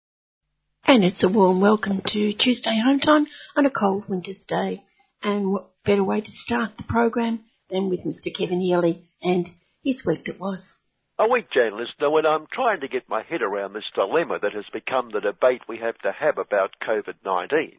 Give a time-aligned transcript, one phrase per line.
[0.85, 3.25] And it's a warm welcome to Tuesday home time
[3.55, 4.83] on a cold winter's day.
[5.23, 8.31] And what better way to start the program than with Mr.
[8.31, 9.49] Kevin Healy and
[9.87, 10.77] his week that was.
[11.17, 14.53] A week, Jane listener, when I'm trying to get my head around this dilemma that
[14.53, 17.77] has become the debate we have to have about COVID-19.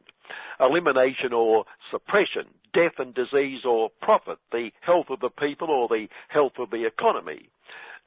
[0.58, 6.08] Elimination or suppression, death and disease or profit, the health of the people or the
[6.28, 7.50] health of the economy.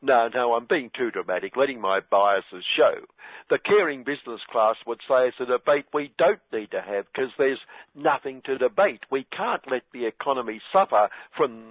[0.03, 3.05] No, no, I'm being too dramatic, letting my biases show.
[3.51, 7.29] The caring business class would say it's a debate we don't need to have because
[7.37, 7.59] there's
[7.93, 9.01] nothing to debate.
[9.11, 11.63] We can't let the economy suffer from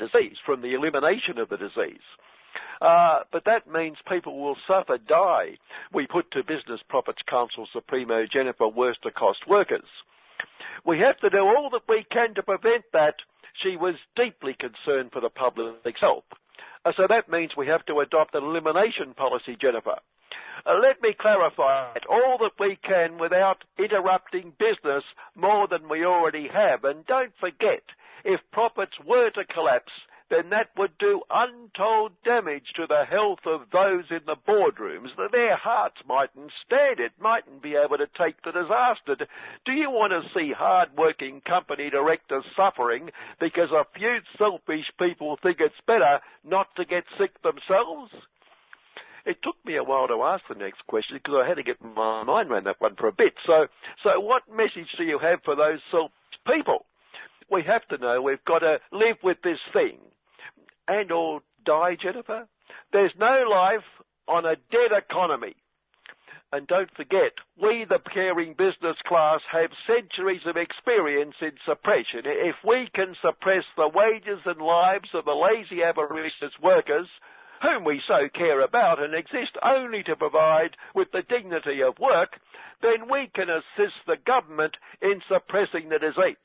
[0.00, 2.02] disease, from the elimination of the disease.
[2.80, 5.56] Uh, but that means people will suffer, die.
[5.94, 9.88] We put to Business Profits Council Supremo Jennifer Wurster-Cost workers.
[10.84, 13.14] We have to do all that we can to prevent that.
[13.62, 16.24] She was deeply concerned for the public health.
[16.86, 19.96] Uh, so that means we have to adopt an elimination policy, Jennifer.
[20.64, 22.04] Uh, let me clarify it.
[22.08, 25.02] All that we can without interrupting business
[25.34, 26.84] more than we already have.
[26.84, 27.82] And don't forget,
[28.24, 29.92] if profits were to collapse,
[30.28, 35.08] then that would do untold damage to the health of those in the boardrooms.
[35.30, 39.26] Their hearts mightn't stand it, mightn't be able to take the disaster.
[39.64, 45.58] Do you want to see hard-working company directors suffering because a few selfish people think
[45.60, 48.10] it's better not to get sick themselves?
[49.24, 51.82] It took me a while to ask the next question because I had to get
[51.82, 53.34] my mind around that one for a bit.
[53.46, 53.66] So,
[54.02, 56.14] so what message do you have for those selfish
[56.46, 56.86] people?
[57.50, 59.98] We have to know we've got to live with this thing
[60.88, 62.46] and or die, Jennifer.
[62.92, 63.84] There's no life
[64.28, 65.56] on a dead economy.
[66.52, 72.22] And don't forget, we, the caring business class, have centuries of experience in suppression.
[72.24, 77.08] If we can suppress the wages and lives of the lazy avaricious workers,
[77.62, 82.38] whom we so care about and exist only to provide with the dignity of work,
[82.82, 86.36] then we can assist the government in suppressing the disease.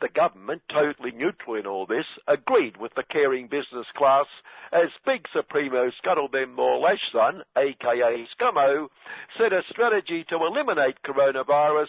[0.00, 4.26] The government, totally neutral in all this, agreed with the caring business class
[4.72, 8.88] as Big Supremo Scuttledem Morlashson, aka Scummo,
[9.38, 11.88] said a strategy to eliminate coronavirus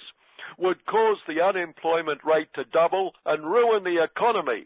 [0.58, 4.66] would cause the unemployment rate to double and ruin the economy.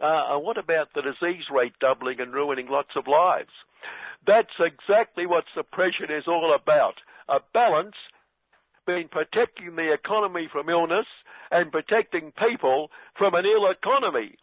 [0.00, 3.50] Uh, what about the disease rate doubling and ruining lots of lives?
[4.26, 6.96] That's exactly what suppression is all about.
[7.28, 7.96] A balance
[8.86, 11.06] between protecting the economy from illness
[11.50, 14.36] and protecting people from an ill economy.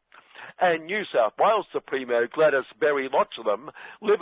[0.59, 3.69] And New South Wales Supremo Gladys Berry Lotshalam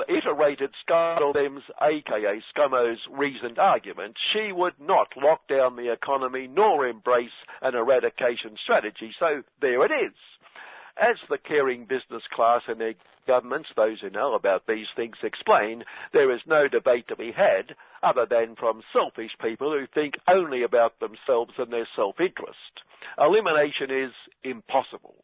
[0.08, 4.16] iterated Scuttledem's, aka Scummo's, reasoned argument.
[4.32, 7.30] She would not lock down the economy nor embrace
[7.62, 9.14] an eradication strategy.
[9.20, 10.14] So there it is.
[10.98, 12.94] As the caring business class and their
[13.28, 15.84] governments, those who know about these things explain,
[16.14, 20.64] there is no debate to be had other than from selfish people who think only
[20.64, 22.82] about themselves and their self-interest.
[23.18, 24.12] Elimination is
[24.44, 25.16] impossible.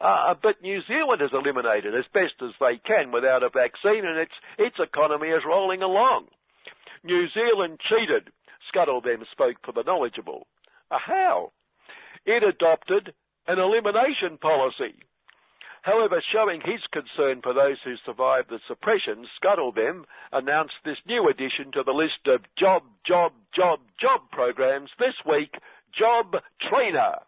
[0.00, 4.18] Uh, but New Zealand has eliminated as best as they can without a vaccine and
[4.18, 6.26] its, its economy is rolling along.
[7.04, 8.30] New Zealand cheated,
[8.68, 10.46] Scuttle then spoke for the knowledgeable.
[10.90, 11.52] Uh, how?
[12.26, 13.14] It adopted
[13.46, 14.94] an elimination policy.
[15.88, 21.72] However, showing his concern for those who survived the suppression, Scuttledem announced this new addition
[21.72, 25.56] to the list of job, job, job, job programs this week,
[25.98, 27.20] Job Trainer.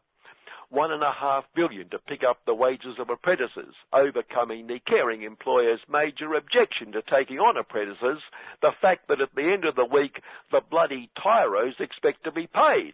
[0.68, 5.22] One and a half billion to pick up the wages of apprentices, overcoming the caring
[5.22, 8.20] employer's major objection to taking on apprentices,
[8.60, 10.20] the fact that at the end of the week
[10.52, 12.92] the bloody tyros expect to be paid.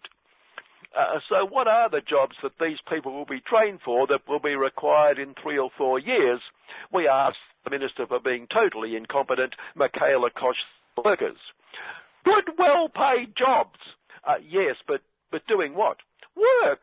[0.97, 4.41] Uh, so what are the jobs that these people will be trained for that will
[4.41, 6.41] be required in three or four years?
[6.93, 10.57] We asked the Minister for being totally incompetent, Michaela Koch
[11.05, 11.37] workers.
[12.25, 13.79] Good, well-paid jobs.
[14.27, 15.99] Uh, yes, but, but doing what?
[16.65, 16.81] Work.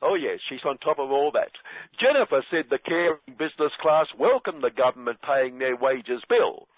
[0.00, 1.50] Oh yes, she's on top of all that.
[1.98, 6.68] Jennifer said the caring business class welcomed the government paying their wages bill.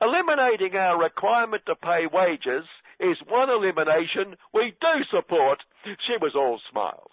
[0.00, 2.64] Eliminating our requirement to pay wages
[3.00, 5.62] is one elimination we do support.
[5.84, 7.10] She was all smiles.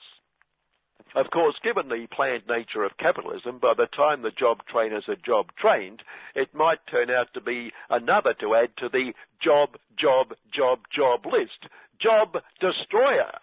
[1.13, 5.17] Of course, given the planned nature of capitalism, by the time the job trainers are
[5.17, 6.03] job trained,
[6.35, 9.11] it might turn out to be another to add to the
[9.43, 11.67] job, job, job, job list.
[11.99, 13.33] Job destroyer.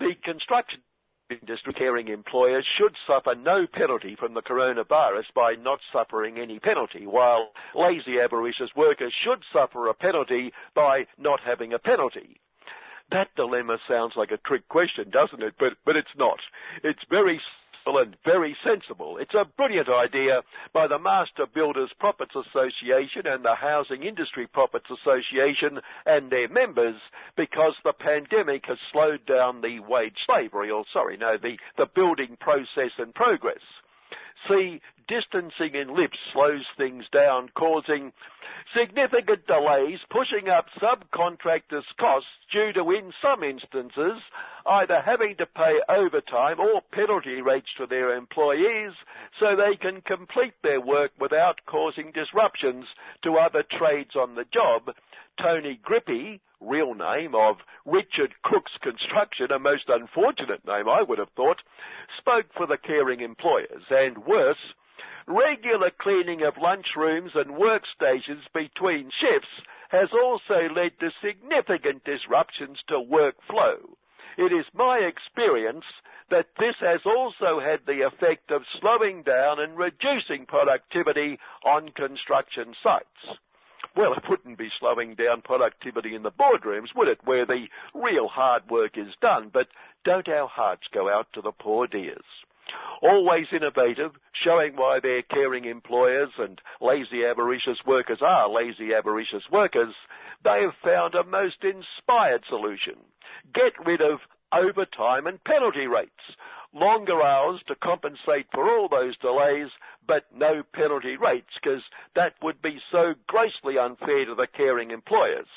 [0.00, 0.80] The construction
[1.30, 7.06] industry caring employers should suffer no penalty from the coronavirus by not suffering any penalty,
[7.06, 12.40] while lazy avaricious workers should suffer a penalty by not having a penalty.
[13.10, 15.54] That dilemma sounds like a trick question, doesn't it?
[15.58, 16.38] But, but it's not.
[16.84, 17.40] It's very
[17.86, 19.16] and very sensible.
[19.18, 20.42] It's a brilliant idea
[20.72, 26.96] by the Master Builders Profits Association and the Housing Industry Profits Association and their members
[27.36, 32.36] because the pandemic has slowed down the wage slavery, or sorry, no, the, the building
[32.40, 33.62] process and progress.
[34.50, 34.80] See,
[35.10, 38.12] distancing in lifts slows things down, causing
[38.70, 44.22] significant delays, pushing up subcontractors' costs due to, in some instances,
[44.64, 48.92] either having to pay overtime or penalty rates to their employees
[49.40, 52.86] so they can complete their work without causing disruptions
[53.24, 54.94] to other trades on the job.
[55.42, 61.30] Tony Grippy, real name of Richard Cook's Construction, a most unfortunate name I would have
[61.34, 61.62] thought,
[62.18, 64.74] spoke for the caring employers and worse,
[65.26, 69.48] regular cleaning of lunchrooms and workstations between shifts
[69.90, 73.78] has also led to significant disruptions to workflow.
[74.38, 75.84] It is my experience
[76.30, 82.74] that this has also had the effect of slowing down and reducing productivity on construction
[82.82, 83.38] sites.
[83.96, 88.28] Well, it wouldn't be slowing down productivity in the boardrooms, would it, where the real
[88.28, 89.50] hard work is done?
[89.52, 89.66] But
[90.04, 92.24] don't our hearts go out to the poor dears?
[93.02, 99.94] Always innovative, showing why their caring employers and lazy avaricious workers are lazy avaricious workers,
[100.44, 102.96] they have found a most inspired solution.
[103.54, 104.20] Get rid of
[104.52, 106.36] overtime and penalty rates.
[106.72, 109.70] Longer hours to compensate for all those delays,
[110.06, 111.82] but no penalty rates, because
[112.14, 115.48] that would be so grossly unfair to the caring employers.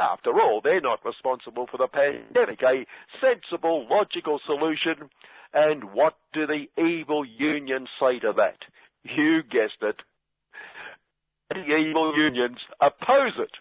[0.00, 2.62] After all, they're not responsible for the pandemic.
[2.62, 2.84] A
[3.20, 5.08] sensible, logical solution
[5.56, 8.58] and what do the evil unions say to that?
[9.04, 9.96] You guessed it.
[11.48, 13.52] The evil unions oppose it.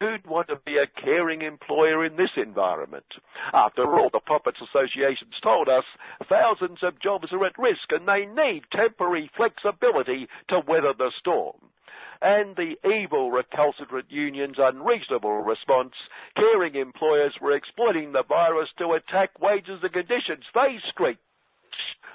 [0.00, 3.04] Who'd want to be a caring employer in this environment?
[3.52, 5.84] After all, the Profits Associations told us
[6.28, 11.60] thousands of jobs are at risk and they need temporary flexibility to weather the storm.
[12.22, 15.94] And the evil recalcitrant union's unreasonable response,
[16.36, 20.44] caring employers were exploiting the virus to attack wages and conditions.
[20.54, 21.20] They squeaked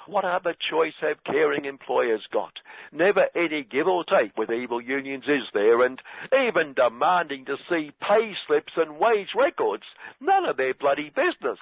[0.08, 2.54] what other choice have caring employers got?
[2.92, 5.82] Never any give or take with evil unions, is there?
[5.84, 6.00] And
[6.32, 9.84] even demanding to see pay slips and wage records.
[10.20, 11.60] None of their bloody business.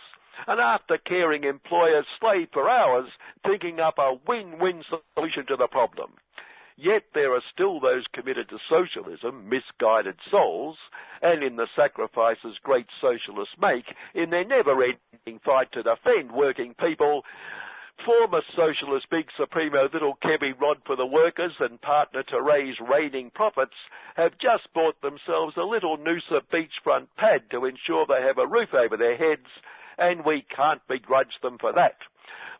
[0.47, 3.09] And after caring employers slave for hours,
[3.45, 4.83] thinking up a win-win
[5.15, 6.13] solution to the problem.
[6.75, 10.77] Yet there are still those committed to socialism, misguided souls,
[11.21, 17.23] and in the sacrifices great socialists make in their never-ending fight to defend working people,
[18.05, 23.29] Former socialist big supremo little Kevy Rod for the workers and partner to raise reigning
[23.29, 23.75] profits
[24.15, 28.73] have just bought themselves a little Noosa beachfront pad to ensure they have a roof
[28.73, 29.47] over their heads,
[29.97, 31.97] and we can't begrudge them for that.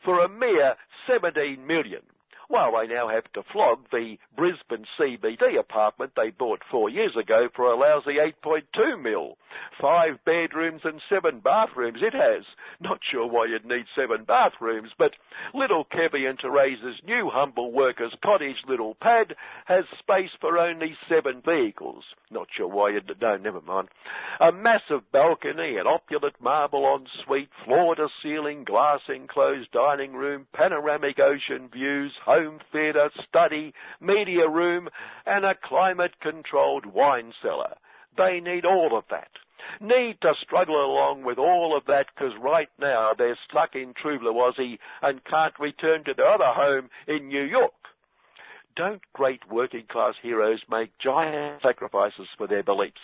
[0.06, 0.76] For a mere
[1.08, 2.04] 17 million,
[2.50, 7.48] well, they now have to flog the Brisbane CBD apartment they bought four years ago
[7.56, 9.38] for a lousy 8.2 mil.
[9.80, 12.44] Five bedrooms and seven bathrooms it has.
[12.80, 15.12] Not sure why you'd need seven bathrooms, but
[15.54, 19.36] little Kevy and Teresa's new humble workers cottage little pad
[19.66, 22.04] has space for only seven vehicles.
[22.32, 23.90] Not sure why you'd, no, never mind.
[24.40, 31.20] A massive balcony, an opulent marble ensuite, floor to ceiling, glass enclosed dining room, panoramic
[31.20, 34.90] ocean views, home theatre, study, media room,
[35.26, 37.76] and a climate-controlled wine cellar.
[38.18, 39.30] They need all of that.
[39.80, 44.78] Need to struggle along with all of that because right now they're stuck in Blue
[45.02, 47.74] and can't return to their other home in New York.
[48.76, 52.98] Don't great working class heroes make giant sacrifices for their beliefs?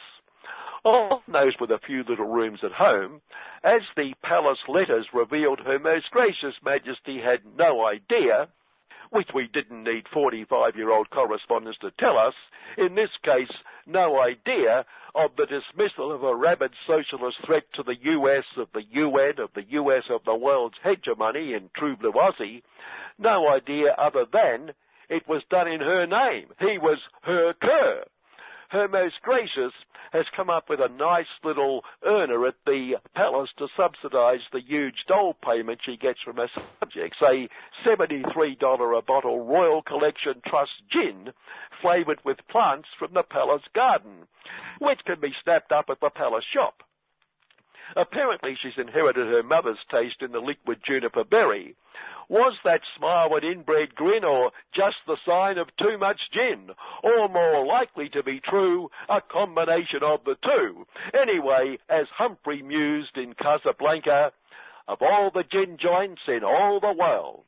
[0.83, 3.21] On those with a few little rooms at home,
[3.63, 8.47] as the palace letters revealed Her Most Gracious Majesty had no idea
[9.11, 12.33] which we didn't need 45 year old correspondents to tell us,
[12.77, 13.51] in this case,
[13.87, 14.85] no idea
[15.15, 19.49] of the dismissal of a rabid socialist threat to the US of the UN, of
[19.55, 22.61] the US of the world's hegemony in true blue Aussie,
[23.17, 24.73] no idea other than
[25.09, 26.47] it was done in her name.
[26.59, 28.05] He was her Kerr.
[28.69, 29.73] Her Most Gracious
[30.11, 35.05] has come up with a nice little earner at the palace to subsidise the huge
[35.07, 36.49] dole payment she gets from her
[36.79, 37.49] subjects, a
[37.83, 41.33] $73 a bottle Royal Collection Trust gin
[41.81, 44.27] flavoured with plants from the palace garden,
[44.79, 46.83] which can be snapped up at the palace shop.
[47.95, 51.75] Apparently she's inherited her mother's taste in the liquid juniper berry.
[52.29, 56.69] Was that smile an inbred grin or just the sign of too much gin?
[57.03, 60.85] Or more likely to be true, a combination of the two?
[61.19, 64.31] Anyway, as Humphrey mused in Casablanca,
[64.87, 67.45] of all the gin joints in all the world,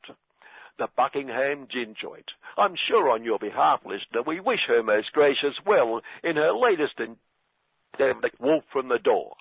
[0.78, 2.30] the Buckingham Gin Joint.
[2.56, 6.98] I'm sure on your behalf, listener, we wish her most gracious well in her latest
[6.98, 9.34] endeavour walk from the door.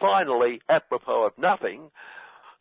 [0.00, 1.90] Finally, apropos of nothing,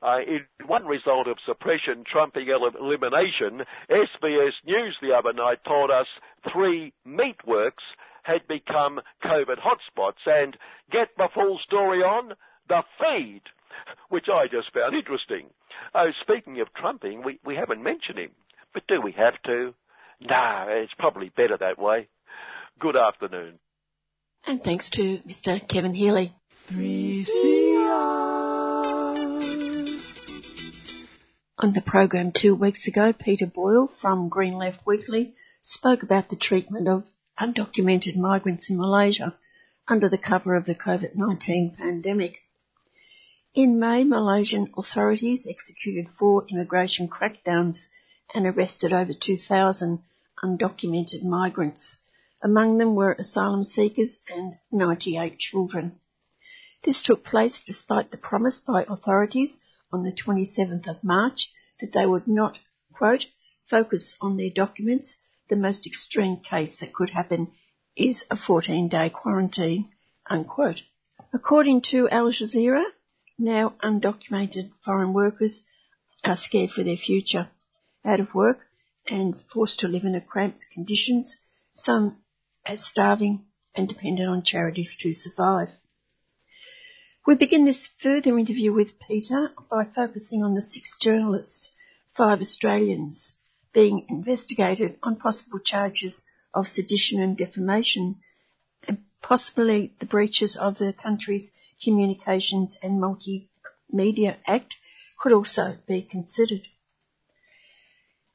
[0.02, 6.08] uh, in one result of suppression trumping elimination, SBS News the other night told us
[6.52, 7.84] three meatworks
[8.24, 10.58] had become COVID hotspots and
[10.92, 12.34] get the full story on
[12.68, 13.42] the feed,
[14.10, 15.48] which I just found interesting.
[15.94, 18.32] Oh, speaking of trumping, we, we haven't mentioned him,
[18.74, 19.74] but do we have to?
[20.22, 22.08] No, it's probably better that way.
[22.80, 23.60] Good afternoon.
[24.46, 25.66] And thanks to Mr.
[25.68, 26.34] Kevin Healy.
[26.74, 27.28] 3CR.
[31.60, 36.36] On the program two weeks ago, Peter Boyle from Green Left Weekly spoke about the
[36.36, 37.04] treatment of
[37.40, 39.38] undocumented migrants in Malaysia
[39.88, 42.40] under the cover of the COVID-19 pandemic.
[43.54, 47.86] In May, Malaysian authorities executed four immigration crackdowns
[48.34, 50.00] and arrested over 2,000
[50.44, 51.98] undocumented migrants.
[52.42, 56.00] Among them were asylum seekers and 98 children.
[56.84, 59.62] This took place despite the promise by authorities
[59.92, 61.50] on the 27th of March
[61.80, 62.60] that they would not,
[62.92, 63.26] quote,
[63.70, 65.18] focus on their documents.
[65.48, 67.54] The most extreme case that could happen
[67.96, 69.92] is a 14 day quarantine,
[70.30, 70.84] unquote.
[71.32, 72.84] According to Al Jazeera,
[73.38, 75.64] now undocumented foreign workers
[76.26, 77.50] are scared for their future,
[78.04, 78.60] out of work
[79.08, 81.38] and forced to live in cramped conditions,
[81.74, 82.18] some
[82.66, 85.70] as starving and dependent on charities to survive.
[87.26, 91.72] We begin this further interview with Peter by focusing on the six journalists,
[92.18, 93.38] five Australians,
[93.74, 96.22] being investigated on possible charges
[96.54, 98.18] of sedition and defamation,
[98.86, 104.76] and possibly the breaches of the country's Communications and Multimedia Act
[105.22, 106.68] could also be considered.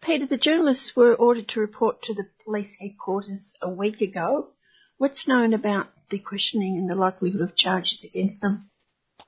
[0.01, 4.49] Peter, the journalists were ordered to report to the police headquarters a week ago.
[4.97, 8.71] What's known about the questioning and the likelihood of charges against them?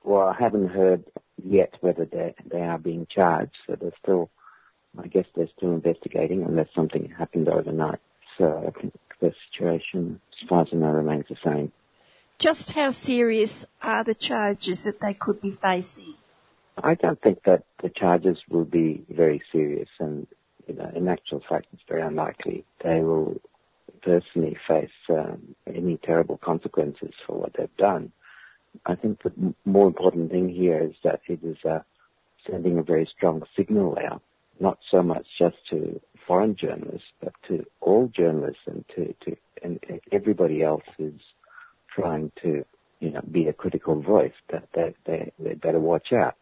[0.03, 1.03] Well, I haven't heard
[1.43, 3.55] yet whether they they are being charged.
[3.67, 4.29] So they're still,
[4.97, 7.99] I guess they're still investigating unless something happened overnight.
[8.37, 11.71] So I think the situation, as far as I know, remains the same.
[12.39, 16.15] Just how serious are the charges that they could be facing?
[16.83, 20.25] I don't think that the charges will be very serious, and
[20.67, 23.39] you know, in actual fact, it's very unlikely they will
[24.01, 28.11] personally face um, any terrible consequences for what they've done.
[28.85, 31.79] I think the more important thing here is that it is uh,
[32.49, 34.21] sending a very strong signal out,
[34.59, 39.79] not so much just to foreign journalists, but to all journalists and to, to and
[40.11, 41.21] everybody else who's
[41.93, 42.65] trying to,
[42.99, 46.35] you know, be a critical voice that they, they, they better watch out.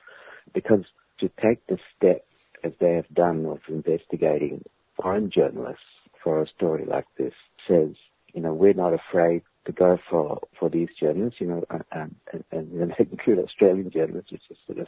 [0.53, 0.85] Because
[1.19, 2.25] to take the step
[2.63, 4.63] as they have done of investigating
[5.01, 5.83] foreign journalists
[6.23, 7.33] for a story like this
[7.67, 7.89] says,
[8.33, 10.39] you know, we're not afraid go for,
[10.71, 14.87] these journalists, you know, and, and, and include Australian journalists, which is sort of,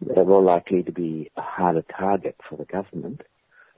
[0.00, 3.22] they're more likely to be a harder target for the government.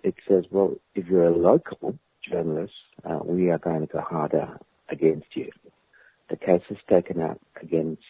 [0.02, 2.74] It says, well, if you're a local journalist,
[3.04, 4.58] uh, we are going to go harder
[4.88, 5.50] against you.
[6.28, 8.02] The cases taken up against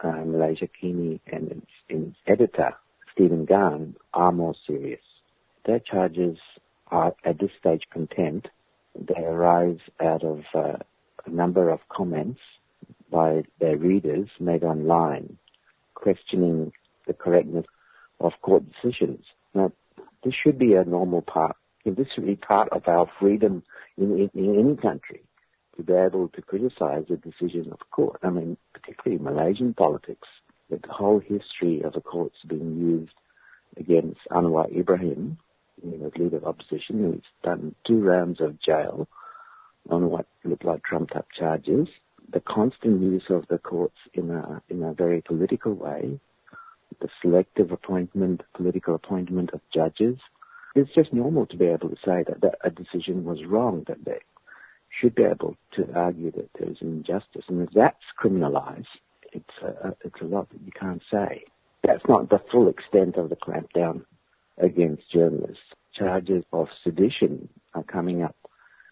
[0.00, 2.74] uh, Malaysiakini and its, its editor,
[3.12, 5.00] Steven Gan, are more serious.
[5.66, 6.38] Their charges
[6.90, 8.48] are at this stage contempt.
[8.98, 10.78] They arise out of uh,
[11.28, 12.40] a number of comments
[13.10, 15.38] by their readers made online
[15.94, 16.72] questioning
[17.06, 17.66] the correctness
[18.20, 19.24] of court decisions.
[19.54, 19.72] Now,
[20.24, 21.56] this should be a normal part.
[21.84, 23.62] This should be part of our freedom
[23.96, 25.22] in, in, in any country
[25.76, 28.20] to be able to criticize the decision of court.
[28.22, 30.28] I mean, particularly Malaysian politics,
[30.68, 33.14] the whole history of the courts being used
[33.76, 35.38] against Anwar Ibrahim,
[35.82, 39.08] you know, leader of opposition, who's done two rounds of jail
[39.88, 41.88] on what looked like trumped up charges.
[42.32, 46.20] The constant use of the courts in a, in a very political way,
[47.00, 50.18] the selective appointment, political appointment of judges,
[50.74, 54.04] it's just normal to be able to say that, that a decision was wrong, that
[54.04, 54.20] they
[54.90, 57.44] should be able to argue that there's injustice.
[57.48, 58.86] And if that's criminalized,
[59.32, 61.44] it's a, it's a lot that you can't say.
[61.84, 64.04] That's not the full extent of the clampdown
[64.58, 65.62] against journalists.
[65.94, 68.36] Charges of sedition are coming up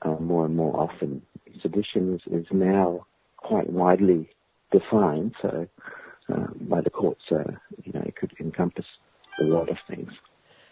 [0.07, 1.23] uh, more and more often.
[1.63, 4.29] Sedition is, is now quite widely
[4.71, 5.67] defined, so
[6.33, 7.23] uh, by the courts.
[7.29, 7.43] So,
[7.85, 8.85] you know, it could encompass
[9.41, 10.11] a lot of things.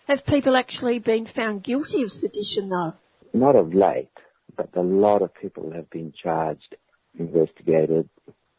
[0.07, 2.95] Have people actually been found guilty of sedition though?
[3.33, 4.11] Not of late,
[4.57, 6.77] but a lot of people have been charged,
[7.19, 8.09] investigated.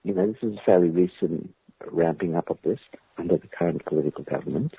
[0.03, 1.53] You know, this is a fairly recent
[1.91, 2.79] ramping up of this
[3.17, 4.74] under the current political government.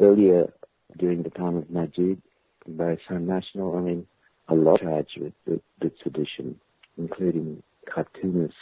[0.00, 0.52] Earlier,
[0.96, 2.20] during the time of Najib,
[2.68, 4.06] Barisan National, I mean,
[4.48, 6.58] a lot charged with, with, with sedition,
[6.96, 7.62] including
[7.92, 8.56] cartoonists.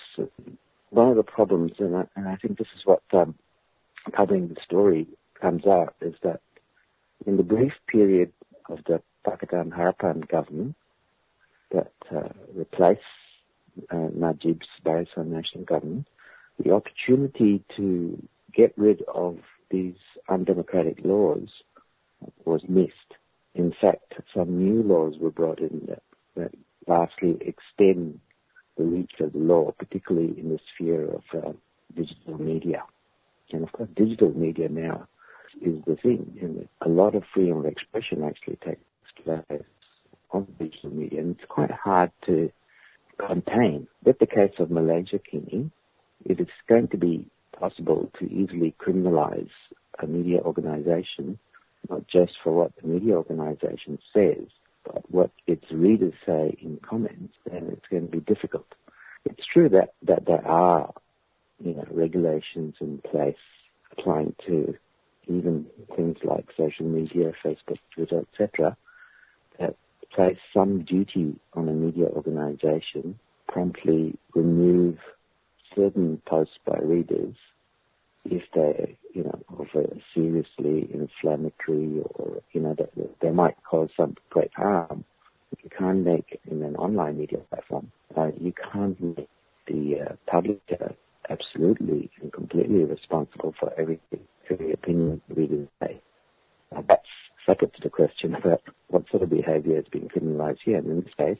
[0.90, 3.35] One of the problems, and I, and I think this is what um,
[4.12, 5.07] covering the story
[5.40, 6.40] comes out, is that
[7.26, 8.33] in the brief period
[8.69, 10.76] of the Pakatan Harapan government
[11.71, 13.00] that uh, replaced
[13.90, 16.07] uh, Najib's Barisan National Government,
[16.62, 18.21] the opportunity to
[18.52, 19.38] get rid of
[19.71, 19.97] these
[20.28, 21.49] undemocratic laws
[22.45, 23.14] was missed.
[23.57, 26.03] In fact, some new laws were brought in that,
[26.37, 26.53] that
[26.87, 28.21] vastly extend
[28.77, 31.53] the reach of the law, particularly in the sphere of uh,
[31.97, 32.83] digital media.
[33.53, 35.09] And of course, digital media now
[35.63, 36.37] is the thing.
[36.43, 38.81] And a lot of freedom of expression actually takes
[39.25, 39.63] place
[40.31, 42.51] on digital media, and it's quite hard to
[43.27, 43.89] contain.
[44.05, 45.71] With the case of Malaysiakini,
[46.27, 47.27] it's going to be
[47.59, 49.49] possible to easily criminalize
[49.99, 51.39] a media organization,
[51.88, 54.47] not just for what the media organization says,
[54.85, 58.66] but what its readers say in comments, then it's going to be difficult.
[59.25, 60.93] It's true that, that there are,
[61.62, 63.35] you know, regulations in place
[63.93, 64.76] applying to
[65.26, 65.66] even
[65.97, 68.76] things like social media, Facebook, Twitter, etc.,
[69.59, 69.76] that
[70.12, 74.99] place some duty on a media organization, promptly remove
[75.75, 77.35] certain posts by readers
[78.30, 82.90] if they, you know, of a seriously inflammatory or, you know, that
[83.21, 85.04] they might cause some great harm.
[85.62, 89.28] You can't make in an online media platform, uh, you can't make
[89.66, 90.88] the uh, public uh,
[91.30, 96.00] absolutely and completely responsible for everything, every opinion readers say.
[96.75, 97.09] Uh, that's
[97.47, 100.78] separate to the question about what sort of behaviour is being criminalised here.
[100.78, 101.38] And in this case,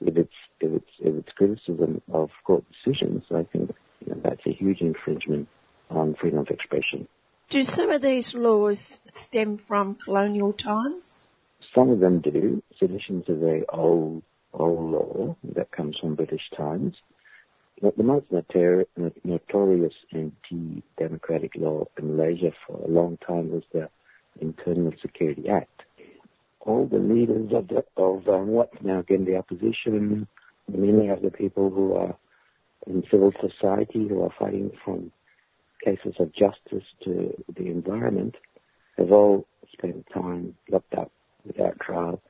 [0.00, 4.46] if it's if it's if it's criticism of court decisions, I think you know, that's
[4.46, 5.48] a huge infringement
[5.90, 7.08] on freedom of expression.
[7.48, 11.26] Do some of these laws stem from colonial times?
[11.74, 12.62] Some of them do.
[12.78, 14.22] Sedition is a very old
[14.52, 16.96] old law that comes from British times.
[17.80, 18.86] But the most notor-
[19.22, 23.90] notorious anti-democratic law in Malaysia for a long time was the
[24.40, 25.82] Internal Security Act.
[26.60, 30.26] All the leaders of the of um, what's now again the opposition,
[30.68, 32.16] many of the people who are
[32.86, 35.12] in civil society who are fighting from
[35.84, 38.36] cases of justice to the environment
[38.98, 41.10] have all spent time locked up
[41.44, 42.20] without trial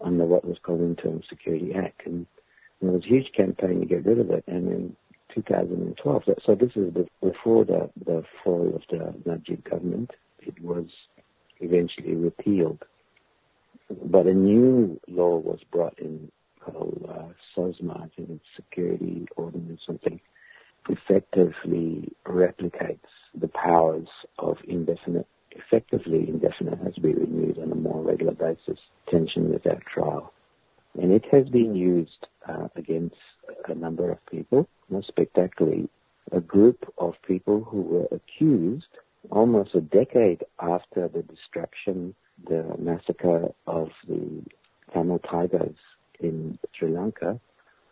[0.00, 2.02] under what was called the Internal Security Act.
[2.06, 2.26] And,
[2.80, 4.44] and there was a huge campaign to get rid of it.
[4.46, 4.96] And in
[5.34, 10.86] 2012, so this is before the, the fall of the Najib government, it was
[11.60, 12.82] eventually repealed.
[14.04, 16.30] But a new law was brought in
[16.64, 20.20] called uh, SOSMA, I think it's Security Ordinance something,
[20.88, 22.98] effectively replicates
[23.34, 28.78] the powers of indefinite, effectively indefinite has been renewed on a more regular basis,
[29.10, 30.32] tension without trial.
[31.00, 33.16] And it has been used uh, against
[33.66, 35.88] a number of people, most spectacularly,
[36.32, 38.86] a group of people who were accused
[39.30, 42.14] almost a decade after the destruction,
[42.48, 44.42] the massacre of the
[44.92, 45.76] Tamil Tigers
[46.20, 47.40] in Sri Lanka,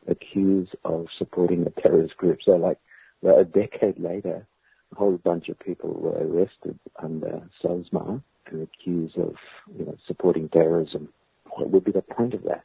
[0.09, 2.39] accused of supporting a terrorist group.
[2.45, 2.79] So, like,
[3.25, 4.47] a decade later,
[4.93, 9.35] a whole bunch of people were arrested under SOSMA and accused of,
[9.79, 11.09] you know, supporting terrorism.
[11.51, 12.65] What would be the point of that?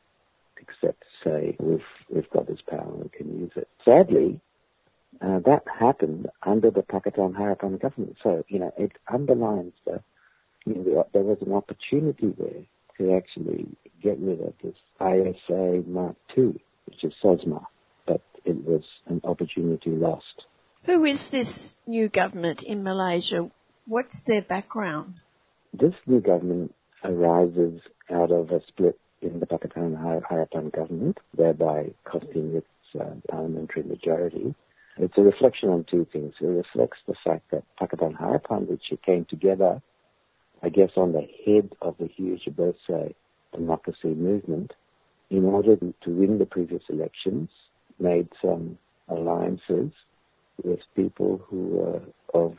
[0.60, 3.70] Except to say we've we've got this power and we can use it.
[3.86, 4.42] Sadly,
[5.22, 8.18] uh, that happened under the Pakatan Harapan government.
[8.24, 10.04] So you know it underlines that
[10.66, 12.64] you know, there was an opportunity there
[12.98, 13.68] to actually
[14.02, 17.66] get rid of this ISA Mark II, which is SOSMA,
[18.06, 20.46] but it was an opportunity lost.
[20.86, 23.50] Who is this new government in Malaysia?
[23.86, 25.16] What's their background?
[25.74, 26.74] This new government
[27.04, 32.68] arises out of a split in the Pakatan Harapan government, thereby costing its
[33.00, 34.56] uh, parliamentary majority.
[34.98, 36.34] It's a reflection on two things.
[36.42, 39.82] It reflects the fact that Pakatan Harapan, which came together
[40.62, 43.14] I guess, on the head of the huge Bersih
[43.54, 44.74] democracy movement,
[45.30, 47.50] in order to win the previous elections,
[48.00, 48.78] made some
[49.10, 49.92] alliances
[50.64, 52.02] with people who were
[52.34, 52.58] of,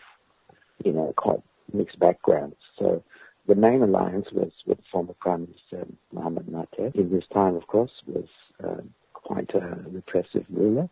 [0.84, 2.56] you know, quite mixed backgrounds.
[2.78, 3.02] So
[3.46, 6.94] the main alliance was with former Prime Minister Mohamed Natef.
[6.94, 8.28] In his time, of course, was
[8.62, 10.88] uh, quite a repressive ruler.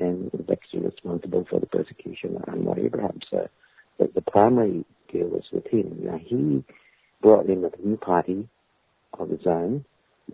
[0.00, 3.20] and was actually responsible for the persecution of Anwar Ibrahim.
[3.30, 3.48] So
[3.98, 5.98] the, the primary deal was with him.
[6.02, 6.64] Now he
[7.20, 8.48] brought in a new party
[9.18, 9.84] of his own,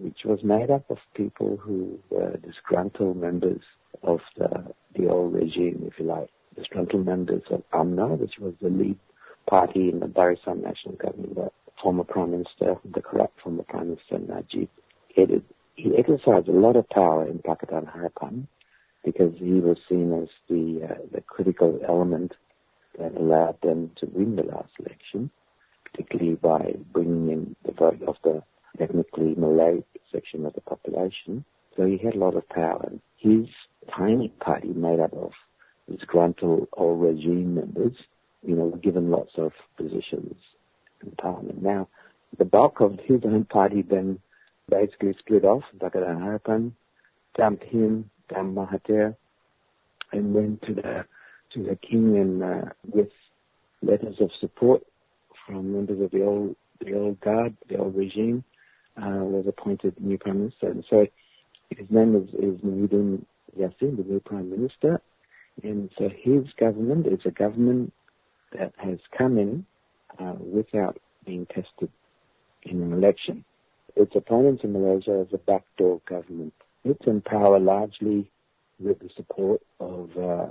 [0.00, 3.62] which was made up of people who were disgruntled members
[4.02, 8.68] of the, the old regime, if you like, disgruntled members of UMNO, which was the
[8.68, 8.98] lead
[9.48, 11.50] party in the Barisan National Government, the
[11.82, 14.68] former Prime Minister, the corrupt former Prime Minister Najib
[15.14, 15.44] headed.
[15.74, 18.46] He exercised a lot of power in Pakatan Harapan
[19.04, 22.32] because he was seen as the uh, the critical element
[22.98, 25.30] that allowed them to win the last election,
[25.84, 28.42] particularly by bringing in the vote of the
[28.80, 31.44] ethnically Malay section of the population.
[31.76, 32.90] So he had a lot of power.
[33.18, 33.46] His
[33.94, 35.32] tiny party, made up of
[35.90, 37.94] disgruntled old regime members,
[38.42, 40.36] you know, were given lots of positions
[41.02, 41.62] in parliament.
[41.62, 41.88] Now,
[42.36, 44.20] the bulk of his own party then
[44.68, 45.62] basically split off.
[45.78, 46.72] Pakatan Harapan
[47.36, 49.16] dumped him, dumped Mahathir,
[50.12, 51.04] and went to the
[51.54, 53.08] to the king and uh, with
[53.80, 54.82] letters of support
[55.46, 58.44] from members of the old the old guard, the old regime,
[59.06, 60.70] was appointed new prime minister.
[60.70, 61.06] And so
[61.70, 63.24] his name is, is Muhyiddin
[63.58, 65.00] Yassin, the new prime minister.
[65.62, 67.92] And so his government is a government
[68.52, 69.66] that has come in
[70.18, 71.90] uh, without being tested
[72.62, 73.44] in an election.
[73.96, 76.54] Its opponents in Malaysia is a backdoor government.
[76.84, 78.30] It's in power largely
[78.78, 80.46] with the support of uh,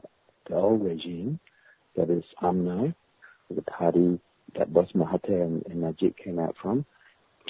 [0.48, 1.40] the old regime,
[1.96, 2.94] that is UMNO,
[3.50, 4.20] the party
[4.58, 6.86] that Bos Mahathir and, and Najib came out from.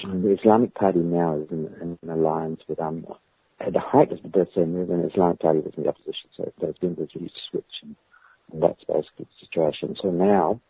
[0.02, 3.16] The Islamic Party now is in, in an alliance with UMNO.
[3.58, 6.52] At the height of the Bersih movement, the Islamic Party was in the opposition, so
[6.60, 7.96] there's been this huge switch, and,
[8.52, 9.96] and that's basically the situation.
[10.00, 10.60] So now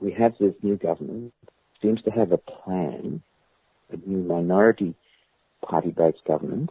[0.00, 1.34] we have this new government,
[1.82, 3.22] seems to have a plan,
[3.92, 4.94] a new minority
[5.60, 6.70] party-based government,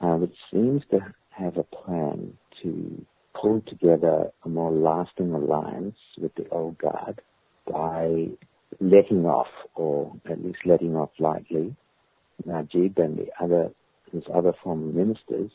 [0.00, 1.00] uh, which seems to
[1.30, 3.04] have a plan to
[3.34, 7.20] pull together a more lasting alliance with the old guard
[7.70, 8.28] by
[8.80, 11.74] letting off, or at least letting off lightly,
[12.44, 13.70] Najib and the other
[14.12, 15.50] his other former ministers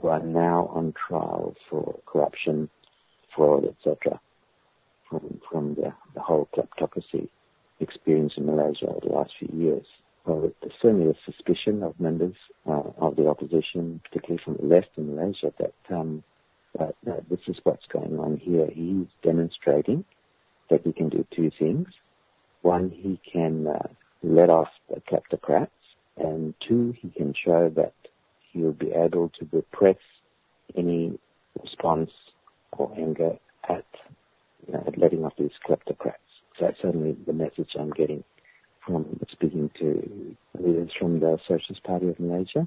[0.00, 2.68] who are now on trial for corruption,
[3.34, 4.20] fraud, etc.
[5.08, 7.28] From from the, the whole kleptocracy
[7.80, 9.86] experience in Malaysia over the last few years.
[10.26, 12.34] Well, there's certainly a suspicion of members
[12.66, 16.22] uh, of the opposition, particularly from the left in Malaysia, that, um,
[16.78, 18.68] that, that this is what's going on here.
[18.70, 20.04] He's demonstrating
[20.68, 21.88] that he can do two things.
[22.62, 23.88] One, he can uh,
[24.22, 25.68] let off the kleptocrats,
[26.16, 27.94] and two, he can show that
[28.50, 29.96] he will be able to repress
[30.76, 31.18] any
[31.62, 32.10] response
[32.72, 33.84] or anger at,
[34.66, 36.14] you know, at letting off these kleptocrats.
[36.58, 38.24] So that's certainly the message I'm getting
[38.84, 42.66] from speaking to leaders from the Socialist Party of Malaysia.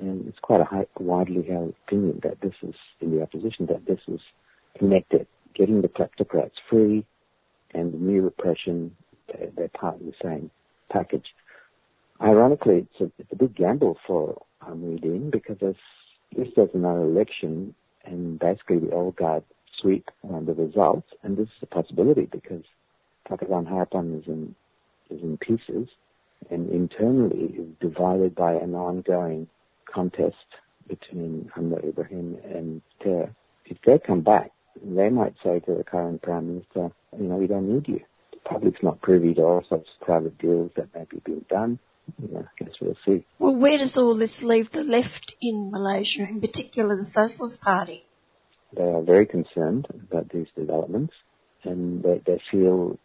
[0.00, 3.84] And it's quite a high, widely held opinion that this is, in the opposition, that
[3.86, 4.20] this is
[4.78, 5.26] connected.
[5.54, 7.04] Getting the kleptocrats free
[7.74, 8.96] and the new repression
[9.32, 10.50] they're, they're part of the same
[10.90, 11.34] package.
[12.20, 15.74] Ironically, it's a, it's a big gamble for Muhyiddin because as
[16.36, 19.42] this does another election and basically the old guard
[19.80, 22.62] sweep uh, the results, and this is a possibility because
[23.28, 24.54] Pakatan Harapan is in
[25.10, 25.88] is in pieces
[26.50, 29.48] and internally is divided by an ongoing
[29.86, 30.36] contest
[30.88, 33.30] between Anwar Ibrahim and Ter.
[33.66, 37.46] If they come back, they might say to the current Prime Minister, you know, we
[37.46, 38.00] don't need you
[38.44, 41.78] public's not privy to all sorts of private deals that may be being done.
[42.18, 43.24] I guess we'll see.
[43.38, 48.04] Well, where does all this leave the left in Malaysia, in particular the Socialist Party?
[48.76, 51.14] They are very concerned about these developments
[51.64, 52.98] and they, they feel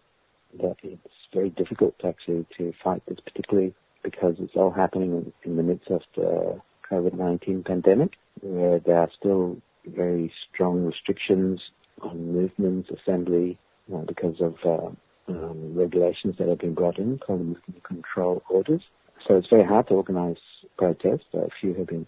[0.62, 1.02] that it's
[1.34, 6.02] very difficult actually to fight this, particularly because it's all happening in, the midst of
[6.16, 6.60] the
[6.92, 11.60] COVID-19 pandemic, where there are still very strong restrictions
[12.02, 14.92] on movements, assembly, you know, because of uh,
[15.28, 18.84] Um, regulations that have been brought in called movement control orders.
[19.28, 20.38] So it's very hard to organize
[20.78, 21.26] protests.
[21.34, 22.06] A few have been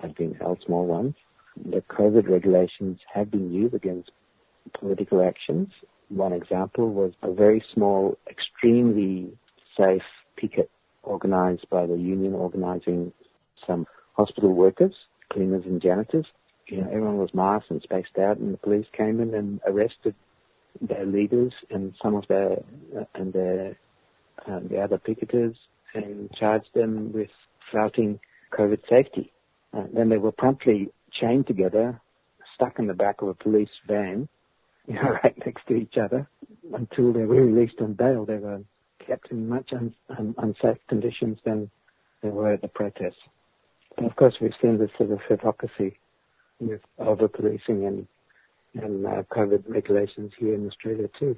[0.00, 1.16] have been held, small ones.
[1.56, 4.12] The COVID regulations have been used against
[4.78, 5.70] political actions.
[6.10, 9.32] One example was a very small, extremely
[9.76, 10.02] safe
[10.36, 10.70] picket
[11.02, 13.12] organized by the union organizing
[13.66, 14.94] some hospital workers,
[15.32, 16.26] cleaners and janitors.
[16.68, 20.14] You know, everyone was masked and spaced out and the police came in and arrested
[20.80, 22.62] their leaders and some of their
[23.14, 23.76] and their
[24.46, 25.54] um, the other picketers
[25.94, 27.30] and charged them with
[27.70, 28.20] flouting
[28.52, 29.32] COVID safety.
[29.72, 32.00] Uh, then they were promptly chained together,
[32.54, 34.28] stuck in the back of a police van,
[34.86, 36.28] you know, right next to each other,
[36.74, 38.24] until they were released on bail.
[38.24, 38.60] They were
[39.06, 41.70] kept in much un, un, unsafe conditions than
[42.22, 43.20] they were at the protests.
[43.96, 45.98] And of course, we've seen this sort of hypocrisy
[46.58, 48.06] with over-policing and,
[48.74, 51.36] and uh, COVID regulations here in Australia too.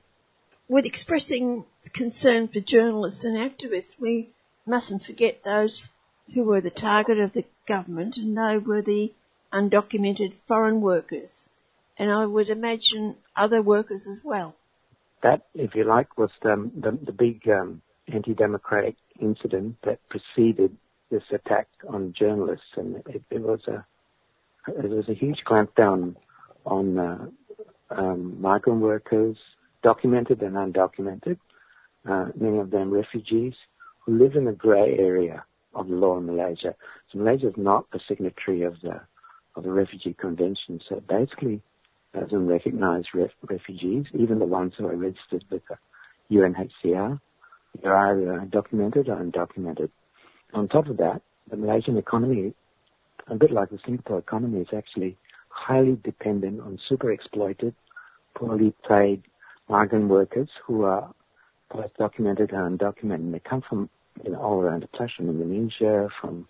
[0.69, 4.31] With expressing concern for journalists and activists, we
[4.67, 5.89] mustn't forget those
[6.35, 9.13] who were the target of the government and they were the
[9.53, 11.49] undocumented foreign workers.
[11.99, 14.57] And I would imagine other workers as well.
[15.23, 20.77] That, if you like, was the, the, the big um, anti-democratic incident that preceded
[21.11, 23.85] this attack on journalists, and it, it was a
[24.67, 26.15] it was a huge clampdown
[26.65, 27.27] on uh,
[27.91, 29.37] um, migrant workers,
[29.83, 31.39] documented and undocumented,
[32.09, 33.55] uh, many of them refugees
[34.01, 35.45] who live in the grey area
[35.75, 36.75] of the law in Malaysia.
[37.11, 39.01] So Malaysia is not a signatory of the
[39.55, 41.61] of the Refugee Convention, so it basically
[42.15, 45.77] doesn't recognise ref- refugees, even the ones who are registered with the
[46.35, 47.21] UNHCR.
[47.83, 49.91] They're either documented or undocumented.
[50.55, 51.21] On top of that,
[51.51, 52.55] the Malaysian economy,
[53.29, 55.19] a bit like the Singapore economy, is actually
[55.53, 57.75] highly dependent on super exploited,
[58.35, 59.23] poorly paid
[59.69, 61.13] migrant workers who are
[61.73, 63.33] both documented and undocumented.
[63.33, 63.89] They come from
[64.25, 66.47] you know, all around the place, from Indonesia, from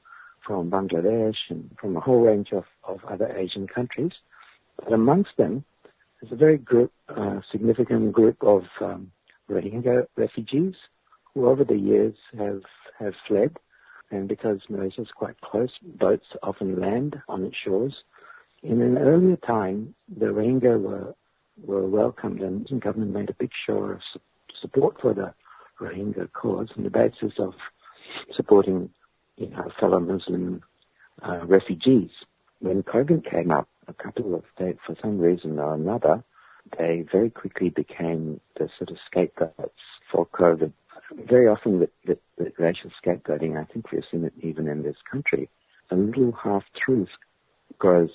[0.46, 4.10] from Bangladesh, and from a whole range of, of other Asian countries.
[4.76, 5.64] But amongst them,
[6.20, 9.12] there's a very group, uh, significant group of um,
[9.48, 10.74] Rohingya refugees
[11.32, 12.62] who over the years have,
[12.98, 13.56] have fled.
[14.10, 17.94] And because Malaysia is quite close, boats often land on its shores.
[18.62, 21.14] In an earlier time, the Rohingya were,
[21.64, 24.20] were welcomed and the government made a big show of su-
[24.61, 25.35] support for the
[25.81, 27.55] Rohingya cause on the basis of
[28.35, 28.90] supporting
[29.37, 30.62] you know, fellow Muslim
[31.22, 32.11] uh, refugees.
[32.61, 36.22] When COVID came up, a couple of they, for some reason or another,
[36.79, 40.72] they very quickly became the sort of scapegoats for COVID
[41.29, 42.18] very often with
[42.59, 45.48] racial scapegoating, I think we've seen it even in this country,
[45.90, 47.09] a little half-truth
[47.79, 48.11] grows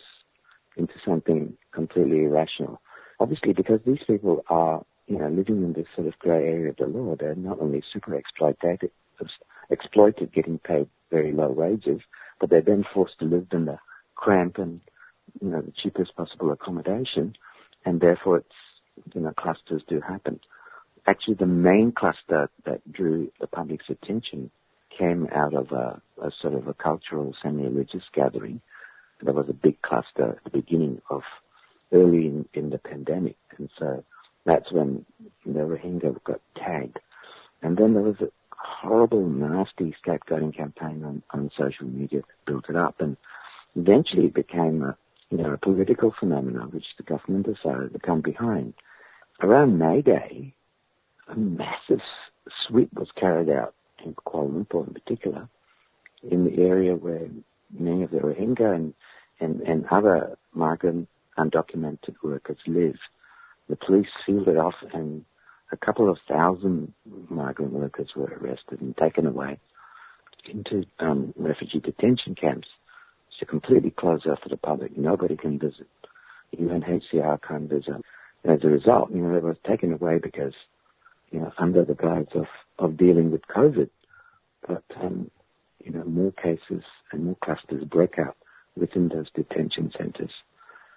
[0.78, 2.82] into something completely irrational.
[3.20, 6.78] Obviously, because these people are, you know, living in this sort of grey area of
[6.78, 8.90] the law, they're not only super exploited,
[9.70, 12.02] exploited getting paid very low wages,
[12.40, 13.80] but they're then forced to live in the
[14.16, 14.82] cramp and,
[15.42, 17.36] you know, the cheapest possible accommodation,
[17.86, 20.40] and therefore it's, you know, clusters do happen
[21.08, 24.52] actually the main cluster that drew the public's attention
[24.96, 28.62] came out of a, a sort of a cultural semi-religious gathering.
[29.22, 31.24] There was a big cluster at the beginning of
[31.92, 34.04] early in, in the pandemic, and so
[34.46, 35.06] that's when
[35.46, 37.00] the Rohingya got tagged.
[37.62, 42.70] And then there was a horrible, nasty scapegoating campaign on, on social media that built
[42.70, 43.18] it up, and
[43.76, 44.96] eventually it became a,
[45.30, 48.74] you know, a political phenomenon which the government decided to come behind.
[49.42, 50.54] Around May Day,
[51.28, 52.02] a massive
[52.68, 53.74] sweep was carried out
[54.06, 55.50] in Kuala Lumpur in particular,
[56.30, 57.28] in the area where
[57.78, 58.94] many of the Rohingya and,
[59.40, 62.98] and, and other migrant undocumented workers live.
[63.70, 65.26] The police sealed it off and
[65.72, 66.94] a couple of thousand
[67.30, 69.60] migrant workers were arrested and taken away
[70.50, 72.68] into um, refugee detention camps
[73.40, 74.98] to completely close off to the public.
[74.98, 75.88] Nobody can visit.
[76.58, 78.02] UNHCR can't visit.
[78.44, 80.54] And as a result, you know, they were taken away because
[81.32, 82.46] you know, under the guise of,
[82.80, 83.90] of dealing with COVID.
[84.68, 85.30] But, um,
[85.84, 88.38] you know, more cases and more clusters break out
[88.78, 90.32] within those detention centres.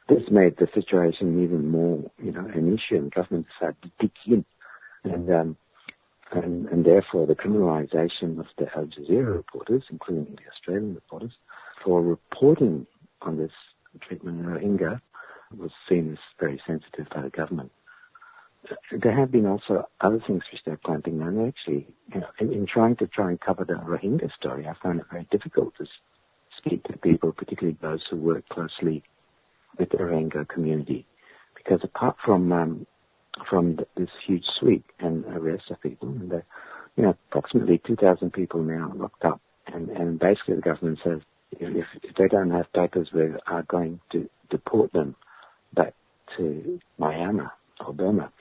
[0.09, 4.11] This made the situation even more, you know, an issue and government decided to dig
[4.27, 4.45] in.
[5.05, 5.57] And, um,
[6.33, 11.33] and, and therefore the criminalisation of the Al Jazeera reporters, including the Australian reporters,
[11.85, 12.87] for reporting
[13.23, 13.53] on this
[14.01, 15.01] treatment in Rohingya
[15.57, 17.73] was seen as very sensitive by the government
[18.93, 21.47] there have been also other things which they're clamping down.
[21.47, 25.01] Actually, you know, in, in, trying to try and cover the Rohingya story, I found
[25.01, 25.87] it very difficult to
[26.61, 29.03] speak to people, particularly those who work closely
[29.79, 31.07] with the Rohingya community,
[31.57, 32.87] because apart from um,
[33.49, 36.43] from this huge sweep and arrest of people, and the,
[36.97, 39.41] you know, approximately 2,000 people now locked up,
[39.73, 41.21] and, and basically the government says
[41.53, 45.15] if, if they don't have papers, we are going to deport them
[45.75, 45.95] back
[46.37, 47.51] to Myanmar
[47.85, 48.33] or Burma.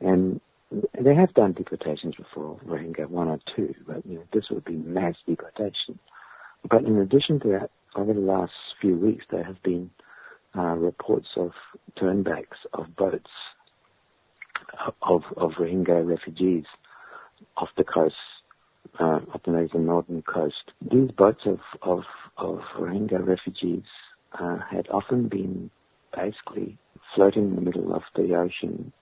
[0.00, 0.40] And
[0.98, 4.76] they have done deportations before, Rohingya one or two, but you know, this would be
[4.76, 5.98] mass deportation.
[6.68, 9.90] But in addition to that, over the last few weeks, there have been
[10.56, 11.52] uh, reports of
[11.96, 13.30] turnbacks of boats
[15.02, 16.64] of, of Rohingya refugees
[17.56, 18.14] off the coast,
[18.98, 20.72] uh, up the northern coast.
[20.90, 22.04] These boats of, of,
[22.36, 23.84] of Rohingya refugees
[24.38, 25.70] uh, had often been
[26.14, 26.78] basically
[27.14, 28.92] floating in the middle of the ocean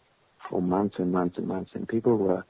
[0.48, 2.44] for months and months and months, and people were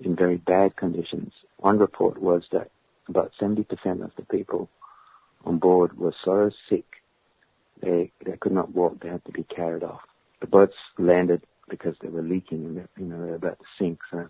[0.00, 1.32] in very bad conditions.
[1.58, 2.70] One report was that
[3.08, 3.66] about 70%
[4.04, 4.68] of the people
[5.44, 6.84] on board were so sick
[7.82, 10.00] they they could not walk; they had to be carried off.
[10.40, 13.64] The boats landed because they were leaking and they, you know they were about to
[13.78, 13.98] sink.
[14.10, 14.28] So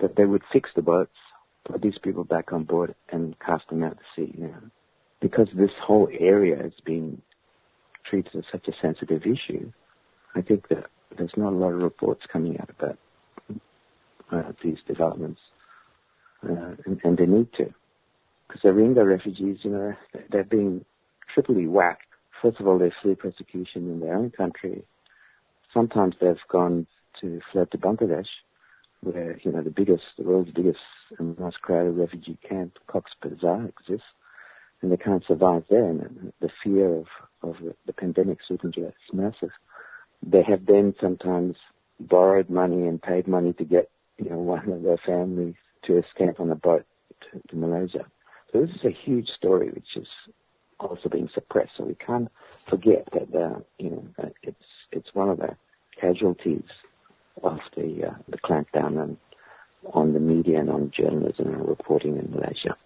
[0.00, 1.14] that they would fix the boats,
[1.64, 4.34] put these people back on board, and cast them out to sea.
[4.36, 4.62] You know,
[5.20, 7.22] because this whole area has been
[8.04, 9.72] treated as such a sensitive issue.
[10.34, 12.98] I think that there's not a lot of reports coming out about
[14.30, 15.40] uh, these developments,
[16.42, 17.72] Uh, and, and, they need to,
[18.46, 19.94] because the Rohingya refugees, you know,
[20.30, 20.84] they're being
[21.34, 22.06] triply whacked.
[22.40, 24.84] First of all, they flee persecution in their own country.
[25.74, 26.86] Sometimes they've gone
[27.20, 28.28] to fled to Bangladesh,
[29.00, 30.78] where you know the biggest, the world's biggest
[31.18, 34.06] and most crowded refugee camp, Cox's Bazar, exists,
[34.80, 35.84] and they can't survive there.
[35.84, 37.06] And the fear of
[37.42, 39.50] of the pandemic certainly is massive.
[40.22, 41.56] They have then sometimes
[41.98, 46.40] borrowed money and paid money to get you know one of their families to escape
[46.40, 46.84] on a boat
[47.20, 48.06] to, to Malaysia.
[48.52, 50.08] So this is a huge story which is
[50.80, 51.72] also being suppressed.
[51.76, 52.28] So we can't
[52.66, 54.04] forget that uh, you know
[54.42, 55.56] it's it's one of the
[56.00, 56.64] casualties
[57.42, 59.18] of the uh, the clampdown on,
[59.92, 62.76] on the media and on journalism and reporting in Malaysia.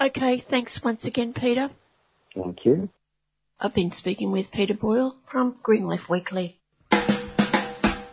[0.00, 1.70] Okay, thanks once again, Peter.
[2.34, 2.88] Thank you.
[3.60, 6.58] I've been speaking with Peter Boyle from Green Left Weekly.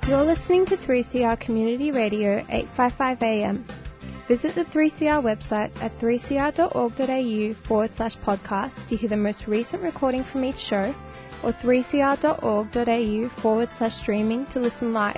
[0.08, 3.88] You're listening to 3CR Community Radio 855 AM.
[4.30, 10.24] Visit the 3CR website at 3cr.org.au forward slash podcast to hear the most recent recording
[10.24, 10.94] from each show
[11.42, 15.15] or 3cr.org.au forward slash streaming to listen live.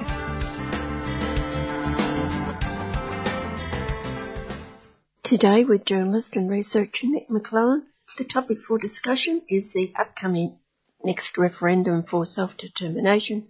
[5.23, 10.57] Today with journalist and researcher Nick McClellan, the topic for discussion is the upcoming
[11.03, 13.49] next referendum for self-determination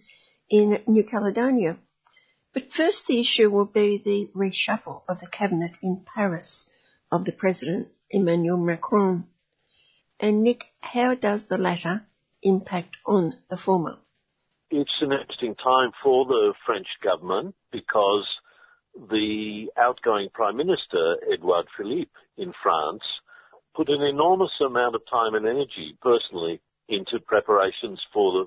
[0.50, 1.78] in New Caledonia.
[2.54, 6.70] But first the issue will be the reshuffle of the cabinet in Paris
[7.12, 9.26] of the President Emmanuel Macron.
[10.20, 12.06] And Nick, how does the latter
[12.44, 13.98] impact on the former?
[14.70, 18.28] It's an interesting time for the French government because
[18.96, 23.04] the outgoing Prime Minister, Edouard Philippe, in France,
[23.76, 28.46] put an enormous amount of time and energy personally into preparations for the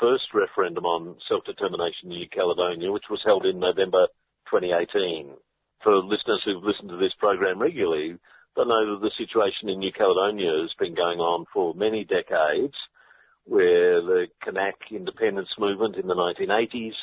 [0.00, 4.06] first referendum on self-determination in New Caledonia, which was held in November
[4.50, 5.30] 2018.
[5.82, 8.16] For listeners who've listened to this program regularly,
[8.56, 12.74] they know that the situation in New Caledonia has been going on for many decades,
[13.44, 16.94] where the Kanak independence movement in the 1980s,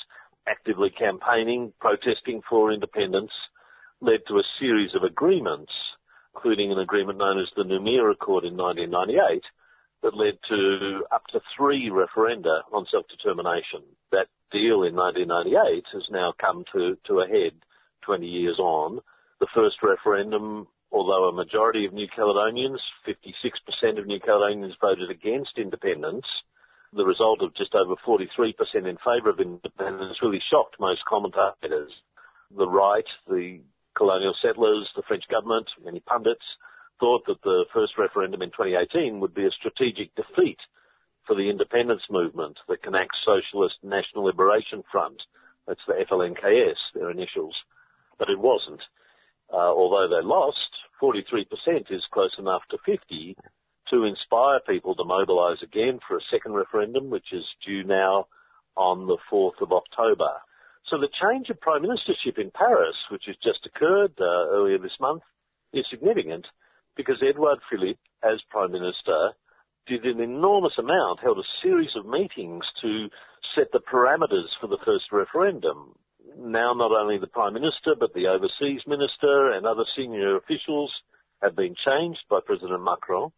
[0.47, 3.31] actively campaigning, protesting for independence,
[4.01, 5.71] led to a series of agreements,
[6.33, 9.43] including an agreement known as the Noumea Accord in 1998,
[10.03, 13.83] that led to up to three referenda on self-determination.
[14.11, 17.53] That deal in 1998 has now come to, to a head
[18.01, 18.99] 20 years on.
[19.39, 25.57] The first referendum, although a majority of New Caledonians, 56% of New Caledonians voted against
[25.57, 26.25] independence,
[26.93, 31.91] the result of just over 43% in favour of independence really shocked most commentators.
[32.55, 33.61] The right, the
[33.95, 36.43] colonial settlers, the French government, many pundits,
[37.01, 40.59] thought that the first referendum in 2018 would be a strategic defeat
[41.25, 45.21] for the independence movement, the Kanak Socialist National Liberation Front.
[45.67, 47.55] That's the FLNKS, their initials.
[48.17, 48.81] But it wasn't.
[49.51, 50.57] Uh, although they lost,
[51.01, 53.35] 43% is close enough to 50
[53.89, 58.27] to inspire people to mobilise again for a second referendum, which is due now
[58.77, 60.29] on the 4th of October.
[60.87, 64.99] So the change of prime ministership in Paris, which has just occurred uh, earlier this
[64.99, 65.23] month,
[65.73, 66.45] is significant
[66.95, 69.31] because Edouard Philippe, as Prime Minister,
[69.87, 73.07] did an enormous amount, held a series of meetings to
[73.55, 75.95] set the parameters for the first referendum.
[76.37, 80.91] Now not only the Prime Minister, but the Overseas Minister and other senior officials
[81.41, 83.31] have been changed by President Macron.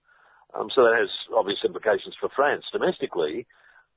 [0.54, 3.48] Um, so that has obvious implications for France domestically.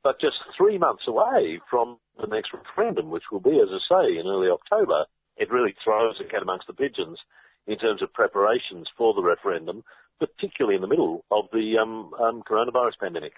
[0.02, 4.18] But just three months away from the next referendum, which will be, as I say,
[4.18, 5.04] in early October,
[5.36, 7.18] it really throws a cat amongst the pigeons
[7.66, 9.82] in terms of preparations for the referendum,
[10.18, 13.34] particularly in the middle of the um, um, coronavirus pandemic.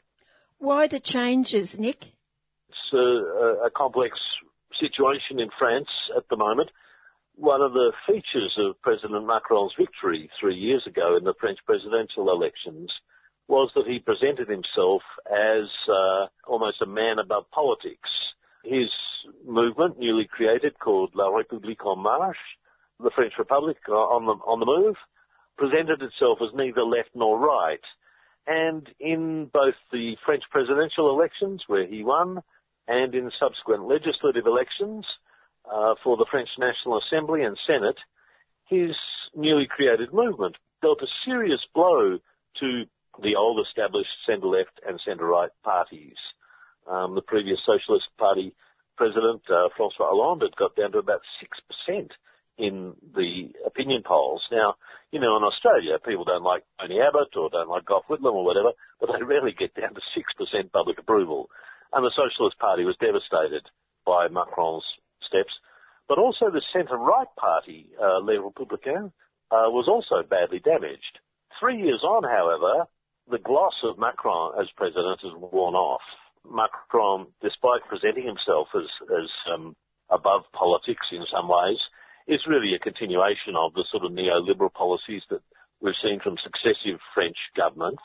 [0.58, 2.04] Why the changes, Nick?
[2.68, 4.18] It's a, a complex
[4.78, 6.70] situation in France at the moment.
[7.36, 12.30] One of the features of President Macron's victory three years ago in the French presidential
[12.30, 12.92] elections
[13.46, 18.10] was that he presented himself as uh, almost a man above politics.
[18.64, 18.90] His
[19.46, 22.36] movement, newly created, called La République en Marche,
[23.00, 24.96] the French Republic uh, on the on the move,
[25.56, 27.80] presented itself as neither left nor right.
[28.46, 32.42] And in both the French presidential elections, where he won,
[32.86, 35.04] and in subsequent legislative elections
[35.70, 37.98] uh, for the French National Assembly and Senate,
[38.64, 38.96] his
[39.36, 42.18] newly created movement dealt a serious blow
[42.60, 42.84] to
[43.22, 46.16] the old established centre-left and centre-right parties.
[46.88, 48.54] Um, the previous Socialist Party
[48.96, 51.20] president, uh, Francois Hollande, had got down to about
[51.88, 52.08] 6%
[52.58, 54.42] in the opinion polls.
[54.50, 54.74] Now,
[55.12, 58.44] you know, in Australia, people don't like Tony Abbott or don't like Gough Whitlam or
[58.44, 61.48] whatever, but they rarely get down to 6% public approval.
[61.92, 63.62] And the Socialist Party was devastated
[64.04, 64.84] by Macron's
[65.22, 65.54] steps.
[66.08, 69.12] But also the centre-right party, uh, Les Républicains,
[69.50, 71.20] uh, was also badly damaged.
[71.60, 72.88] Three years on, however,
[73.30, 76.00] the gloss of Macron as president has worn off.
[76.50, 79.76] Macron, despite presenting himself as, as um,
[80.10, 81.78] above politics in some ways,
[82.28, 85.40] is really a continuation of the sort of neoliberal policies that
[85.80, 88.02] we've seen from successive French governments.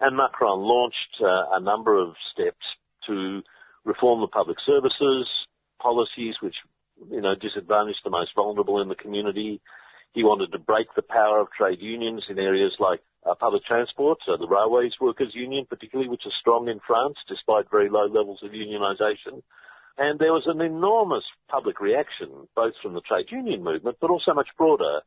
[0.00, 2.66] And Macron launched uh, a number of steps
[3.06, 3.42] to
[3.84, 5.28] reform the public services,
[5.80, 6.56] policies which,
[7.10, 9.60] you know, disadvantage the most vulnerable in the community.
[10.14, 14.18] He wanted to break the power of trade unions in areas like uh, public transport,
[14.26, 18.40] so the Railways Workers Union particularly, which is strong in France despite very low levels
[18.42, 19.42] of unionisation.
[19.96, 24.34] And there was an enormous public reaction, both from the trade union movement, but also
[24.34, 25.00] much broader.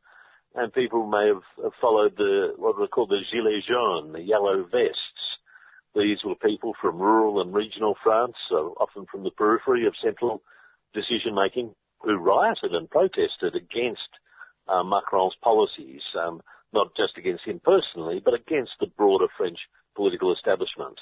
[0.54, 5.38] And people may have followed the, what were called the gilets jaunes, the yellow vests.
[5.94, 10.42] These were people from rural and regional France, so often from the periphery of central
[10.94, 14.08] decision making, who rioted and protested against
[14.68, 16.02] uh, Macron's policies.
[16.18, 16.40] Um,
[16.72, 19.58] not just against him personally, but against the broader French
[19.96, 20.98] political establishment.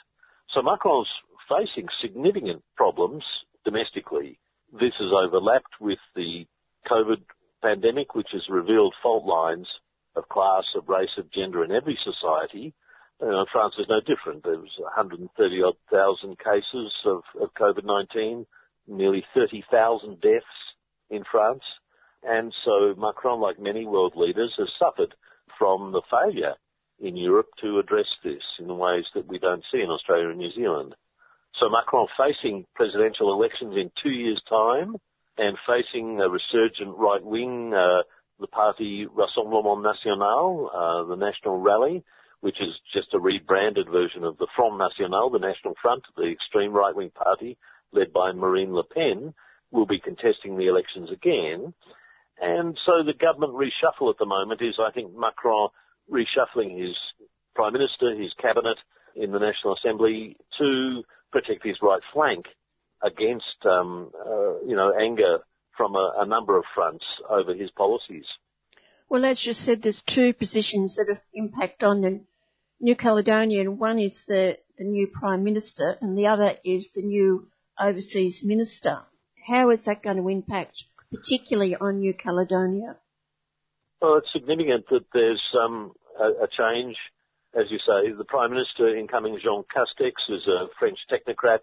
[0.54, 1.08] So Macron's
[1.48, 3.24] facing significant problems
[3.66, 4.38] domestically.
[4.72, 6.46] This has overlapped with the
[6.90, 7.22] COVID
[7.62, 9.66] pandemic, which has revealed fault lines
[10.14, 12.72] of class, of race, of gender in every society.
[13.20, 14.44] Uh, France is no different.
[14.44, 18.46] There was 130 odd thousand cases of, of COVID-19,
[18.86, 20.44] nearly 30,000 deaths
[21.10, 21.62] in France.
[22.22, 25.14] And so Macron, like many world leaders, has suffered
[25.58, 26.54] from the failure
[27.00, 30.52] in Europe to address this in ways that we don't see in Australia and New
[30.52, 30.94] Zealand.
[31.58, 34.96] So Macron facing presidential elections in two years' time
[35.38, 38.02] and facing a resurgent right wing, uh,
[38.40, 42.04] the party Rassemblement National, uh, the National Rally,
[42.40, 46.72] which is just a rebranded version of the Front National, the National Front, the extreme
[46.72, 47.56] right wing party
[47.92, 49.32] led by Marine Le Pen,
[49.70, 51.72] will be contesting the elections again.
[52.40, 55.70] And so the government reshuffle at the moment is, I think, Macron
[56.10, 56.94] reshuffling his
[57.54, 58.76] prime minister, his cabinet
[59.14, 61.02] in the National Assembly to
[61.32, 62.46] protect his right flank
[63.02, 65.38] against, um, uh, you know, anger
[65.76, 68.24] from a, a, number of fronts over his policies.
[69.08, 72.20] Well, as you said, there's two positions that have impact on the
[72.80, 77.02] New Caledonia, and one is the, the new Prime Minister, and the other is the
[77.02, 77.48] new
[77.78, 79.02] Overseas Minister.
[79.46, 82.96] How is that going to impact particularly on New Caledonia?
[84.00, 86.96] Well, it's significant that there's um, a, a, change.
[87.58, 91.60] As you say, the Prime Minister, incoming Jean Castex, is a French technocrat,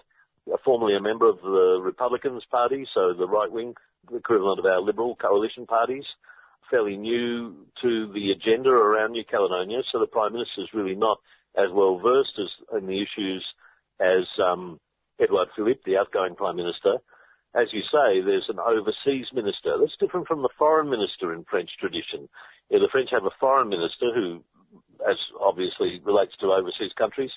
[0.65, 3.75] formerly a member of the Republicans Party, so the right wing
[4.13, 6.05] equivalent of our Liberal coalition parties,
[6.71, 11.19] fairly new to the agenda around New Caledonia, so the Prime Minister is really not
[11.55, 12.39] as well versed
[12.75, 13.45] in the issues
[13.99, 14.79] as um,
[15.21, 16.97] Edouard Philippe, the outgoing Prime Minister
[17.55, 19.77] as you say, there's an overseas minister.
[19.79, 22.27] That's different from the foreign minister in French tradition.
[22.69, 24.43] The French have a foreign minister who,
[25.09, 27.31] as obviously relates to overseas countries,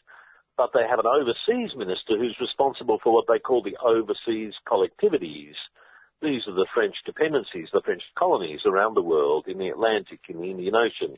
[0.57, 5.55] but they have an overseas minister who's responsible for what they call the overseas collectivities.
[6.23, 10.41] These are the French dependencies, the French colonies around the world in the Atlantic, in
[10.41, 11.17] the Indian Ocean,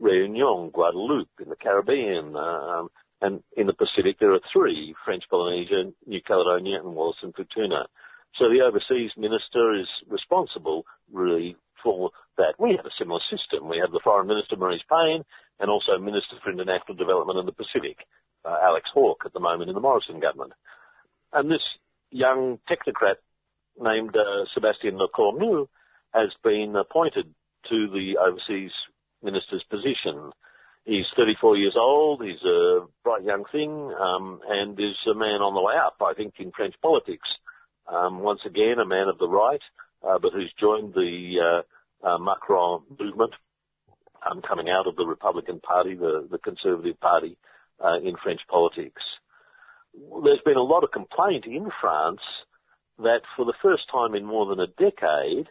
[0.00, 2.88] Réunion, Guadeloupe, in the Caribbean, um,
[3.20, 7.86] and in the Pacific there are three, French Polynesia, New Caledonia, and Wallis and Futuna.
[8.36, 12.54] So the overseas minister is responsible really for that.
[12.58, 13.68] We have a similar system.
[13.68, 15.24] We have the foreign minister, Marise Payne,
[15.60, 17.98] and also Minister for International Development in the Pacific,
[18.44, 20.52] uh, Alex Hawke, at the moment in the Morrison government.
[21.32, 21.62] And this
[22.10, 23.16] young technocrat
[23.80, 25.68] named uh, Sebastien Lecornu
[26.14, 27.26] has been appointed
[27.68, 28.72] to the overseas
[29.22, 30.32] minister's position.
[30.84, 32.24] He's 34 years old.
[32.24, 36.14] He's a bright young thing, um, and is a man on the way up, I
[36.14, 37.28] think, in French politics
[37.88, 39.62] um, once again a man of the right,
[40.02, 41.62] but who's joined the
[42.04, 43.32] uh, uh, Macron movement,
[44.28, 47.36] um, coming out of the Republican Party, the, the Conservative Party
[47.84, 49.02] uh, in French politics.
[49.94, 52.20] There's been a lot of complaint in France
[52.98, 55.48] that for the first time in more than a decade,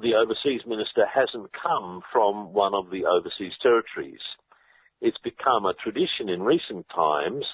[0.00, 4.20] the overseas minister hasn't come from one of the overseas territories.
[5.00, 7.44] It's become a tradition in recent times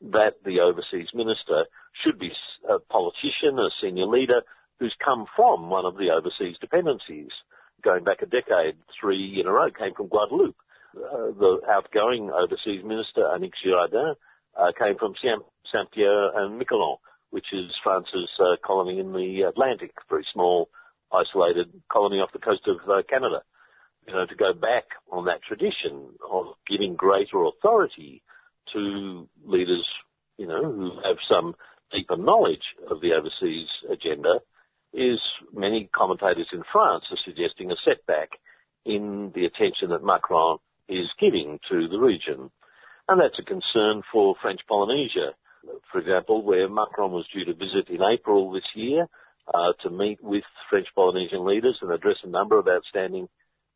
[0.00, 1.64] that the overseas minister
[2.04, 2.30] should be
[2.68, 4.42] a politician, a senior leader
[4.78, 7.30] who's come from one of the overseas dependencies.
[7.82, 10.56] Going back a decade, three in a row came from Guadeloupe.
[10.96, 14.14] uh, the outgoing overseas minister, Annick Girardin,
[14.56, 16.96] uh, came from Saint-Pierre and Miquelon,
[17.30, 20.68] which is France's uh, colony in the Atlantic, very small,
[21.12, 23.42] isolated colony off the coast of uh, Canada.
[24.06, 28.22] You know, to go back on that tradition of giving greater authority
[28.72, 29.86] to leaders,
[30.38, 31.54] you know, who have some
[31.92, 34.40] deeper knowledge of the overseas agenda
[34.92, 35.20] is
[35.52, 38.30] many commentators in France are suggesting a setback
[38.84, 40.58] in the attention that Macron
[40.88, 42.50] is giving to the region.
[43.08, 45.32] And that's a concern for French Polynesia,
[45.90, 49.06] for example, where Macron was due to visit in April this year
[49.52, 53.28] uh, to meet with French Polynesian leaders and address a number of outstanding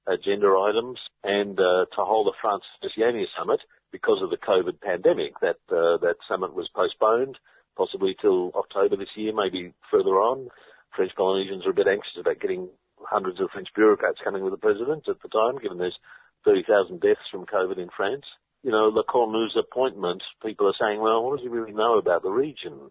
[0.06, 3.60] agenda items and uh, to hold a France Oceania summit
[3.90, 5.32] because of the COVID pandemic.
[5.40, 7.38] That uh, that summit was postponed,
[7.76, 10.48] possibly till October this year, maybe further on.
[10.94, 12.68] French Polynesians are a bit anxious about getting
[13.00, 15.98] hundreds of French bureaucrats coming with the president at the time, given there's
[16.44, 18.24] 30,000 deaths from COVID in France.
[18.62, 22.30] You know, Lecornu's appointment, people are saying, well, what does he really know about the
[22.30, 22.90] region?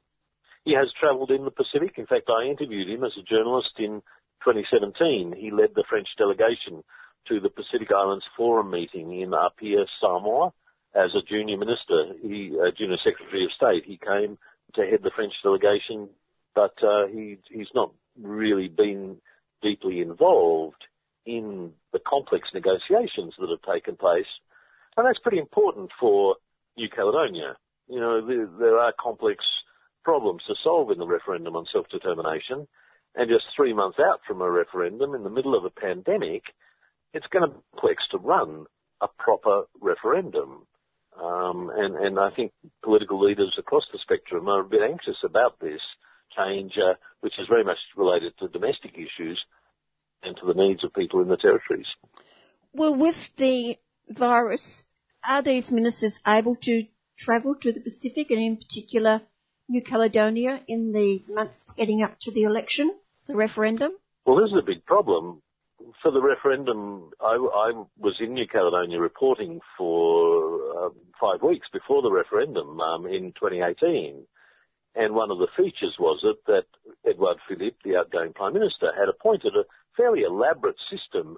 [0.66, 1.94] He has travelled in the Pacific.
[1.98, 4.02] In fact, I interviewed him as a journalist in
[4.44, 5.34] 2017.
[5.38, 6.84] He led the French delegation
[7.28, 10.52] to the Pacific Islands Forum meeting in Apia, Samoa,
[10.94, 13.86] as a junior minister, he, junior secretary of state.
[13.86, 14.38] He came
[14.76, 16.10] to head the French delegation,
[16.56, 17.92] but uh, he, he's not
[18.22, 19.18] really been
[19.62, 20.84] deeply involved
[21.26, 24.26] in the complex negotiations that have taken place.
[24.98, 26.36] And that's pretty important for
[26.78, 27.56] New Caledonia.
[27.88, 29.46] You know, there, there are complex
[30.04, 32.68] problems to solve in the referendum on self-determination.
[33.16, 36.44] And just three months out from a referendum in the middle of a pandemic,
[37.14, 38.66] it's going to be complex to run
[39.02, 40.66] a proper referendum.
[41.22, 45.60] Um, and, and I think political leaders across the spectrum are a bit anxious about
[45.60, 45.82] this
[46.36, 49.40] change, uh, which is very much related to domestic issues
[50.24, 51.88] and to the needs of people in the territories.
[52.74, 53.78] Well, with the
[54.10, 54.84] virus,
[55.28, 56.86] are these ministers able to
[57.18, 59.22] travel to the Pacific and in particular
[59.68, 62.94] New Caledonia in the months getting up to the election,
[63.28, 63.92] the referendum?
[64.26, 65.42] Well, this is a big problem.
[66.02, 72.02] For the referendum, I, I was in New Caledonia reporting for uh, five weeks before
[72.02, 74.26] the referendum um, in 2018.
[74.96, 76.66] And one of the features was it that
[77.10, 79.64] Edouard Philippe, the outgoing Prime Minister, had appointed a
[79.96, 81.38] fairly elaborate system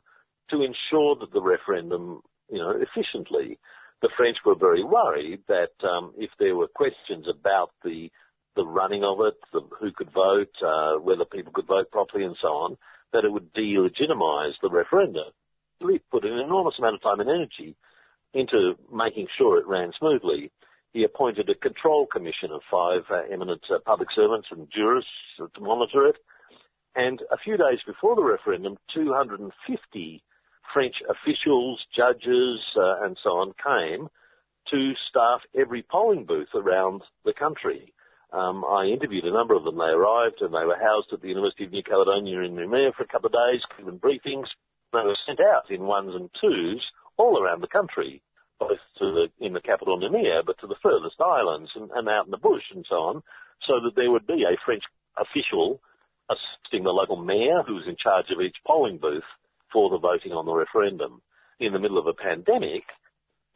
[0.49, 3.59] to ensure that the referendum, you know, efficiently.
[4.01, 8.09] The French were very worried that um, if there were questions about the
[8.55, 12.35] the running of it, the, who could vote, uh, whether people could vote properly, and
[12.39, 12.77] so on,
[13.11, 15.31] that it would delegitimise the referendum.
[15.79, 17.75] Philippe put an enormous amount of time and energy
[18.33, 20.51] into making sure it ran smoothly.
[20.93, 25.61] He appointed a control commission of five uh, eminent uh, public servants and jurists to
[25.61, 26.17] monitor it.
[26.95, 30.23] And a few days before the referendum, 250
[30.71, 34.07] French officials, judges, uh, and so on came
[34.69, 37.93] to staff every polling booth around the country.
[38.31, 39.77] Um, I interviewed a number of them.
[39.77, 43.03] They arrived and they were housed at the University of New Caledonia in Noumea for
[43.03, 44.47] a couple of days, given briefings.
[44.91, 46.83] They were sent out in ones and twos
[47.17, 48.22] all around the country,
[48.59, 52.31] both the, in the capital Noumea, but to the furthest islands and, and out in
[52.31, 53.23] the bush and so on,
[53.67, 54.83] so that there would be a French
[55.17, 55.81] official
[56.29, 59.27] assisting the local mayor who was in charge of each polling booth
[59.71, 61.21] for the voting on the referendum.
[61.59, 62.83] In the middle of a pandemic,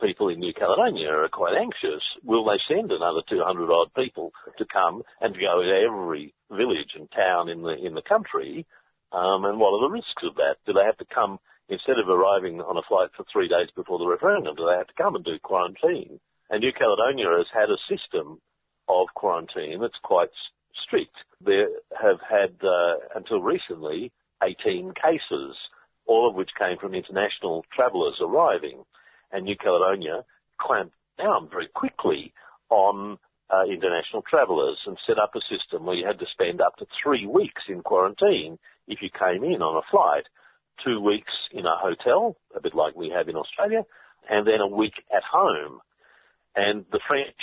[0.01, 2.03] people in New Caledonia are quite anxious.
[2.23, 7.09] Will they send another 200 odd people to come and go to every village and
[7.11, 8.65] town in the in the country?
[9.11, 10.57] Um, and what are the risks of that?
[10.65, 11.39] Do they have to come
[11.70, 14.55] instead of arriving on a flight for three days before the referendum?
[14.55, 16.20] They have to come and do quarantine?
[16.49, 18.39] And New Caledonia has had a system
[18.88, 20.30] of quarantine that's quite
[20.84, 21.15] strict.
[21.45, 21.65] They
[21.99, 24.11] have had, uh, until recently,
[24.43, 25.55] 18 cases,
[26.05, 28.84] all of which came from international travellers arriving.
[29.32, 30.24] And New Caledonia
[30.59, 32.34] clamped down very quickly
[32.70, 33.18] on
[33.49, 36.86] uh, international travellers and set up a system where you had to spend up to
[37.01, 38.57] three weeks in quarantine
[38.88, 40.24] if you came in on a flight,
[40.84, 43.84] two weeks in a hotel, a bit like we have in Australia,
[44.30, 45.80] and then a week at home.
[46.55, 47.36] And the French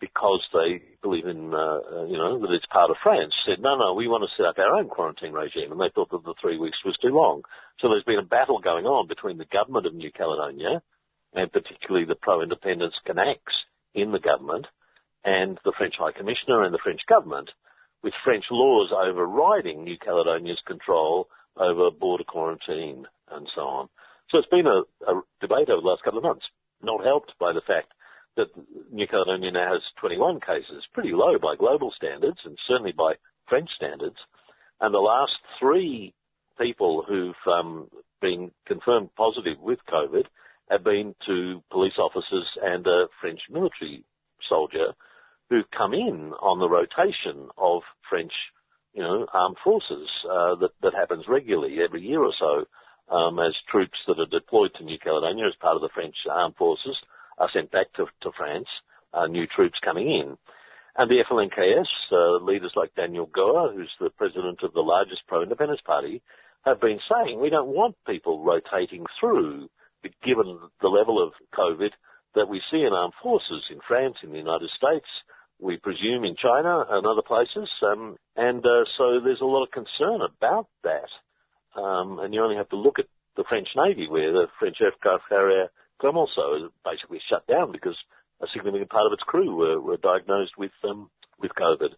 [0.00, 3.76] because they believe in, uh, uh, you know, that it's part of France, said, no,
[3.76, 5.72] no, we want to set up our own quarantine regime.
[5.72, 7.42] And they thought that the three weeks was too long.
[7.80, 10.82] So there's been a battle going on between the government of New Caledonia
[11.34, 14.66] and particularly the pro-independence Kanaks in the government
[15.24, 17.50] and the French High Commissioner and the French government
[18.02, 21.28] with French laws overriding New Caledonia's control
[21.58, 23.88] over border quarantine and so on.
[24.30, 26.46] So it's been a, a debate over the last couple of months,
[26.82, 27.92] not helped by the fact
[28.36, 28.48] that
[28.92, 33.14] New Caledonia now has 21 cases, pretty low by global standards and certainly by
[33.48, 34.16] French standards.
[34.80, 36.14] And the last three
[36.58, 37.88] people who've um,
[38.20, 40.24] been confirmed positive with COVID
[40.70, 44.04] have been to police officers and a French military
[44.48, 44.92] soldier
[45.50, 48.32] who've come in on the rotation of French,
[48.92, 50.08] you know, armed forces.
[50.24, 54.70] Uh, that that happens regularly every year or so, um, as troops that are deployed
[54.76, 56.96] to New Caledonia as part of the French armed forces
[57.38, 58.68] are sent back to, to France.
[59.14, 60.36] Uh, new troops coming in.
[60.98, 65.80] And the FLNKS, uh, leaders like Daniel Goa, who's the president of the largest pro-independence
[65.86, 66.20] party,
[66.66, 69.70] have been saying we don't want people rotating through,
[70.24, 71.90] given the level of COVID
[72.34, 75.06] that we see in armed forces in France, in the United States,
[75.60, 77.68] we presume in China and other places.
[77.82, 81.10] Um, and uh, so there's a lot of concern about that.
[81.80, 83.06] Um, and you only have to look at
[83.36, 85.68] the French Navy, where the French aircraft carrier
[86.00, 87.96] Clemenceau is basically shut down because
[88.40, 91.90] a significant part of its crew were, were diagnosed with um, with COVID.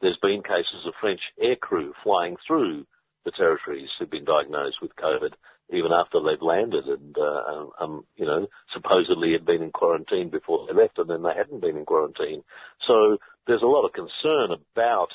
[0.00, 2.86] There's been cases of French aircrew flying through
[3.24, 5.32] the territories who've been diagnosed with COVID
[5.74, 10.30] even after they've landed and, uh, um, um, you know, supposedly had been in quarantine
[10.30, 12.42] before they left and then they hadn't been in quarantine.
[12.86, 15.08] So there's a lot of concern about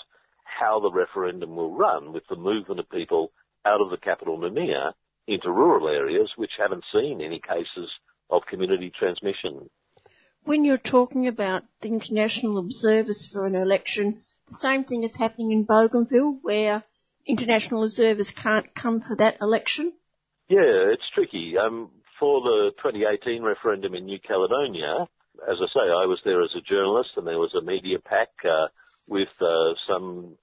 [0.44, 3.32] how the referendum will run with the movement of people
[3.66, 4.94] out of the capital Noumea
[5.28, 7.90] into rural areas which haven't seen any cases
[8.30, 9.70] of community transmission.
[10.44, 15.52] When you're talking about the international observers for an election, the same thing is happening
[15.52, 16.84] in Bougainville where
[17.28, 19.94] international observers can't come for that election?
[20.50, 21.54] Yeah, it's tricky.
[21.58, 25.08] Um, for the 2018 referendum in New Caledonia,
[25.48, 28.30] as I say, I was there as a journalist and there was a media pack
[28.44, 28.68] uh,
[29.08, 30.38] with uh, some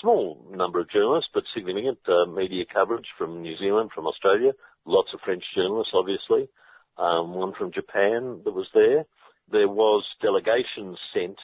[0.00, 4.52] small number of journalists, but significant uh, media coverage from New Zealand, from Australia,
[4.86, 6.48] lots of French journalists, obviously,
[6.96, 9.04] um, one from Japan that was there.
[9.52, 11.36] There was delegations sent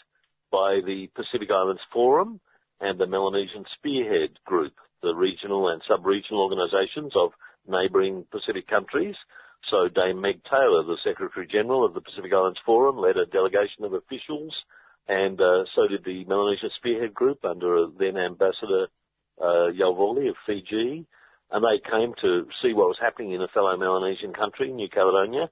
[0.50, 2.40] by the Pacific Islands Forum
[2.80, 7.32] and the Melanesian Spearhead Group, the regional and sub-regional organisations of
[7.68, 9.14] neighbouring Pacific countries.
[9.70, 13.84] So Dame Meg Taylor, the Secretary General of the Pacific Islands Forum, led a delegation
[13.84, 14.54] of officials,
[15.08, 18.86] and uh, so did the Melanesian Spearhead Group under then Ambassador
[19.40, 21.06] uh, Yauvoli of Fiji,
[21.50, 25.50] and they came to see what was happening in a fellow Melanesian country, New Caledonia.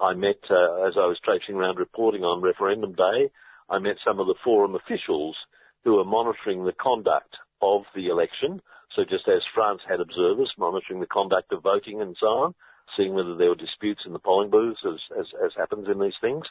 [0.00, 3.30] I met, uh, as I was traipsing around reporting on referendum day,
[3.70, 5.36] I met some of the forum officials
[5.84, 8.60] who were monitoring the conduct of the election
[8.94, 12.54] so just as France had observers monitoring the conduct of voting and so on,
[12.96, 16.16] seeing whether there were disputes in the polling booths, as, as, as happens in these
[16.20, 16.44] things,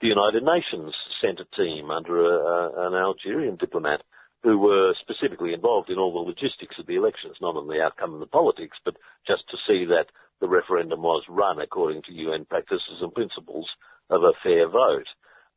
[0.00, 4.02] the United Nations sent a team under a, a, an Algerian diplomat
[4.42, 8.14] who were specifically involved in all the logistics of the elections, not in the outcome
[8.14, 10.06] of the politics, but just to see that
[10.40, 13.68] the referendum was run according to UN practices and principles
[14.10, 15.06] of a fair vote.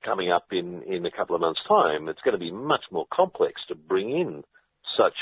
[0.06, 3.06] Coming up in, in a couple of months' time, it's going to be much more
[3.14, 4.44] complex to bring in
[4.98, 5.14] such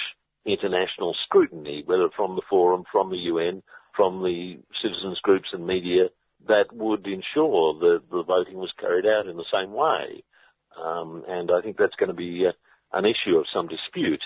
[0.48, 3.62] international scrutiny, whether from the forum, from the UN,
[3.96, 6.10] from the citizens groups and media,
[6.48, 10.24] that would ensure that the voting was carried out in the same way.
[10.82, 12.52] Um, and I think that's going to be uh,
[12.98, 14.22] an issue of some dispute.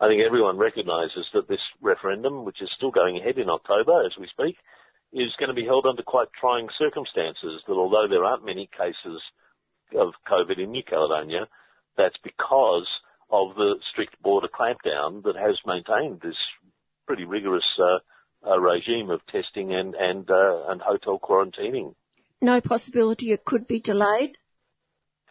[0.00, 4.12] I think everyone recognises that this referendum, which is still going ahead in October as
[4.18, 4.56] we speak,
[5.12, 7.62] is going to be held under quite trying circumstances.
[7.66, 9.20] That although there aren't many cases
[9.98, 11.48] of COVID in New Caledonia,
[11.96, 12.86] that's because
[13.30, 16.36] of the strict border clampdown that has maintained this
[17.06, 17.98] pretty rigorous uh,
[18.48, 21.94] uh, regime of testing and and uh, and hotel quarantining.
[22.40, 24.36] No possibility it could be delayed.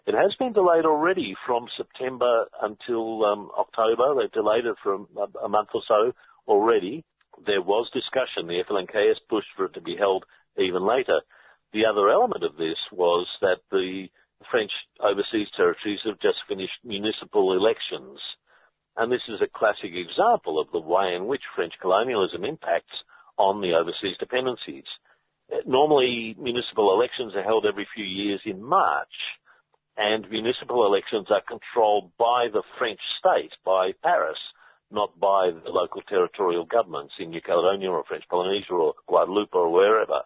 [0.07, 4.15] It has been delayed already from September until um, October.
[4.15, 6.13] They've delayed it for a, a, month or so
[6.47, 7.03] already.
[7.45, 8.47] There was discussion.
[8.47, 10.25] The FLNKS pushed for it to be held
[10.57, 11.21] even later.
[11.73, 14.07] The other element of this was that the
[14.51, 18.19] French overseas territories have just finished municipal elections.
[18.97, 23.03] And this is a classic example of the way in which French colonialism impacts
[23.37, 24.85] on the overseas dependencies.
[25.65, 29.13] Normally, municipal elections are held every few years in March,
[29.97, 34.39] and municipal elections are controlled by the French state, by Paris,
[34.91, 39.71] not by the local territorial governments in New Caledonia or French Polynesia or Guadeloupe or
[39.71, 40.21] wherever.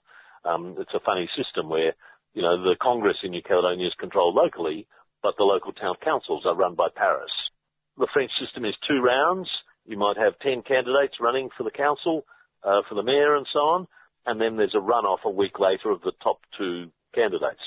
[0.45, 1.93] Um, it's a funny system where
[2.33, 4.87] you know, the Congress in New Caledonia is controlled locally,
[5.21, 7.31] but the local town councils are run by Paris.
[7.97, 9.49] The French system is two rounds.
[9.85, 12.25] You might have 10 candidates running for the council,
[12.63, 13.87] uh, for the mayor and so on,
[14.25, 17.61] and then there's a runoff a week later of the top two candidates.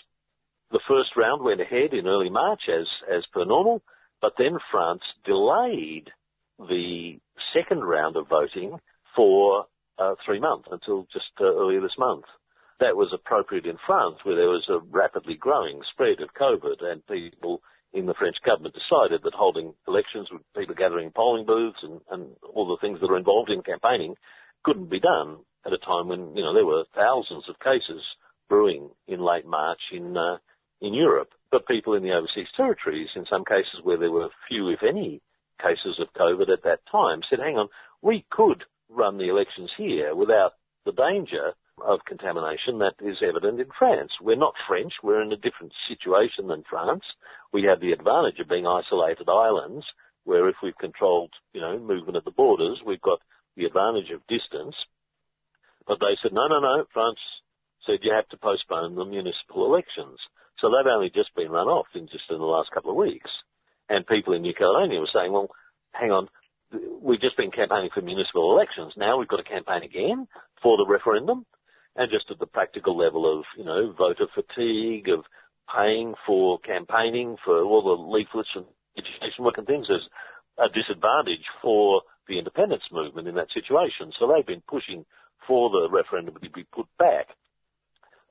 [0.71, 3.83] The first round went ahead in early March as, as per normal,
[4.21, 6.11] but then France delayed
[6.59, 7.19] the
[7.53, 8.79] second round of voting
[9.15, 9.67] for
[9.99, 12.25] uh, three months until just uh, earlier this month
[12.83, 17.07] that was appropriate in France, where there was a rapidly growing spread of COVID, and
[17.07, 17.63] people
[17.93, 22.31] in the French government decided that holding elections with people gathering polling booths and, and
[22.53, 24.15] all the things that are involved in campaigning
[24.65, 28.03] couldn't be done at a time when, you know, there were thousands of cases
[28.49, 30.39] brewing in late March in uh,
[30.81, 31.31] in Europe.
[31.53, 35.21] But people in the overseas territories, in some cases where there were few, if any,
[35.63, 37.69] cases of COVID at that time, said, "Hang on,
[38.01, 40.55] we could run the elections here without
[40.85, 44.13] the danger of contamination that is evident in France.
[44.21, 44.93] We're not French.
[45.03, 47.05] We're in a different situation than France.
[47.53, 49.85] We have the advantage of being isolated islands
[50.25, 53.21] where if we've controlled, you know, movement at the borders, we've got
[53.57, 54.75] the advantage of distance.
[55.87, 57.19] But they said, no, no, no, France
[57.87, 60.19] said you have to postpone the municipal elections.
[60.59, 63.31] So they've only just been run off in just in the last couple of weeks.
[63.89, 65.49] And people in New Caledonia were saying, well,
[65.93, 66.29] hang on,
[67.01, 68.93] we've just been campaigning for municipal elections.
[68.97, 70.29] Now we've got to campaign again
[70.63, 71.45] for the referendum.
[71.97, 75.25] And just at the practical level of, you know, voter fatigue, of
[75.75, 78.65] paying for campaigning, for all the leaflets and
[78.97, 80.09] education work and things, there's
[80.59, 84.13] a disadvantage for the independence movement in that situation.
[84.19, 85.05] So they've been pushing
[85.47, 87.29] for the referendum to be put back.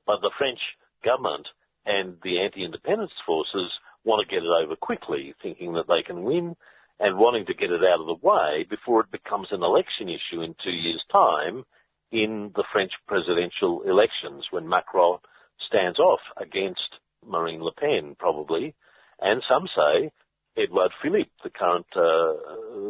[0.06, 0.58] But the French
[1.04, 1.46] government
[1.86, 3.70] and the anti-independence forces
[4.04, 6.56] want to get it over quickly, thinking that they can win
[6.98, 10.42] and wanting to get it out of the way before it becomes an election issue
[10.42, 11.64] in two years' time
[12.12, 15.18] in the French presidential elections when Macron
[15.66, 18.74] stands off against Marine Le Pen, probably.
[19.20, 20.12] And some say
[20.56, 22.36] Edouard Philippe, the current, uh,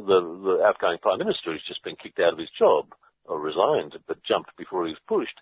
[0.06, 2.86] the, the outgoing prime minister, has just been kicked out of his job
[3.24, 5.38] or resigned, but jumped before he was pushed.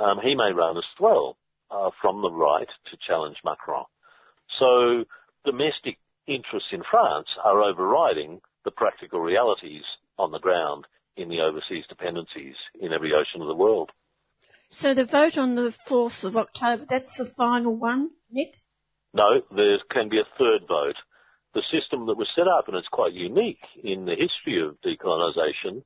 [0.00, 1.36] Um, he may run as well
[1.70, 3.84] uh, from the right to challenge Macron.
[4.58, 5.04] So
[5.44, 9.82] domestic interests in France are overriding the practical realities
[10.18, 10.86] on the ground
[11.16, 13.90] in the overseas dependencies in every ocean of the world.
[14.70, 18.54] So the vote on the 4th of October, that's the final one, Nick?
[19.12, 20.96] No, there can be a third vote.
[21.54, 25.82] The system that was set up, and it's quite unique in the history of decolonisation,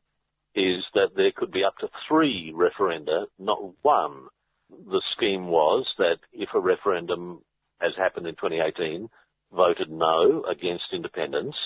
[0.54, 4.28] is that there could be up to three referenda, not one.
[4.70, 7.42] The scheme was that if a referendum,
[7.82, 9.08] as happened in 2018,
[9.52, 11.56] voted no against independence,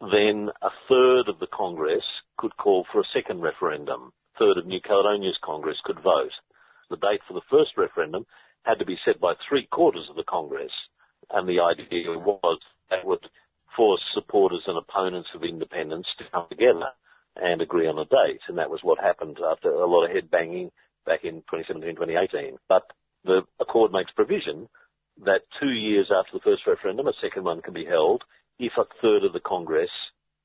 [0.00, 2.04] then a third of the Congress
[2.38, 4.12] could call for a second referendum.
[4.34, 6.32] A third of New Caledonia's Congress could vote.
[6.88, 8.24] The date for the first referendum
[8.64, 10.72] had to be set by three quarters of the Congress.
[11.30, 12.58] And the idea was
[12.90, 13.26] that would
[13.76, 16.88] force supporters and opponents of independence to come together
[17.36, 18.40] and agree on a date.
[18.48, 20.70] And that was what happened after a lot of head banging
[21.06, 22.56] back in 2017, 2018.
[22.68, 22.90] But
[23.24, 24.68] the accord makes provision
[25.24, 28.24] that two years after the first referendum, a second one can be held
[28.60, 29.90] if a third of the Congress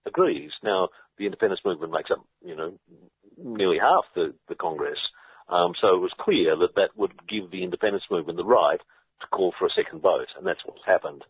[0.07, 0.51] agrees.
[0.63, 2.73] Now, the independence movement makes up, you know,
[3.37, 4.99] nearly half the, the Congress.
[5.49, 8.79] Um, so it was clear that that would give the independence movement the right
[9.21, 11.23] to call for a second vote, and that's what's happened.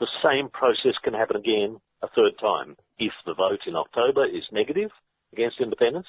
[0.00, 2.76] The same process can happen again a third time.
[2.98, 4.90] If the vote in October is negative
[5.32, 6.08] against independence,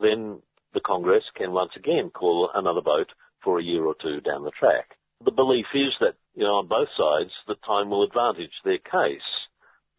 [0.00, 0.40] then
[0.74, 3.10] the Congress can once again call another vote
[3.42, 4.96] for a year or two down the track.
[5.24, 9.47] The belief is that, you know, on both sides, the time will advantage their case.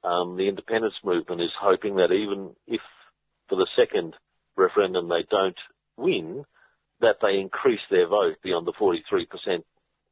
[0.03, 2.81] Um, the independence movement is hoping that even if
[3.49, 4.15] for the second
[4.55, 5.57] referendum they don't
[5.97, 6.45] win,
[7.01, 9.63] that they increase their vote beyond the 43%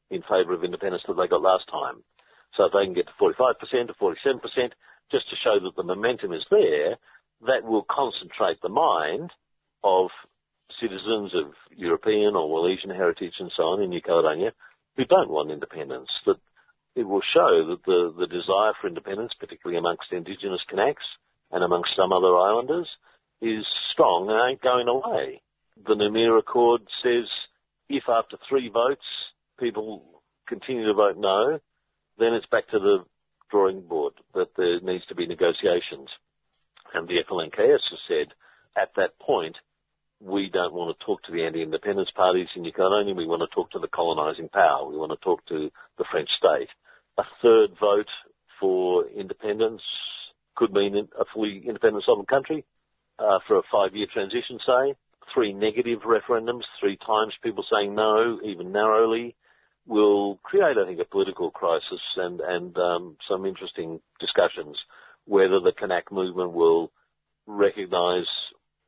[0.10, 2.04] in favour of independence that they got last time.
[2.56, 4.72] So if they can get to 45% or 47%,
[5.12, 6.98] just to show that the momentum is there,
[7.46, 9.32] that will concentrate the mind
[9.84, 10.10] of
[10.82, 14.52] citizens of European or Wallisian heritage and so on in New Caledonia
[14.96, 16.10] who don't want independence.
[16.26, 16.38] That
[16.98, 21.06] it will show that the, the desire for independence, particularly amongst Indigenous Kanaks
[21.52, 22.88] and amongst some other islanders,
[23.40, 25.42] is strong and ain't going away.
[25.86, 27.30] The Noumea Accord says
[27.88, 29.06] if after three votes
[29.60, 31.60] people continue to vote no,
[32.18, 33.06] then it's back to the
[33.52, 36.10] drawing board that there needs to be negotiations.
[36.96, 38.34] And the FLNKS has said
[38.76, 39.56] at that point
[40.20, 43.14] we don't want to talk to the anti-independence parties in New Caledonia.
[43.14, 44.90] We want to talk to the colonising power.
[44.90, 45.70] We want to talk to
[46.00, 46.70] the French state.
[47.18, 48.10] A third vote
[48.60, 49.82] for independence
[50.56, 52.66] could mean a fully independent sovereign country
[53.20, 54.96] uh, for a five-year transition, say.
[55.34, 59.36] Three negative referendums, three times people saying no, even narrowly,
[59.86, 64.78] will create, I think, a political crisis and, and um, some interesting discussions
[65.26, 66.92] whether the Kanak movement will
[67.46, 68.26] recognise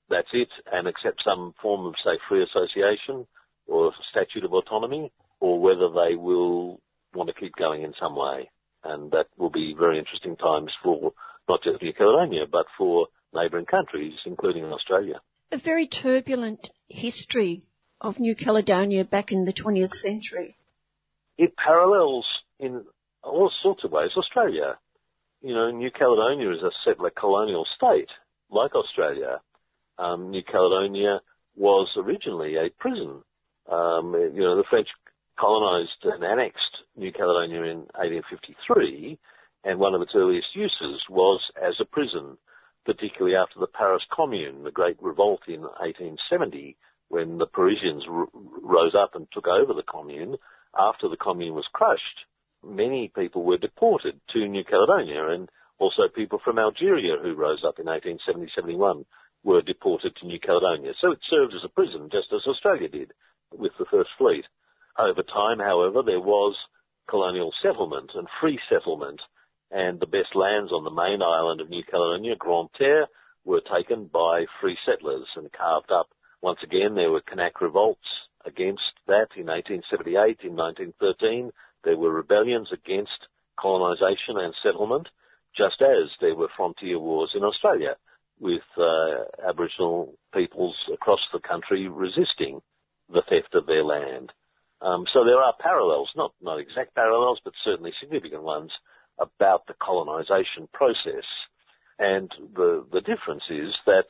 [0.10, 3.28] that's it and accept some form of, say, free association
[3.68, 6.80] or statute of autonomy, or whether they will
[7.14, 8.50] want to keep going in some way.
[8.84, 11.14] And that will be very interesting times for
[11.48, 15.22] not just New Caledonia, but for neighbouring countries, including Australia.
[15.52, 17.64] A very turbulent history
[18.00, 20.56] of New Caledonia back in the 20th century.
[21.38, 22.28] It parallels
[22.60, 22.86] in
[23.24, 24.78] all sorts of ways Australia.
[25.42, 28.10] You know, New Caledonia is a settler colonial state,
[28.50, 29.42] like Australia
[30.00, 31.20] um, New Caledonia
[31.56, 33.22] was originally a prison.
[33.70, 34.88] Um, you know, the French
[35.40, 39.18] colonised and annexed New Caledonia in 1853,
[39.64, 42.38] and one of its earliest uses was as a prison,
[42.86, 46.78] particularly after the Paris Commune, the great revolt in 1870,
[47.10, 48.28] when the Parisians r-
[48.62, 50.36] rose up and took over the Commune.
[50.78, 52.26] After the Commune was crushed,
[52.64, 57.80] many people were deported to New Caledonia, and also people from Algeria who rose up
[57.80, 59.06] in 1870-71
[59.44, 60.94] were deported to New Caledonia.
[61.00, 63.14] So it served as a prison, just as Australia did
[63.58, 64.46] with the First Fleet.
[65.00, 66.58] Over time, however, there was
[67.08, 69.22] colonial settlement and free settlement,
[69.72, 73.08] and the best lands on the main island of New Caledonia, Grande Terre,
[73.46, 76.10] were taken by free settlers and carved up.
[76.42, 78.08] Once again, there were Kanak revolts
[78.46, 81.52] against that in 1878, in 1913.
[81.86, 83.28] There were rebellions against
[83.58, 85.08] colonisation and settlement,
[85.56, 87.96] just as there were frontier wars in Australia
[88.42, 92.62] with uh, Aboriginal peoples across the country resisting
[93.08, 94.34] the theft of their land.
[94.82, 98.72] Um, so there are parallels, not, not exact parallels, but certainly significant ones
[99.20, 101.26] about the colonisation process.
[101.98, 104.06] And the, the difference is that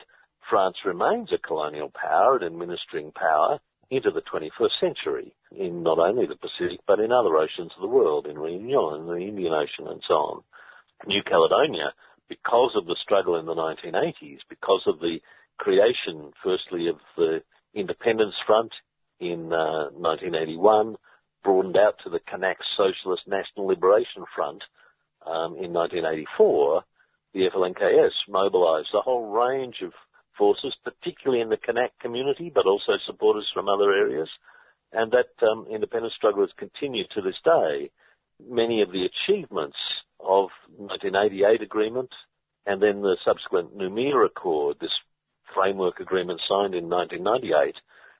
[0.48, 3.58] France remains a colonial power and administering power
[3.90, 7.88] into the 21st century in not only the Pacific but in other oceans of the
[7.88, 10.42] world, in Réunion, in the Indian Ocean and so on.
[11.06, 11.92] New Caledonia,
[12.28, 15.18] because of the struggle in the 1980s, because of the
[15.58, 17.42] creation, firstly, of the
[17.74, 18.72] Independence Front
[19.20, 20.96] in uh, 1981,
[21.44, 24.62] broadened out to the Kanak Socialist National Liberation Front
[25.26, 26.82] um, in 1984,
[27.34, 29.92] the FLNKS mobilised a whole range of
[30.36, 34.28] forces, particularly in the Kanak community, but also supporters from other areas,
[34.92, 37.90] and that um, independence struggle has continued to this day.
[38.48, 39.76] Many of the achievements
[40.18, 42.10] of 1988 agreement
[42.66, 44.92] and then the subsequent Noumea Accord, this
[45.54, 47.74] framework agreement signed in 1998,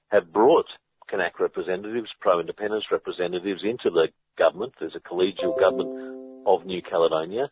[0.08, 0.66] have brought
[1.10, 4.08] Kanak representatives, pro-independence representatives into the
[4.38, 4.74] government.
[4.78, 7.50] There's a collegial government of New Caledonia.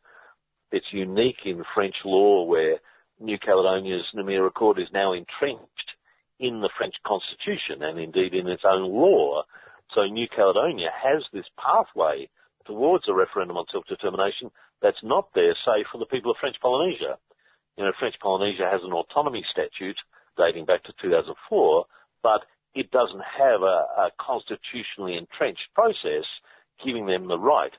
[0.71, 2.79] It's unique in French law where
[3.21, 5.91] New Caledonia's Noumea Accord is now entrenched
[6.39, 9.43] in the French constitution and indeed in its own law.
[9.95, 12.29] So New Caledonia has this pathway
[12.67, 14.51] towards a referendum on self-determination
[14.81, 17.19] that's not there, say, for the people of French Polynesia.
[17.77, 19.99] You know, French Polynesia has an autonomy statute
[20.37, 21.87] dating back to 2004,
[22.23, 22.43] but
[22.79, 26.25] it doesn't have a, a constitutionally entrenched process
[26.85, 27.73] giving them the right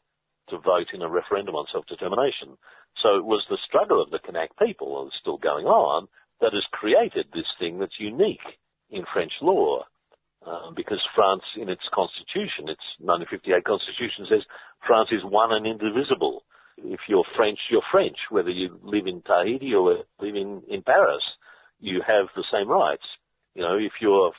[0.50, 2.58] to vote in a referendum on self-determination.
[3.02, 6.08] So it was the struggle of the Kanak people, and still going on,
[6.42, 9.84] that has created this thing that's unique in French law.
[10.46, 14.44] Uh, because France, in its constitution, its 1958 constitution says
[14.88, 16.44] France is one and indivisible.
[16.78, 18.16] If you're French, you're French.
[18.30, 21.24] Whether you live in Tahiti or live in, in Paris,
[21.80, 23.04] you have the same rights.
[23.54, 24.32] You know, if you're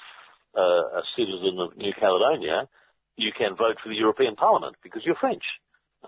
[0.59, 2.69] a citizen of New Caledonia,
[3.17, 5.43] you can vote for the European Parliament because you're French.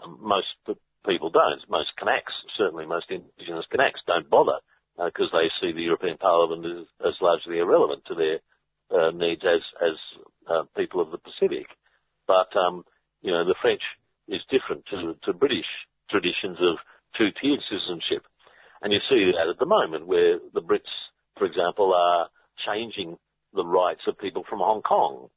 [0.03, 0.49] Um, most
[1.07, 1.61] people don't.
[1.69, 4.59] Most Kanaks, certainly most indigenous Kanaks, don't bother
[4.97, 8.39] because uh, they see the European Parliament as, as largely irrelevant to their
[8.91, 9.97] uh, needs as as
[10.51, 11.67] uh, people of the Pacific.
[12.27, 12.85] But um,
[13.23, 13.83] you know, the French
[14.29, 15.67] is different to, to British
[16.11, 16.77] traditions of
[17.19, 18.25] two-tiered citizenship,
[18.83, 20.93] and you see that at the moment, where the Brits,
[21.39, 22.29] for example, are
[22.67, 23.17] changing
[23.55, 25.29] the rights of people from Hong Kong.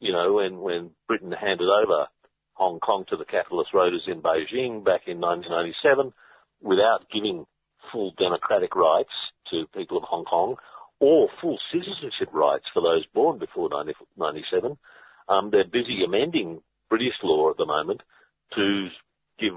[0.00, 2.06] You know, when, when Britain handed over
[2.54, 6.12] Hong Kong to the capitalist rulers in Beijing back in 1997
[6.60, 7.46] without giving
[7.92, 9.12] full democratic rights
[9.50, 10.56] to people of Hong Kong
[11.00, 14.76] or full citizenship rights for those born before 1997.
[15.28, 18.02] Um, they're busy amending British law at the moment
[18.56, 18.88] to
[19.38, 19.52] give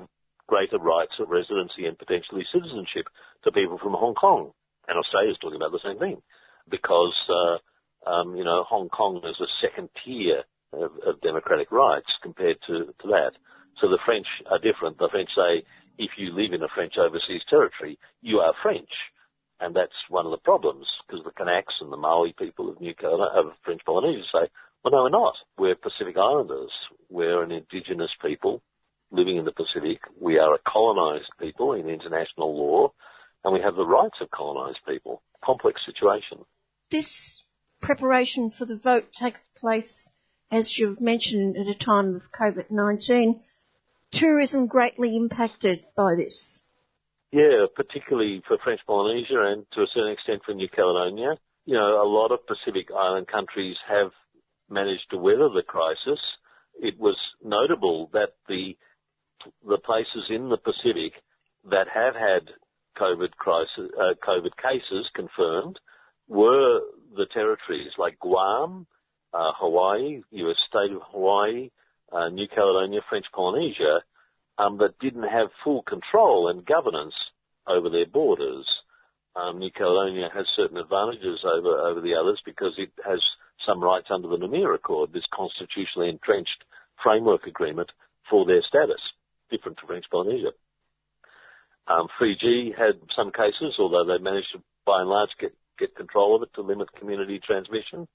[0.47, 3.08] greater rights of residency and potentially citizenship
[3.43, 4.52] to people from Hong Kong.
[4.88, 6.22] And Australia is talking about the same thing
[6.70, 7.58] because uh,
[8.06, 10.43] um, you know, Hong Kong is a second tier
[10.74, 13.32] of, of democratic rights compared to, to that.
[13.80, 14.97] So the French are different.
[14.97, 15.64] The French say,
[15.97, 18.89] if you live in a French overseas territory, you are French.
[19.60, 22.95] And that's one of the problems, because the Kanaks and the Maori people of New
[22.95, 24.49] Caledonia, of French Polynesia say,
[24.84, 25.36] well, no, we're not.
[25.60, 26.72] We're Pacific Islanders.
[27.10, 28.64] We're an indigenous people
[29.12, 29.99] living in the Pacific.
[30.20, 32.93] We are a colonized people in international law,
[33.43, 35.22] and we have the rights of colonized people.
[35.45, 36.39] Complex situation.
[36.89, 37.43] This
[37.82, 40.09] preparation for the vote takes place,
[40.51, 43.41] as you've mentioned, at a time of COVID-19.
[44.11, 46.63] Tourism greatly impacted by this.
[47.32, 51.36] Yeah, particularly for French Polynesia and to a certain extent for New Caledonia.
[51.65, 54.11] You know, a lot of Pacific Island countries have
[54.69, 56.19] managed to weather the crisis.
[56.82, 58.75] It was notable that the
[59.67, 61.13] the places in the Pacific
[61.69, 62.51] that have had
[62.97, 65.79] COVID crisis, uh, COVID cases confirmed
[66.32, 66.79] were
[67.15, 68.88] the territories like Guam,
[69.34, 70.55] uh, Hawaii, U.S.
[70.67, 71.69] state of Hawaii,
[72.11, 73.99] uh, New Caledonia, French Polynesia,
[74.57, 77.13] um, that didn't have full control and governance
[77.67, 78.65] over their borders.
[79.36, 83.19] Um, New Caledonia has certain advantages over, over the others because it has
[83.65, 86.63] some rights under the Noumea Accord, this constitutionally entrenched
[87.03, 87.91] framework agreement
[88.29, 89.01] for their status,
[89.49, 90.51] different to French Polynesia.
[91.88, 96.36] Um, Fiji had some cases, although they managed to, by and large, get, get control
[96.36, 98.07] of it to limit community transmission.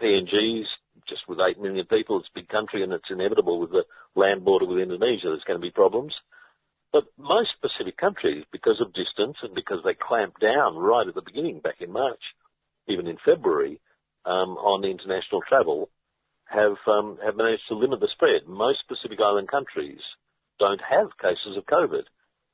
[0.00, 0.68] PNG's
[1.08, 3.84] just with 8 million people, it's a big country and it's inevitable with the
[4.14, 6.14] land border with Indonesia, there's going to be problems.
[6.92, 11.22] But most Pacific countries, because of distance and because they clamped down right at the
[11.22, 12.22] beginning back in March,
[12.88, 13.80] even in February,
[14.24, 15.90] um, on international travel,
[16.46, 18.46] have um, have managed to limit the spread.
[18.46, 20.00] Most Pacific Island countries
[20.58, 22.02] don't have cases of COVID.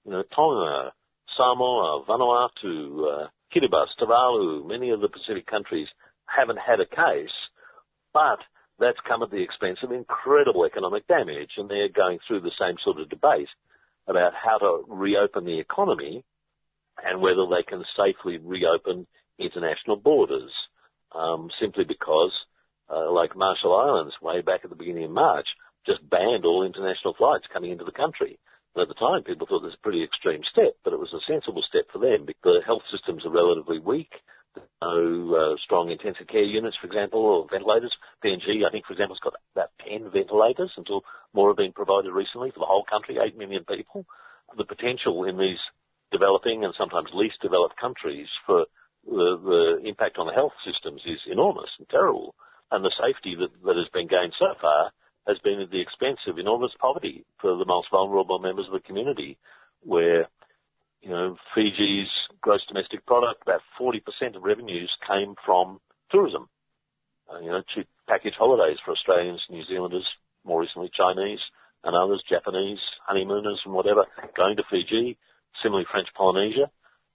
[0.04, 0.92] You know, Tonga,
[1.36, 5.88] Samoa, Vanuatu, uh, Kiribati, Tuvalu, many of the Pacific countries
[6.26, 7.34] haven't had a case,
[8.12, 8.38] but
[8.78, 12.76] that's come at the expense of incredible economic damage, and they're going through the same
[12.84, 13.48] sort of debate
[14.06, 16.24] about how to reopen the economy
[17.04, 19.06] and whether they can safely reopen
[19.38, 20.50] international borders,
[21.14, 22.32] um, simply because,
[22.88, 25.46] uh, like Marshall Islands, way back at the beginning of March,
[25.86, 28.38] just banned all international flights coming into the country.
[28.76, 31.24] At the time, people thought this was a pretty extreme step, but it was a
[31.26, 34.12] sensible step for them because the health systems are relatively weak
[34.82, 37.92] no uh, strong intensive care units, for example, or ventilators.
[38.24, 41.02] PNG, I think, for example, has got about 10 ventilators until
[41.34, 44.06] more have been provided recently for the whole country, 8 million people.
[44.56, 45.60] The potential in these
[46.12, 48.66] developing and sometimes least developed countries for
[49.04, 52.34] the, the impact on the health systems is enormous and terrible.
[52.70, 54.90] And the safety that, that has been gained so far
[55.26, 58.80] has been at the expense of enormous poverty for the most vulnerable members of the
[58.80, 59.38] community,
[59.82, 60.28] where
[61.02, 62.08] you know, Fiji's
[62.40, 66.48] gross domestic product, about 40% of revenues came from tourism.
[67.32, 70.06] Uh, you know, cheap package holidays for Australians, New Zealanders,
[70.44, 71.40] more recently Chinese
[71.84, 74.04] and others, Japanese, honeymooners and whatever,
[74.36, 75.16] going to Fiji,
[75.62, 76.70] similarly French Polynesia.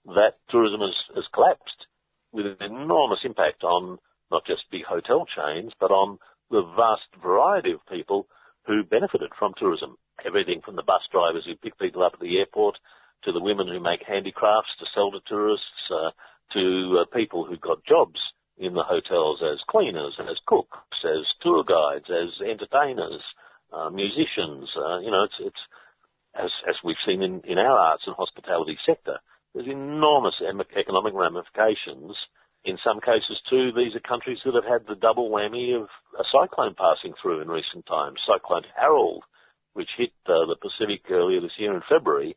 [0.06, 1.86] That tourism has, has collapsed
[2.32, 3.98] with an enormous impact on
[4.30, 6.18] not just big hotel chains, but on
[6.52, 8.28] the vast variety of people
[8.66, 9.96] who benefited from tourism.
[10.24, 12.76] Everything from the bus drivers who pick people up at the airport
[13.24, 16.10] to the women who make handicrafts to sell to tourists, uh,
[16.52, 18.20] to uh, people who got jobs
[18.58, 23.22] in the hotels as cleaners, as cooks, as tour guides, as entertainers,
[23.72, 24.68] uh, musicians.
[24.76, 25.64] Uh, you know, it's, it's
[26.34, 29.18] as, as we've seen in, in our arts and hospitality sector,
[29.54, 30.40] there's enormous
[30.76, 32.16] economic ramifications.
[32.64, 35.88] In some cases, too, these are countries that have had the double whammy of
[36.18, 38.20] a cyclone passing through in recent times.
[38.24, 39.24] Cyclone Harold,
[39.72, 42.36] which hit uh, the Pacific earlier this year in February,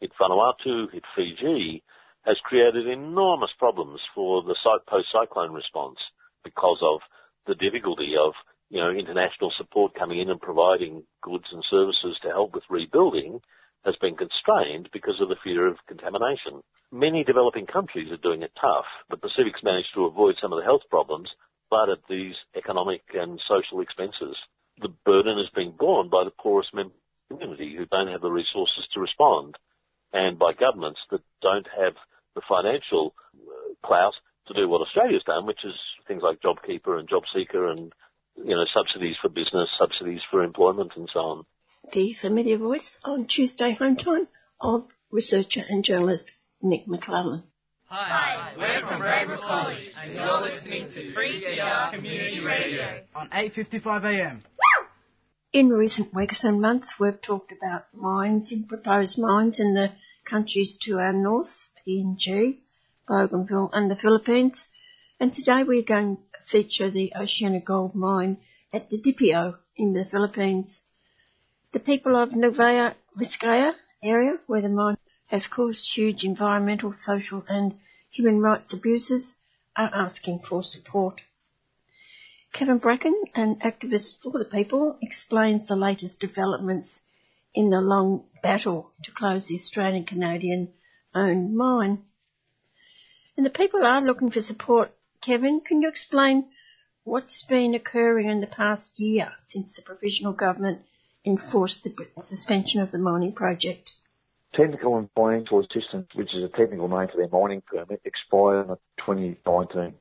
[0.00, 1.82] hit Vanuatu, hit Fiji,
[2.24, 4.54] has created enormous problems for the
[4.86, 5.98] post-cyclone response
[6.44, 7.00] because of
[7.46, 8.32] the difficulty of,
[8.70, 13.40] you know, international support coming in and providing goods and services to help with rebuilding
[13.84, 16.62] has been constrained because of the fear of contamination.
[16.90, 18.86] Many developing countries are doing it tough.
[19.10, 21.28] The Pacific's managed to avoid some of the health problems,
[21.70, 24.36] but at these economic and social expenses.
[24.80, 26.90] The burden is being borne by the poorest the
[27.28, 29.56] community who don't have the resources to respond
[30.12, 31.94] and by governments that don't have
[32.34, 34.14] the financial uh, clout
[34.46, 35.74] to do what Australia's done, which is
[36.06, 37.92] things like JobKeeper and JobSeeker and,
[38.36, 41.44] you know, subsidies for business, subsidies for employment and so on.
[41.92, 44.26] The familiar voice on Tuesday home time
[44.60, 46.30] of researcher and journalist
[46.60, 47.44] Nick McClellan.
[47.84, 54.40] Hi, we're from Braybrook College and you're listening to 3CR Community Radio on 8.55am.
[55.52, 59.92] In recent weeks and months, we've talked about mines and proposed mines in the
[60.24, 62.58] countries to our north, PNG,
[63.06, 64.64] Bougainville and the Philippines.
[65.20, 68.38] And today we're going to feature the OceanaGold mine
[68.72, 70.82] at Didipio in the Philippines.
[71.74, 74.96] The people of Nueva Vizcaya area where the mine
[75.26, 77.74] has caused huge environmental, social and
[78.12, 79.34] human rights abuses
[79.76, 81.20] are asking for support.
[82.52, 87.00] Kevin Bracken, an activist for the people, explains the latest developments
[87.56, 90.72] in the long battle to close the Australian Canadian
[91.12, 92.04] owned mine.
[93.36, 94.92] And the people are looking for support.
[95.20, 96.52] Kevin, can you explain
[97.02, 100.82] what's been occurring in the past year since the provisional government
[101.24, 103.92] enforced the suspension of the mining project?
[104.54, 108.76] Technical and financial assistance, which is a technical name for their mining permit, expired in
[108.98, 109.94] 2019.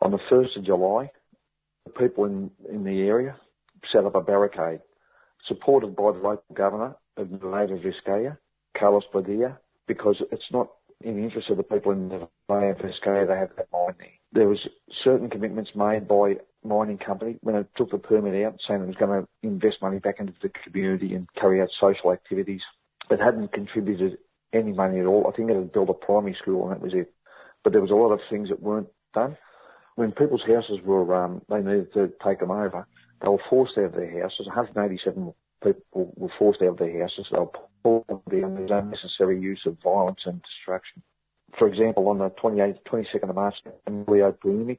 [0.00, 1.10] On the 1st of July,
[1.84, 3.36] the people in, in the area
[3.90, 4.80] set up a barricade,
[5.46, 8.36] supported by the local governor of Nueva Vizcaya,
[8.78, 10.68] Carlos Padilla, because it's not
[11.00, 14.08] in the interest of the people in Nueva Vizcaya to have that mine there.
[14.32, 14.58] There was
[15.04, 18.96] certain commitments made by mining company, when it took the permit out, saying it was
[18.96, 22.62] going to invest money back into the community and carry out social activities,
[23.10, 24.18] it hadn't contributed
[24.52, 25.26] any money at all.
[25.26, 27.12] I think it had built a primary school and that was it.
[27.64, 29.36] But there was a lot of things that weren't done.
[29.96, 32.86] When people's houses were, um, they needed to take them over,
[33.20, 34.46] they were forced out of their houses.
[34.46, 37.26] 187 people were forced out of their houses.
[37.30, 37.50] They were
[37.82, 38.54] pulled down.
[38.54, 41.02] There's unnecessary use of violence and destruction.
[41.58, 43.54] For example, on the 28th, 22nd of March,
[44.06, 44.78] Leo Pulimic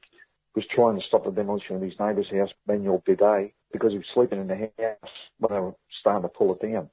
[0.54, 4.06] was trying to stop the demolition of his neighbour's house, Manuel Bidet, because he was
[4.14, 6.90] sleeping in the house when they were starting to pull it down.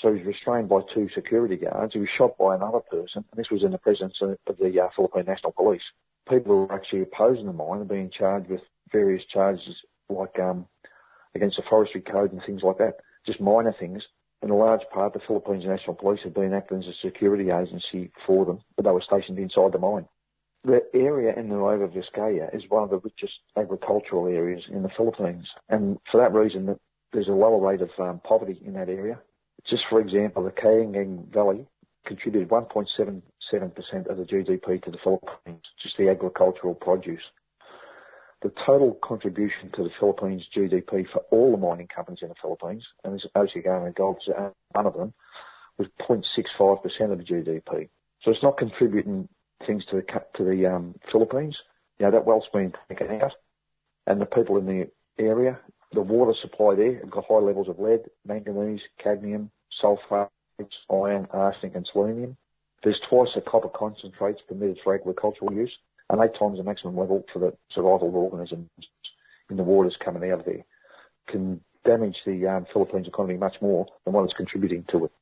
[0.00, 1.92] So he was restrained by two security guards.
[1.92, 4.88] He was shot by another person, and this was in the presence of the uh,
[4.96, 5.82] Philippine National Police.
[6.28, 8.60] People who were actually opposing the mine are being charged with
[8.92, 9.76] various charges
[10.08, 10.66] like um,
[11.34, 12.96] against the forestry code and things like that,
[13.26, 14.02] just minor things.
[14.42, 18.10] In a large part, the Philippines National Police have been acting as a security agency
[18.26, 20.06] for them, but they were stationed inside the mine.
[20.62, 24.90] The area in the Nueva Vizcaya is one of the richest agricultural areas in the
[24.94, 26.78] Philippines, and for that reason,
[27.12, 29.18] there's a lower rate of um, poverty in that area.
[29.68, 31.66] Just for example, the Cagayan Valley
[32.04, 33.22] contributed 1.77%
[34.06, 37.22] of the GDP to the Philippines, just the agricultural produce.
[38.42, 42.84] The total contribution to the Philippines GDP for all the mining companies in the Philippines,
[43.04, 44.34] and this OceanaGold Gold is
[44.72, 45.14] one of them,
[45.78, 47.88] was 0.65% of the GDP.
[48.22, 49.28] So it's not contributing
[49.66, 50.02] things to the
[50.36, 51.56] to the um, Philippines.
[51.98, 53.32] You know that well's been taken out,
[54.06, 54.90] and the people in the
[55.22, 55.58] area
[55.92, 59.50] the water supply there have got high levels of lead, manganese, cadmium,
[59.82, 60.28] sulfates,
[60.90, 62.36] iron, arsenic and selenium.
[62.84, 65.76] There's twice the copper concentrates permitted for agricultural use
[66.08, 68.68] and eight times the maximum level for the survival of organisms
[69.50, 70.64] in the waters coming out of there.
[71.28, 75.12] Can damage the um, Philippines economy much more than what it's contributing to it.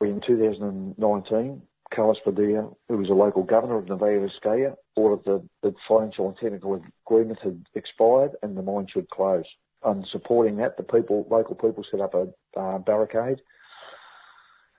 [0.00, 1.62] In 2019,
[1.94, 6.36] Carlos Padilla, who was a local governor of Nueva Vizcaya, ordered the, the financial and
[6.36, 9.44] technical agreement had expired and the mine should close
[9.86, 12.26] and supporting that, the people, local people set up a
[12.58, 13.40] uh, barricade,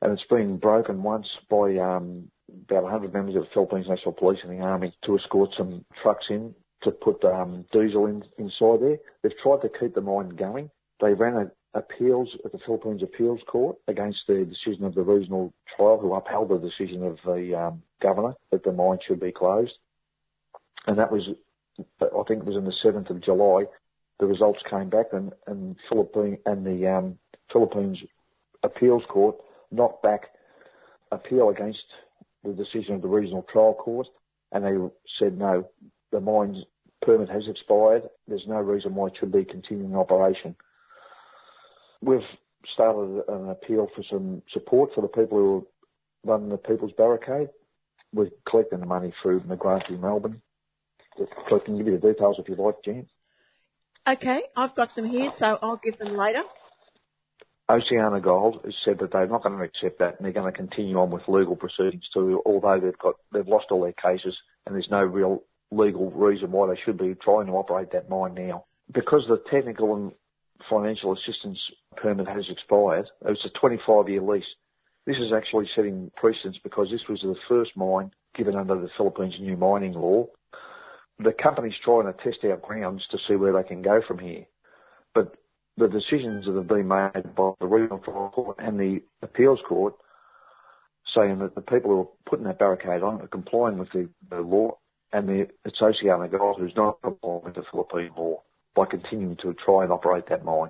[0.02, 2.30] and it's been broken once by um,
[2.70, 6.26] about 100 members of the Philippines National Police and the Army to escort some trucks
[6.30, 6.54] in
[6.84, 8.98] to put um, diesel in, inside there.
[9.24, 10.70] They've tried to keep the mine going.
[11.02, 15.54] They ran a, appeals at the Philippines Appeals Court against the decision of the regional
[15.76, 19.74] trial, who upheld the decision of the um, governor that the mine should be closed.
[20.88, 21.30] And that was,
[21.80, 23.66] I think it was on the 7th of July
[24.20, 27.18] the results came back and, and Philippine and the um,
[27.52, 28.00] Philippines
[28.64, 29.36] appeals court
[29.72, 30.30] knocked back
[31.12, 31.84] appeal against
[32.44, 34.08] the decision of the regional trial court
[34.52, 34.76] and they
[35.20, 35.68] said no,
[36.12, 36.64] the mine's
[37.02, 38.04] permit has expired.
[38.28, 40.56] There's no reason why it should be continuing operation.
[42.02, 42.20] We've
[42.74, 47.50] started an appeal for some support for the people who are running the People's Barricade.
[48.14, 50.42] We're collecting the money through McGrath in Melbourne.
[51.20, 53.08] I can give you the details if you like, Jan.
[54.08, 56.44] Okay, I've got them here, so I'll give them later.
[57.70, 60.58] Oceana Gold has said that they're not going to accept that and they're going to
[60.58, 64.74] continue on with legal proceedings too, although they've got, they've lost all their cases and
[64.74, 68.64] there's no real legal reason why they should be trying to operate that mine now.
[68.94, 70.14] Because the technical and
[70.70, 71.60] financial assistance
[71.96, 74.44] permit has expired, oh, It was a 25 year lease.
[75.06, 79.36] This is actually setting precedence because this was the first mine given under the Philippines
[79.40, 80.28] new mining law
[81.20, 84.46] the company's trying to test our grounds to see where they can go from here.
[85.14, 85.36] But
[85.78, 89.96] the decisions that have been made by the regional trial court and the appeals court
[91.16, 94.42] saying that the people who are putting that barricade on are complying with the, the
[94.42, 94.78] law
[95.14, 98.44] and the it's OceanaGold who's not complying with the Philippine law
[98.78, 100.70] by continuing to try and operate that mine.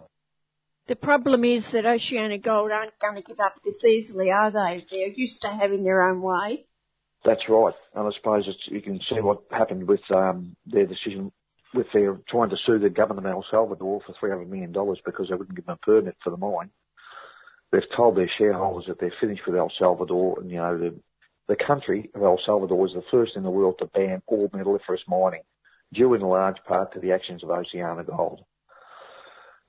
[0.87, 4.85] The problem is that OceanaGold aren't going to give up this easily, are they?
[4.89, 6.65] They're used to having their own way.
[7.25, 7.73] That's right.
[7.93, 11.33] And I suppose you can see what happened with um, their decision
[11.73, 15.35] with their trying to sue the government of El Salvador for $300 million because they
[15.35, 16.69] wouldn't give them a permit for the mine.
[17.73, 20.95] They've told their shareholders that they're finished with El Salvador and, you know, the,
[21.49, 25.05] the country of El Salvador is the first in the world to ban all metalliferous
[25.09, 25.41] mining,
[25.93, 28.39] due in large part to the actions of OceanaGold.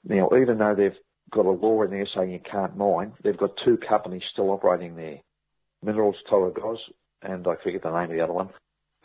[0.04, 0.96] Now, even though they've
[1.30, 4.96] got a law in there saying you can't mine, they've got two companies still operating
[4.96, 5.18] there.
[5.82, 6.78] Minerals Toragos
[7.22, 8.50] and I forget the name of the other one,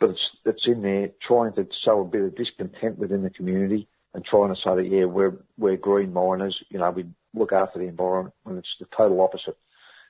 [0.00, 3.88] but it's it's in there trying to sow a bit of discontent within the community
[4.12, 7.78] and trying to say that yeah we're we're green miners, you know we look after
[7.78, 9.56] the environment when it's the total opposite.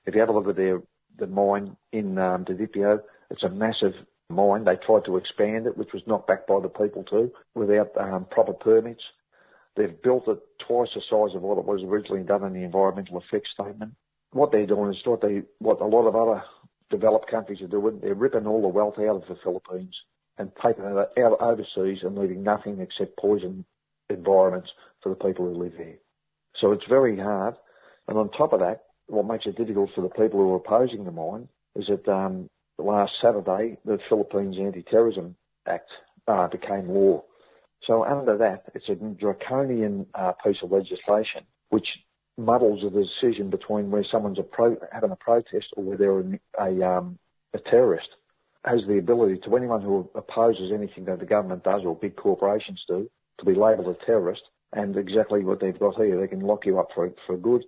[0.07, 0.83] If you have a look at their
[1.19, 3.01] the mine in um, Didipio,
[3.31, 3.95] it's a massive
[4.35, 4.65] mine.
[4.65, 8.27] They tried to expand it, which was not backed by the people too, without um,
[8.31, 9.03] proper permits.
[9.77, 13.19] They've built it twice the size of what it was originally done in the environmental
[13.19, 13.95] effects statement.
[14.31, 16.43] What they're doing is what they, what a lot of other
[16.91, 18.01] developed countries are doing.
[18.01, 19.95] They're ripping all the wealth out of the Philippines
[20.39, 23.65] and taking it out overseas and leaving nothing except poison
[24.11, 24.71] environments
[25.03, 25.97] for the people who live there.
[26.61, 27.55] So it's very hard.
[28.09, 31.05] And on top of that, what makes it difficult for the people who are opposing
[31.05, 32.49] the mine is that um,
[32.79, 35.37] last Saturday, the Philippines Anti-Terrorism
[35.67, 35.91] Act
[36.29, 37.25] uh, became law.
[37.87, 41.89] So under that, it's a draconian uh, piece of legislation which
[42.37, 46.99] muddles the decision between where someone's pro- having a protest or where they're a, a,
[46.99, 47.19] um,
[47.53, 48.09] a terrorist.
[48.65, 52.83] Has the ability to anyone who opposes anything that the government does or big corporations
[52.89, 54.43] do to be labelled a terrorist.
[54.73, 57.65] And exactly what they've got here, they can lock you up for for good.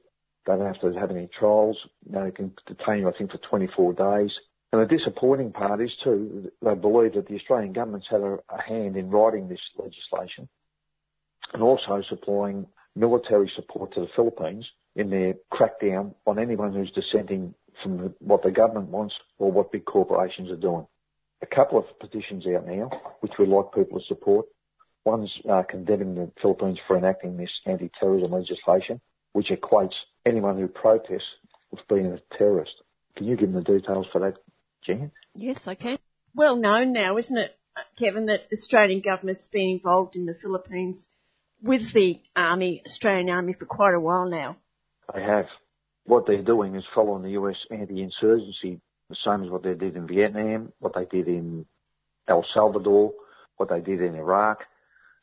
[0.47, 1.77] They don't have to have any trials.
[2.09, 4.31] they can detain you, I think, for 24 days.
[4.73, 8.61] And the disappointing part is too, they believe that the Australian government's had a, a
[8.61, 10.49] hand in writing this legislation
[11.53, 14.67] and also supplying military support to the Philippines
[14.97, 19.85] in their crackdown on anyone who's dissenting from what the government wants or what big
[19.85, 20.87] corporations are doing.
[21.43, 22.91] A couple of petitions out now,
[23.21, 24.47] which we'd like people to support.
[25.05, 29.01] One's uh, condemning the Philippines for enacting this anti-terrorism legislation,
[29.35, 29.93] which equates
[30.25, 31.29] anyone who protests
[31.71, 32.73] with being a terrorist.
[33.17, 34.35] Can you give them the details for that,
[34.87, 35.11] Jan?
[35.35, 35.99] Yes, I can.
[36.35, 37.59] Well known now, isn't it,
[37.99, 41.09] Kevin, that the Australian government's been involved in the Philippines
[41.63, 44.57] with the Army, Australian Army, for quite a while now.
[45.15, 45.47] They have.
[46.05, 48.81] What they're doing is following the US anti-insurgency,
[49.11, 51.67] the same as what they did in Vietnam, what they did in
[52.29, 53.13] El Salvador,
[53.57, 54.59] what they did in Iraq.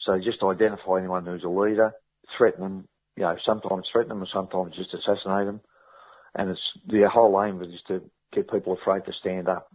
[0.02, 1.94] So just identify anyone who's a leader,
[2.38, 5.62] threaten them, you know, sometimes threaten them and sometimes just assassinate them.
[6.36, 8.02] And it's the whole aim is to
[8.34, 9.72] get people afraid to stand up.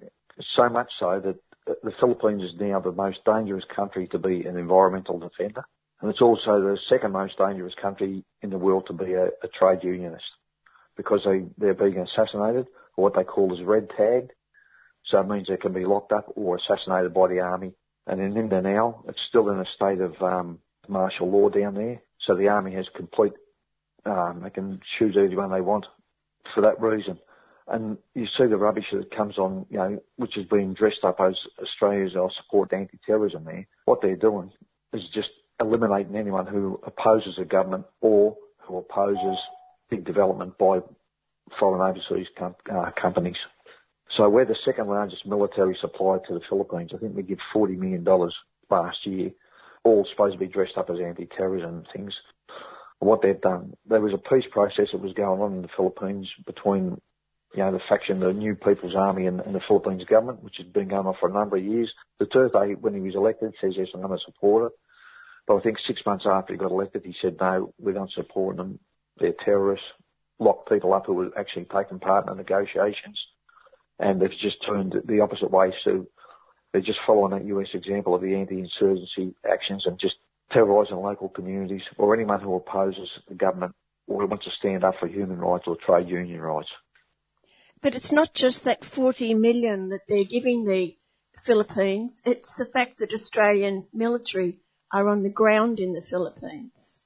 [0.54, 1.36] So much so that
[1.82, 5.64] the Philippines is now the most dangerous country to be an environmental defender.
[6.00, 9.48] And it's also the second most dangerous country in the world to be a, a
[9.58, 10.24] trade unionist
[10.96, 12.66] because they, they're being assassinated
[12.96, 14.32] or what they call as red tagged.
[15.06, 17.72] So it means they can be locked up or assassinated by the army.
[18.06, 22.00] And in Mindanao, it's still in a state of um, martial law down there.
[22.26, 23.32] So the army has complete,
[24.04, 25.86] um, they can choose anyone they want
[26.54, 27.18] for that reason.
[27.70, 31.20] And you see the rubbish that comes on, you know, which has been dressed up
[31.20, 33.66] as Australia's our support anti-terrorism there.
[33.84, 34.50] What they're doing
[34.92, 35.28] is just
[35.60, 39.38] eliminating anyone who opposes the government or who opposes
[39.90, 40.80] big development by
[41.58, 43.36] foreign overseas com- uh, companies.
[44.16, 46.90] So we're the second largest military supplier to the Philippines.
[46.94, 48.04] I think we give $40 million
[48.70, 49.30] last year,
[49.84, 52.14] all supposed to be dressed up as anti-terrorism things.
[53.00, 56.28] What they've done, there was a peace process that was going on in the Philippines
[56.46, 57.00] between,
[57.54, 60.72] you know, the faction, the New People's Army and, and the Philippines government, which had
[60.72, 61.90] been going on for a number of years.
[62.20, 64.78] Duterte, when he was elected, says, yes, I'm going to support it.
[65.46, 68.56] But I think six months after he got elected, he said, no, we don't support
[68.56, 68.78] them.
[69.18, 69.86] They're terrorists.
[70.38, 73.18] Locked people up who were actually taking part in the negotiations.
[73.98, 75.72] And they've just turned the opposite way.
[75.84, 76.06] So
[76.72, 80.14] they're just following that US example of the anti-insurgency actions and just
[80.52, 83.74] terrorising local communities or anyone who opposes the government
[84.06, 86.68] or wants to stand up for human rights or trade union rights.
[87.82, 90.96] But it's not just that 40 million that they're giving the
[91.44, 94.58] Philippines, it's the fact that Australian military
[94.92, 97.04] are on the ground in the Philippines.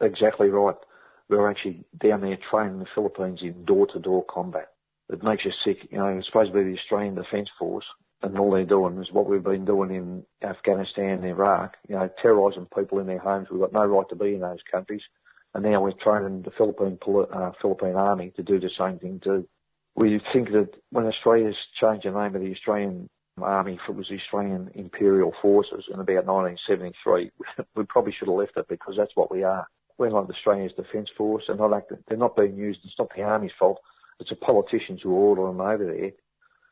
[0.00, 0.76] Exactly right.
[1.28, 4.68] We're actually down there training the Philippines in door-to-door combat.
[5.08, 5.88] It makes you sick.
[5.90, 7.84] You know, it's supposed to be the Australian Defence Force,
[8.22, 11.76] and all they're doing is what we've been doing in Afghanistan and Iraq.
[11.88, 13.48] You know, terrorising people in their homes.
[13.50, 15.02] We've got no right to be in those countries,
[15.54, 19.46] and now we're training the Philippine uh, Philippine Army to do the same thing too.
[19.96, 23.08] We think that when Australia's changed the name of the Australian
[23.42, 27.30] Army it was the Australian Imperial Forces in about 1973.
[27.74, 29.66] we probably should have left it because that's what we are.
[29.98, 31.44] We're not Australia's Defence Force.
[31.46, 32.80] They're not, they're not being used.
[32.84, 33.80] It's not the Army's fault.
[34.20, 36.12] It's the politicians who order them over there.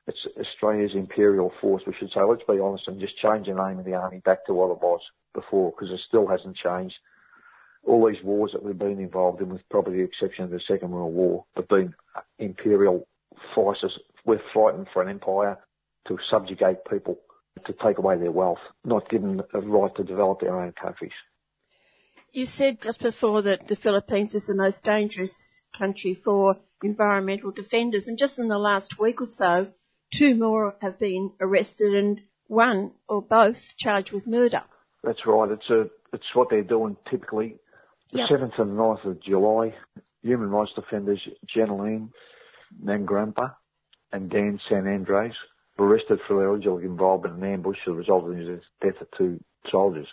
[0.07, 1.83] It's Australia's Imperial Force.
[1.87, 4.47] We should say, let's be honest and just change the name of the Army back
[4.47, 5.01] to what it was
[5.35, 6.97] before because it still hasn't changed.
[7.85, 10.91] All these wars that we've been involved in, with probably the exception of the Second
[10.91, 11.95] World War, have been
[12.39, 13.07] imperial
[13.55, 13.93] forces.
[14.25, 15.59] We're fighting for an empire
[16.09, 17.19] to subjugate people,
[17.67, 21.13] to take away their wealth, not give them a right to develop their own countries.
[22.33, 28.09] You said just before that the Philippines is the most dangerous country for environmental defenders,
[28.09, 29.69] and just in the last week or so,
[30.13, 34.63] two more have been arrested and one or both charged with murder.
[35.03, 35.51] That's right.
[35.51, 37.57] It's a it's what they're doing typically.
[38.13, 38.29] The yep.
[38.29, 39.75] 7th and 9th of July,
[40.23, 41.21] human rights defenders
[42.85, 43.55] Jeneline Nagramba
[44.13, 45.35] and Dan San Andres
[45.79, 49.41] arrested for their alleged involvement in an ambush that resulted in the death of two
[49.71, 50.07] soldiers.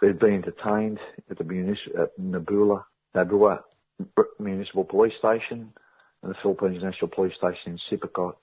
[0.00, 0.98] They'd been detained
[1.30, 2.84] at the at Nabula,
[3.14, 3.60] Nabua
[4.38, 5.72] Municipal Police Station
[6.22, 8.34] and the Philippines National Police Station in Sipocot.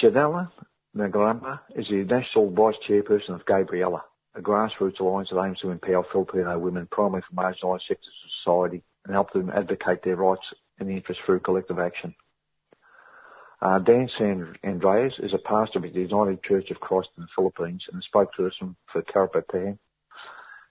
[0.00, 0.50] Janela
[0.96, 4.04] Nagramba is the National Vice Chairperson of Gabriela,
[4.34, 8.82] a grassroots alliance that aims to empower Filipino women, primarily from marginalised sectors of society,
[9.04, 10.44] and help them advocate their rights
[10.82, 12.14] and interests through collective action.
[13.60, 17.28] Uh, Dan San Andreas is a pastor of the United Church of Christ in the
[17.36, 19.78] Philippines and a spokesperson for Karapatan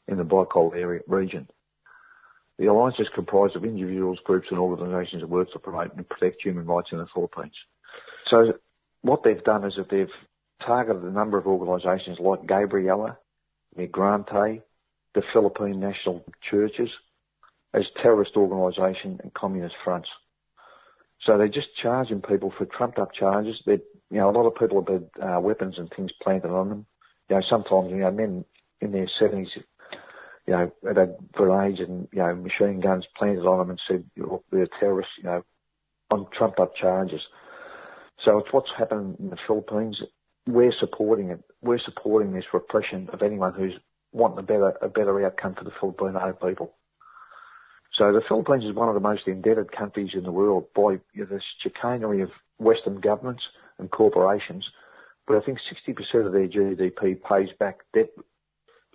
[0.08, 1.48] in the Bicol area region.
[2.60, 6.44] The alliance is comprised of individuals, groups and organisations that work to promote and protect
[6.44, 7.56] human rights in the Philippines.
[8.28, 8.54] So
[9.02, 10.08] what they've done is that they've
[10.66, 13.18] targeted a number of organisations like Gabriela,
[13.78, 14.62] Migrante,
[15.16, 16.90] the Philippine National Churches,
[17.73, 20.10] as terrorist organisation and communist fronts.
[21.26, 23.61] So they're just charging people for trumped up charges.
[23.65, 23.80] They,
[24.10, 26.85] you know, a lot of people have had uh, weapons and things planted on them.
[27.30, 28.45] You know, sometimes you know men
[28.81, 29.49] in their seventies,
[30.48, 34.43] you know, had grenades and you know machine guns planted on them and said Look,
[34.52, 35.14] they're terrorists.
[35.18, 35.43] You know,
[36.11, 37.22] on trumped up charges.
[38.23, 40.02] So it's what's happened in the Philippines.
[40.48, 41.43] We're supporting it.
[41.61, 43.73] We're supporting this repression of anyone who's
[44.11, 46.73] wanting a better a better outcome for the Filipino people.
[47.93, 51.23] So the Philippines is one of the most indebted countries in the world by you
[51.23, 53.43] know, the chicanery of Western governments
[53.80, 54.65] and corporations.
[55.27, 58.09] But I think 60% of their GDP pays back debt,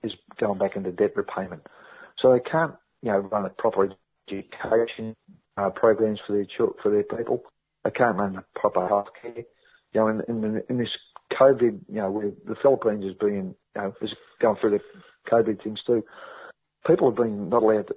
[0.02, 1.66] is going back into debt repayment.
[2.18, 3.90] So they can't, you know, run a proper
[4.28, 5.14] education
[5.56, 6.46] uh, programs for their
[6.82, 7.42] for their people.
[7.84, 9.44] They can't run proper healthcare.
[9.92, 10.90] You know, in, in, in this
[11.32, 14.80] COVID, you know, where the Philippines is being, you know, is going through the
[15.30, 16.04] COVID things too.
[16.86, 17.94] People have been not allowed to,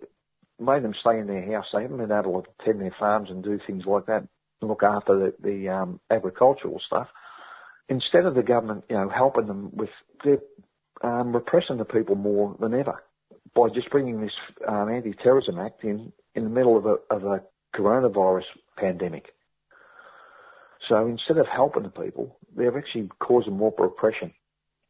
[0.59, 1.65] made them stay in their house.
[1.73, 4.27] They haven't been able to tend their farms and do things like that
[4.61, 7.07] look after the, the um, agricultural stuff.
[7.87, 9.89] Instead of the government, you know, helping them with,
[10.23, 10.39] they're
[11.01, 13.03] um, repressing the people more than ever
[13.55, 14.33] by just bringing this
[14.67, 17.41] um, anti-terrorism act in in the middle of a, of a
[17.75, 18.43] coronavirus
[18.77, 19.33] pandemic.
[20.87, 24.33] So instead of helping the people, they're actually causing more repression.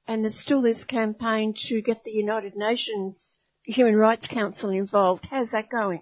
[0.08, 5.26] And there's still this campaign to get the United Nations Human Rights Council involved.
[5.30, 6.02] How's that going?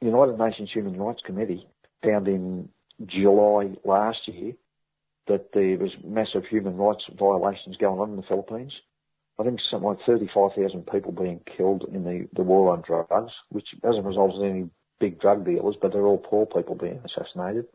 [0.00, 1.66] The United Nations Human Rights Committee
[2.02, 2.68] found in
[3.06, 4.54] July last year
[5.26, 8.72] that there was massive human rights violations going on in the Philippines.
[9.38, 13.68] I think something like 35,000 people being killed in the, the war on drugs, which
[13.82, 17.66] hasn't resulted in any big drug dealers, but they're all poor people being assassinated.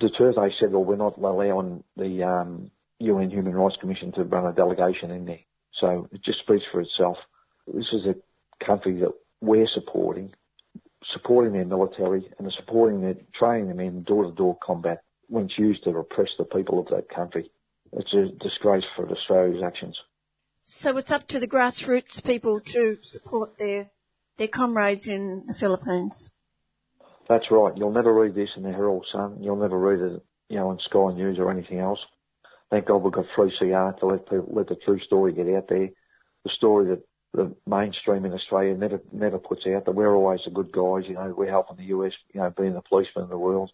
[0.00, 4.52] Duterte said, well, we're not allowing the um, UN Human Rights Commission to run a
[4.52, 5.40] delegation in there.
[5.72, 7.16] So it just speaks for itself.
[7.72, 10.32] This is a country that we're supporting,
[11.12, 15.92] supporting their military and supporting their training them in door-to-door combat when it's used to
[15.92, 17.50] repress the people of that country.
[17.92, 19.96] It's a disgrace for Australia's actions.
[20.64, 23.90] So it's up to the grassroots people to support their
[24.36, 26.30] their comrades in the Philippines.
[27.28, 27.76] That's right.
[27.76, 29.38] You'll never read this in the Herald Sun.
[29.40, 31.98] You'll never read it, you know, on Sky News or anything else.
[32.70, 35.88] Thank God we've got 3CR to let people, let the true story get out there.
[36.44, 40.50] The story that the mainstream in Australia never never puts out that we're always the
[40.50, 41.04] good guys.
[41.06, 42.12] You know, we're helping the US.
[42.32, 43.70] You know, being the policeman in the world.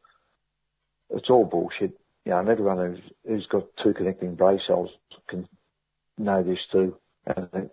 [1.10, 1.98] It's all bullshit.
[2.24, 4.90] You know, and everyone who's, who's got two connecting brain cells
[5.28, 5.48] can
[6.18, 6.96] know this too.
[7.26, 7.70] And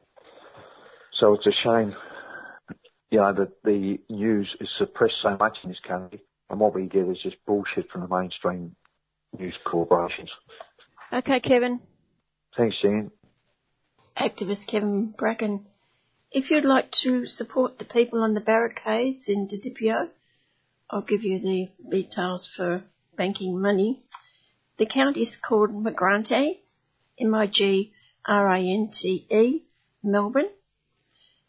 [1.20, 1.96] so it's a shame,
[3.12, 6.86] you know, that the news is suppressed so much in this country, and what we
[6.86, 8.76] get is just bullshit from the mainstream
[9.38, 10.30] news corporations.
[11.12, 11.80] Okay, Kevin.
[12.58, 13.12] Thanks, Jan.
[14.20, 15.66] Activist Kevin Bracken.
[16.30, 20.10] If you'd like to support the people on the barricades in Didipio,
[20.90, 22.84] I'll give you the details for
[23.16, 24.04] banking money.
[24.76, 26.60] The account is called Migrante,
[27.18, 27.94] M-I-G-R-A-N-T-E,
[30.04, 30.50] Melbourne,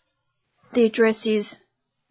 [0.73, 1.59] the address is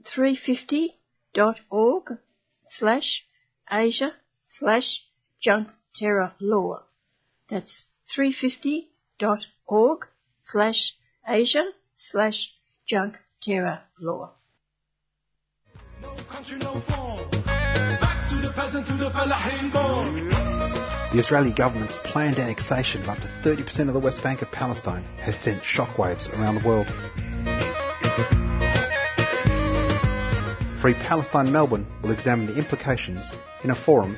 [0.03, 2.17] 350.org
[2.65, 3.25] slash
[3.71, 4.13] Asia
[4.47, 5.05] slash
[5.41, 6.83] junk terror law.
[7.49, 7.85] That's
[8.15, 10.07] 350.org
[10.41, 10.95] slash
[11.27, 11.65] Asia
[11.97, 12.53] slash
[12.87, 14.31] junk terror law.
[16.01, 17.29] No country, no form.
[17.29, 19.09] Back to the peasant, to the
[19.73, 20.52] born.
[21.13, 25.03] The Israeli government's planned annexation of up to 30% of the West Bank of Palestine
[25.17, 26.87] has sent shockwaves around the world.
[30.81, 33.31] Free Palestine Melbourne will examine the implications
[33.63, 34.17] in a forum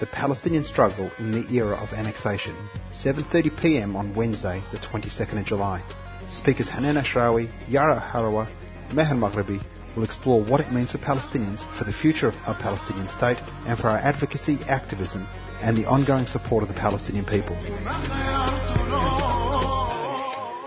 [0.00, 2.56] the Palestinian struggle in the era of annexation.
[2.92, 3.94] 7:30 p.m.
[3.94, 5.80] on Wednesday, the 22nd of July.
[6.28, 8.48] Speakers Hanan Ashrawi, Yara Hawari,
[8.88, 9.62] Mehan Maghribi
[9.96, 13.76] will explore what it means for Palestinians, for the future of a Palestinian state, and
[13.78, 15.26] for our advocacy, activism,
[15.60, 17.56] and the ongoing support of the Palestinian people.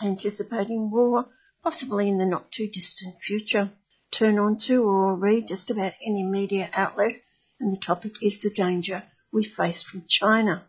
[0.00, 1.26] anticipating war,
[1.62, 3.70] possibly in the not too distant future.
[4.10, 7.16] Turn on to or read just about any media outlet,
[7.60, 10.64] and the topic is the danger we face from China.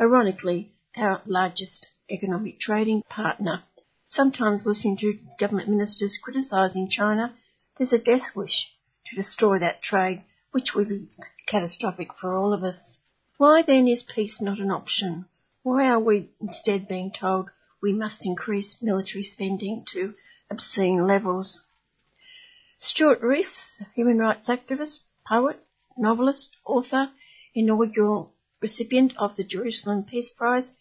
[0.00, 3.64] Ironically, our largest economic trading partner.
[4.04, 7.34] Sometimes listening to government ministers criticising China,
[7.78, 8.72] there's a death wish
[9.06, 11.08] to destroy that trade, which would be
[11.48, 13.00] catastrophic for all of us.
[13.38, 15.26] Why then is peace not an option?
[15.62, 17.50] Why are we instead being told
[17.82, 20.14] we must increase military spending to
[20.50, 21.62] obscene levels?
[22.78, 25.62] Stuart Rees, human rights activist, poet,
[25.98, 27.10] novelist, author,
[27.54, 28.32] inaugural
[28.62, 30.74] recipient of the Jerusalem Peace Prize,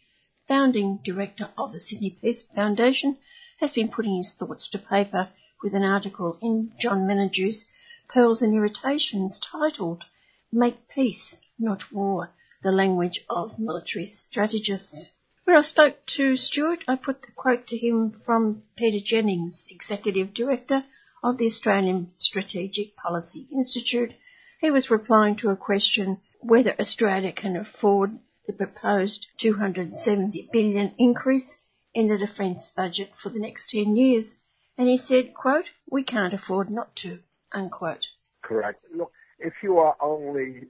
[0.47, 3.17] founding director of the Sydney Peace Foundation,
[3.59, 5.27] has been putting his thoughts to paper
[5.61, 7.65] with an article in John Menadue's
[8.07, 10.05] Pearls and Irritations titled
[10.53, 12.29] Make Peace, Not War,
[12.65, 15.11] the Language of Military Strategists.
[15.43, 20.33] When I spoke to Stuart, I put the quote to him from Peter Jennings, Executive
[20.33, 20.83] Director
[21.23, 24.13] of the Australian Strategic Policy Institute.
[24.59, 28.17] He was replying to a question whether Australia can afford
[28.47, 31.57] the proposed 270 billion increase
[31.93, 34.37] in the defence budget for the next 10 years.
[34.75, 37.19] And he said, quote, we can't afford not to,
[37.51, 38.07] unquote.
[38.41, 38.83] Correct.
[38.91, 40.63] Look, if you are only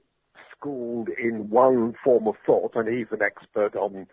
[0.58, 4.06] schooled in one form of thought, and he's an expert on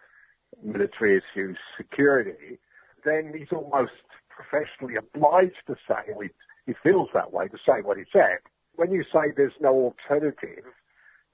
[0.64, 2.60] military issues, security,
[3.06, 3.92] then he's almost
[4.30, 6.28] professionally obliged to say, well,
[6.66, 8.40] he feels that way, to say what he said.
[8.76, 10.66] When you say there's no alternative,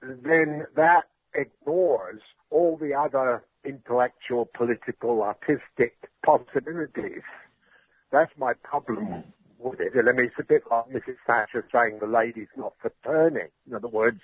[0.02, 1.04] then that
[1.34, 2.20] ignores
[2.50, 7.22] all the other intellectual, political, artistic possibilities.
[8.10, 9.24] That's my problem
[9.58, 9.92] with it.
[9.96, 11.16] I mean, it's a bit like Mrs.
[11.26, 13.48] Thatcher saying the lady's not for turning.
[13.68, 14.20] In other words,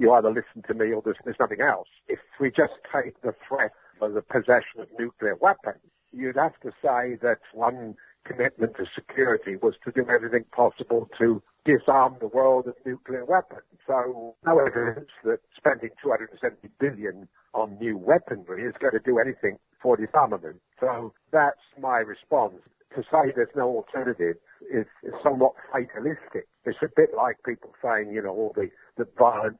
[0.00, 1.88] you either listen to me or there's, there's nothing else.
[2.08, 6.70] If we just take the threat of the possession of nuclear weapons, you'd have to
[6.82, 7.94] say that one
[8.24, 13.62] commitment to security was to do everything possible to disarm the world of nuclear weapons.
[13.86, 19.58] So no evidence that spending 270 billion on new weaponry is going to do anything
[19.82, 20.56] for disarmament.
[20.78, 22.54] So that's my response.
[22.96, 24.36] To say there's no alternative
[24.72, 26.48] is, is somewhat fatalistic.
[26.64, 29.58] It's a bit like people saying, you know, all the, the violence,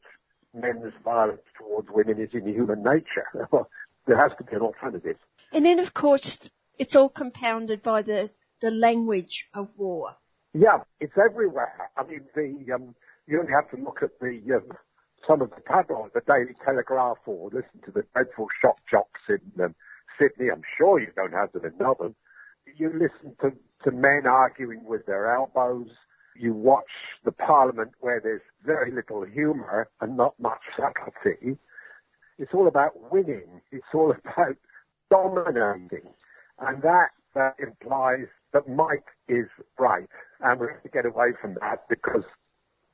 [0.55, 3.27] men's violence towards women is in human nature.
[4.07, 5.17] there has to be an alternative.
[5.53, 6.49] And then, of course,
[6.79, 8.31] it's all compounded by the,
[8.63, 10.17] the language of war.
[10.53, 11.91] Yeah, it's everywhere.
[11.97, 12.95] I mean, the um,
[13.27, 14.77] you only have to look at the um,
[15.27, 19.41] some of the tabloids, the Daily Telegraph, or listen to the dreadful shock jocks in
[19.63, 19.75] um,
[20.19, 20.51] Sydney.
[20.51, 22.17] I'm sure you don't have them in Melbourne.
[22.77, 23.53] You listen to,
[23.85, 25.89] to men arguing with their elbows.
[26.41, 26.91] You watch
[27.23, 31.59] the Parliament where there's very little humour and not much subtlety.
[32.39, 33.61] It's all about winning.
[33.71, 34.57] It's all about
[35.11, 36.09] dominating,
[36.59, 39.49] and that that implies that Mike is
[39.79, 40.09] right,
[40.41, 42.25] and we have to get away from that because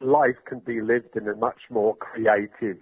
[0.01, 2.79] life can be lived in a much more creative,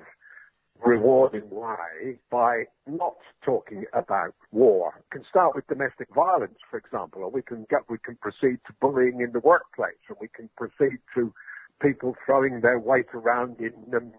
[0.83, 3.15] rewarding way by not
[3.45, 4.95] talking about war.
[4.97, 8.59] We can start with domestic violence, for example, or we can get, we can proceed
[8.67, 11.33] to bullying in the workplace, or we can proceed to
[11.81, 14.13] people throwing their weight around in um,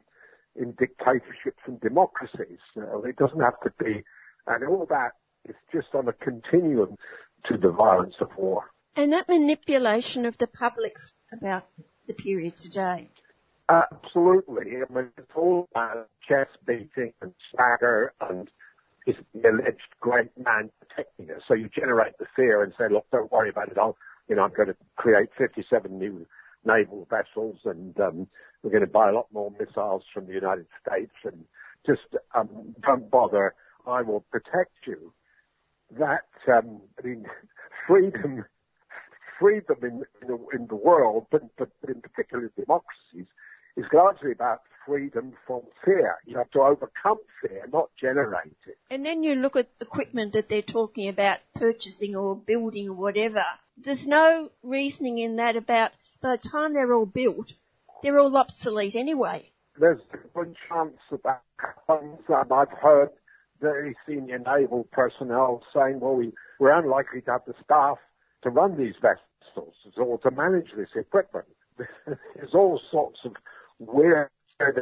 [0.56, 2.60] in dictatorships and democracies.
[2.77, 4.03] Uh, it doesn't have to be,
[4.48, 5.11] and all that
[5.48, 6.95] is just on a continuum
[7.45, 8.64] to the violence of war.
[8.95, 11.65] And that manipulation of the publics about
[12.07, 13.10] the period today.
[13.70, 14.74] Absolutely.
[14.78, 18.50] I mean, it's all about chest beating and swagger and
[19.08, 21.42] is the alleged great man protecting us.
[21.48, 23.78] So you generate the fear and say, look, don't worry about it.
[23.78, 23.98] I'll,
[24.28, 26.28] you know, I'm going to create 57 new
[26.64, 28.28] naval vessels and um,
[28.62, 31.46] we're going to buy a lot more missiles from the United States and
[31.86, 32.02] just
[32.36, 33.56] um, don't bother.
[33.88, 35.12] I will protect you.
[36.00, 37.26] That, um, I mean,
[37.88, 38.46] freedom
[39.40, 43.28] freedom in, in, the, in the world, but, but in particular democracies,
[43.78, 46.16] is largely about freedom from fear.
[46.26, 48.78] You have to overcome fear, not generate it.
[48.90, 53.44] And then you look at equipment that they're talking about purchasing or building or whatever.
[53.78, 55.92] There's no reasoning in that about
[56.22, 57.54] by the time they're all built,
[58.02, 59.52] they're all obsolete anyway.
[59.78, 62.20] There's a good chance that that happens.
[62.30, 63.10] Um, I've heard
[63.60, 67.98] very senior naval personnel saying, well, we, we're unlikely to have the staff
[68.44, 71.46] to run these vessels or to manage this equipment.
[71.78, 73.34] There's all sorts of
[73.80, 74.30] weird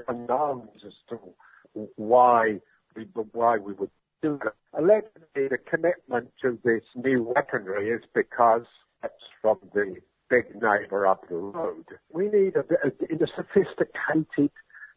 [0.07, 1.19] unknowns as to
[1.95, 2.59] why
[2.95, 3.89] we, why we would
[4.21, 4.53] do it.
[4.77, 8.65] Allegedly, the commitment to this new weaponry is because
[9.03, 9.95] it's from the
[10.29, 11.85] big neighbour up the road.
[12.11, 14.51] We need a, a, in a sophisticated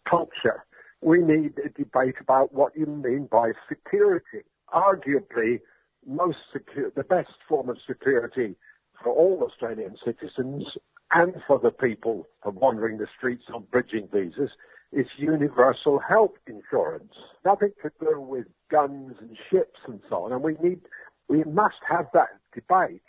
[0.09, 0.65] culture,
[1.03, 4.45] we need a debate about what you mean by security.
[4.73, 5.61] Arguably,
[6.07, 8.57] most secure, the best form of security
[9.03, 10.65] for all Australian citizens
[11.13, 14.51] and for the people wandering the streets on bridging visas
[14.93, 17.13] is universal health insurance.
[17.45, 20.33] Nothing to do with guns and ships and so on.
[20.33, 20.81] And we need,
[21.29, 23.03] we must have that debate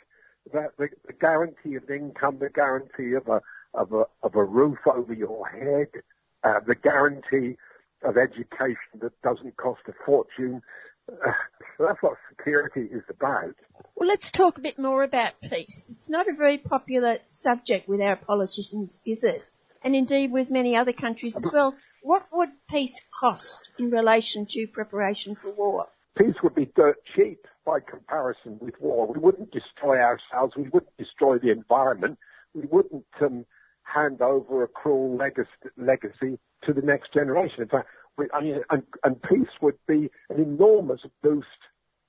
[0.54, 3.42] that the, the guarantee of income, the guarantee of a,
[3.74, 6.02] of a, of a roof over your head,
[6.44, 7.58] uh, the guarantee
[8.04, 10.62] of education that doesn't cost a fortune.
[11.10, 11.32] Uh,
[11.80, 13.56] that's what security is about.
[13.96, 15.86] Well, let's talk a bit more about peace.
[15.90, 19.44] It's not a very popular subject with our politicians, is it?
[19.84, 21.76] And indeed with many other countries as well.
[22.02, 25.88] What would peace cost in relation to preparation for war?
[26.18, 29.12] Peace would be dirt cheap by comparison with war.
[29.12, 30.56] We wouldn't destroy ourselves.
[30.56, 32.18] We wouldn't destroy the environment.
[32.54, 33.46] We wouldn't um,
[33.84, 37.62] hand over a cruel legacy, legacy to the next generation.
[37.62, 37.88] In fact,
[38.34, 41.48] I mean, and, and peace would be an enormous boost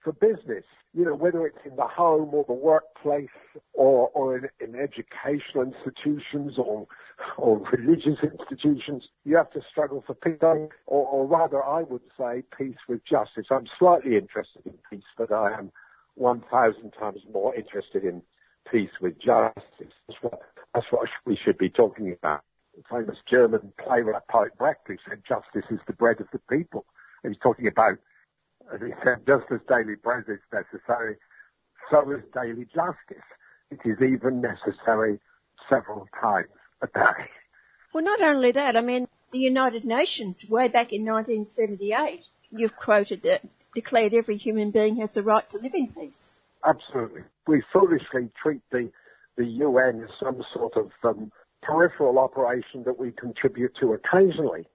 [0.03, 0.65] for business.
[0.95, 3.29] You know, whether it's in the home or the workplace
[3.75, 6.87] or, or in, in educational institutions or,
[7.37, 10.39] or religious institutions, you have to struggle for peace.
[10.43, 13.47] Or, or rather, I would say peace with justice.
[13.51, 15.73] I'm slightly interested in peace, but I am
[16.15, 18.23] 1,000 times more interested in
[18.71, 19.93] peace with justice.
[20.09, 20.41] That's what,
[20.75, 22.43] that's what we should be talking about.
[22.79, 26.85] The famous German playwright poet Brecht who said justice is the bread of the people.
[27.25, 27.99] And he's talking about
[28.73, 31.17] as he said, just as daily bread is necessary,
[31.91, 33.25] so is daily justice.
[33.71, 35.19] It is even necessary
[35.69, 36.49] several times
[36.83, 37.25] a day.
[37.93, 43.23] Well, not only that, I mean, the United Nations, way back in 1978, you've quoted
[43.23, 43.43] that,
[43.75, 46.39] declared every human being has the right to live in peace.
[46.67, 47.23] Absolutely.
[47.47, 48.91] We foolishly treat the,
[49.37, 54.67] the UN as some sort of um, peripheral operation that we contribute to occasionally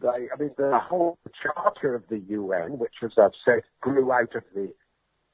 [0.00, 4.34] they, I mean, the whole charter of the UN, which, as I've said, grew out
[4.34, 4.72] of the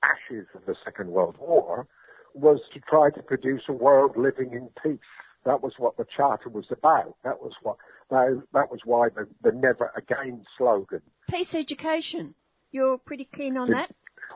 [0.02, 1.86] ashes of the Second World War,
[2.34, 4.98] was to try to produce a world living in peace.
[5.44, 7.16] That was what the charter was about.
[7.24, 7.76] That was what
[8.10, 11.02] that, that was why the, the never again slogan.
[11.28, 12.34] Peace education.
[12.72, 13.90] You're pretty keen on that?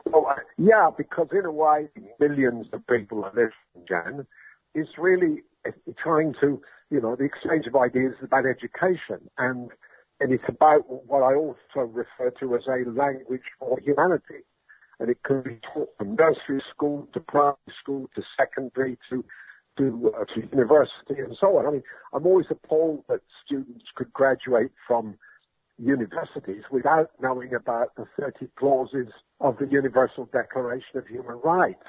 [0.05, 1.87] Well, uh, yeah, because in a way,
[2.19, 4.27] millions of people are listening, Jan.
[4.73, 5.43] It's really
[5.97, 9.71] trying to, you know, the exchange of ideas about education and
[10.21, 14.45] and it's about what I also refer to as a language for humanity.
[14.97, 19.25] And it can be taught from nursery school to primary school to secondary to
[19.77, 21.67] to, uh, to university and so on.
[21.67, 21.83] I mean,
[22.13, 25.17] I'm always appalled that students could graduate from
[25.77, 29.07] universities without knowing about the 30 clauses
[29.41, 31.83] of the Universal Declaration of Human Rights.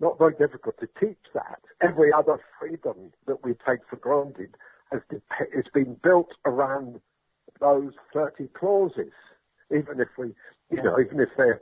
[0.00, 1.60] Not very difficult to teach that.
[1.82, 4.56] Every other freedom that we take for granted
[4.90, 7.00] has, has been built around
[7.60, 9.12] those 30 clauses,
[9.70, 10.34] even if we,
[10.70, 11.60] you know, even if they're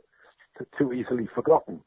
[0.58, 1.80] t- too easily forgotten.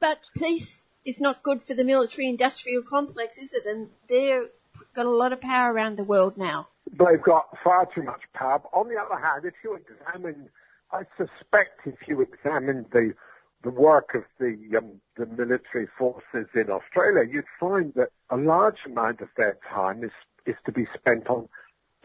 [0.00, 3.66] But peace is not good for the military-industrial complex, is it?
[3.66, 4.48] And they've
[4.94, 6.68] got a lot of power around the world now.
[6.90, 8.58] They've got far too much power.
[8.58, 10.48] But on the other hand, if you examine,
[10.92, 13.12] I suspect if you examine the
[13.62, 18.78] the work of the um, the military forces in Australia, you'd find that a large
[18.86, 20.12] amount of their time is
[20.46, 21.48] is to be spent on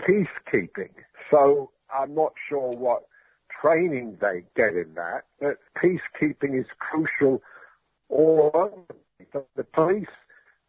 [0.01, 0.91] peacekeeping.
[1.31, 3.03] So I'm not sure what
[3.61, 7.41] training they get in that, but peacekeeping is crucial
[8.09, 9.45] all over.
[9.55, 10.07] The police,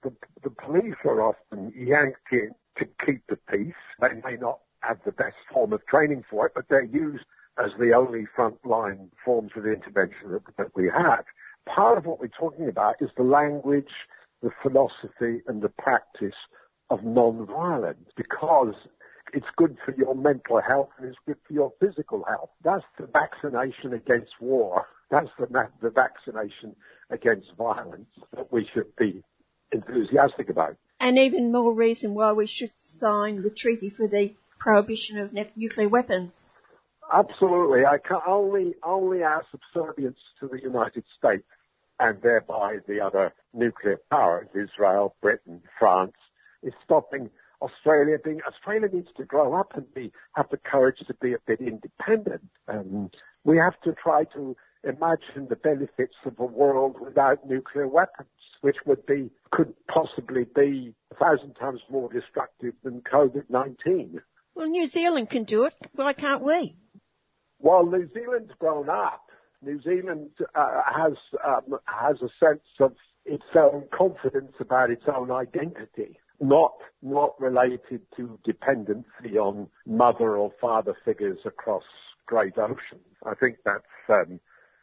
[0.02, 3.74] the, the police are often yanked in to keep the peace.
[4.00, 7.24] They may not have the best form of training for it, but they're used
[7.62, 11.24] as the only frontline forms of intervention that, that we have.
[11.66, 13.90] Part of what we're talking about is the language,
[14.42, 16.34] the philosophy, and the practice
[16.90, 18.74] of non-violence because
[19.32, 22.50] it's good for your mental health and it's good for your physical health.
[22.62, 24.86] That's the vaccination against war.
[25.10, 25.46] That's the,
[25.82, 26.76] the vaccination
[27.10, 29.22] against violence that we should be
[29.72, 30.76] enthusiastic about.
[31.00, 35.88] And even more reason why we should sign the treaty for the prohibition of nuclear
[35.88, 36.50] weapons.
[37.12, 37.84] Absolutely.
[37.84, 41.46] I can only only our subservience to the United States
[41.98, 46.16] and thereby the other nuclear powers, Israel, Britain, France,
[46.62, 47.30] is stopping
[47.62, 51.38] Australia being Australia needs to grow up and be have the courage to be a
[51.46, 52.48] bit independent.
[52.68, 53.14] And
[53.44, 58.28] we have to try to imagine the benefits of a world without nuclear weapons,
[58.60, 64.20] which would be could possibly be a thousand times more destructive than COVID nineteen.
[64.54, 65.74] Well, New Zealand can do it.
[65.94, 66.76] Why can't we?
[67.58, 69.22] Well, New Zealand's grown up.
[69.62, 71.14] New Zealand uh, has
[71.44, 72.92] um, has a sense of
[73.24, 80.52] its own confidence about its own identity, not not related to dependency on mother or
[80.60, 81.82] father figures across
[82.26, 83.06] great oceans.
[83.24, 84.40] I think that's um,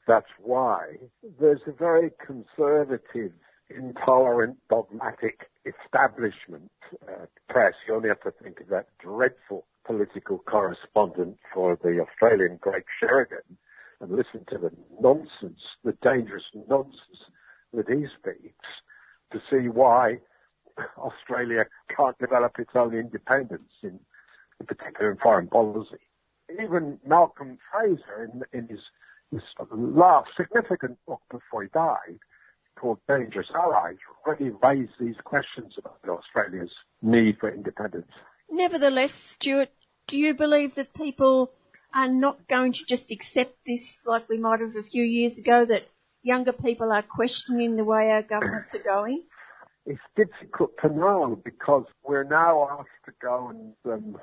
[0.07, 0.97] that's why
[1.39, 3.31] there's a very conservative,
[3.69, 6.71] intolerant, dogmatic establishment
[7.07, 7.73] uh, press.
[7.87, 13.57] You only have to think of that dreadful political correspondent for the Australian Greg Sheridan
[13.99, 17.19] and listen to the nonsense, the dangerous nonsense
[17.73, 18.65] that he speaks
[19.31, 20.17] to see why
[20.97, 21.65] Australia
[21.95, 23.99] can't develop its own independence in,
[24.59, 26.01] in particular in foreign policy.
[26.61, 28.79] Even Malcolm Fraser in, in his,
[29.31, 29.41] his
[29.71, 32.19] last significant book before he died
[32.79, 38.11] called Dangerous Allies really raised these questions about Australia's need for independence.
[38.53, 39.69] Nevertheless, Stuart,
[40.07, 41.49] do you believe that people
[41.91, 45.65] are not going to just accept this like we might have a few years ago,
[45.65, 45.87] that
[46.21, 49.23] younger people are questioning the way our governments are going?
[49.87, 54.17] It's difficult to know because we're now asked to go and um,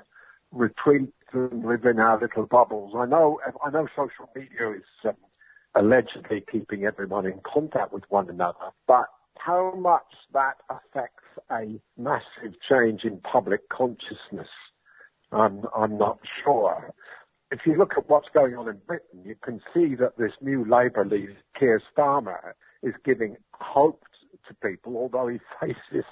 [0.52, 2.94] retreat and live in our little bubbles.
[2.96, 5.16] I know, I know social media is um,
[5.74, 9.06] allegedly keeping everyone in contact with one another, but
[9.38, 14.48] how much that affects a massive change in public consciousness,
[15.32, 16.92] I'm, I'm not sure.
[17.50, 20.64] If you look at what's going on in Britain, you can see that this new
[20.64, 22.52] Labour leader, Keir Starmer,
[22.82, 24.04] is giving hope
[24.48, 26.04] to people, although he faces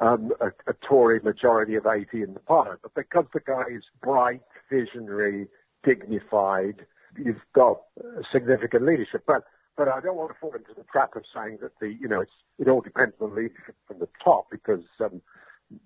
[0.00, 2.80] um, a, a, Tory majority of 80 in the parliament.
[2.82, 5.48] But because the guy is bright, visionary,
[5.84, 6.86] dignified,
[7.18, 7.80] you've got
[8.32, 9.24] significant leadership.
[9.26, 9.44] But
[9.76, 12.24] but I don't want to fall into the trap of saying that the you know
[12.58, 15.20] it all depends on leadership from the top because um,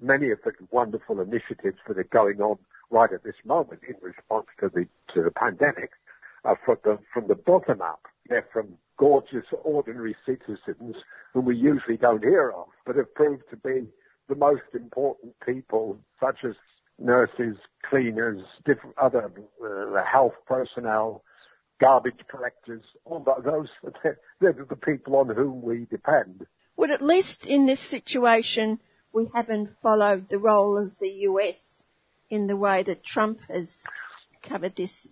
[0.00, 2.58] many of the wonderful initiatives that are going on
[2.90, 5.90] right at this moment in response to the to the pandemic
[6.44, 8.06] are from the from the bottom up.
[8.28, 10.96] They're from gorgeous ordinary citizens
[11.32, 13.86] whom we usually don't hear of, but have proved to be
[14.28, 16.54] the most important people, such as
[16.98, 17.56] nurses,
[17.88, 19.30] cleaners, different other
[19.62, 21.22] uh, health personnel,
[21.80, 23.68] garbage collectors, all those,
[24.40, 26.46] they're the people on whom we depend.
[26.76, 28.80] Well, at least in this situation,
[29.12, 31.82] we haven't followed the role of the US
[32.30, 33.68] in the way that Trump has
[34.42, 35.08] covered this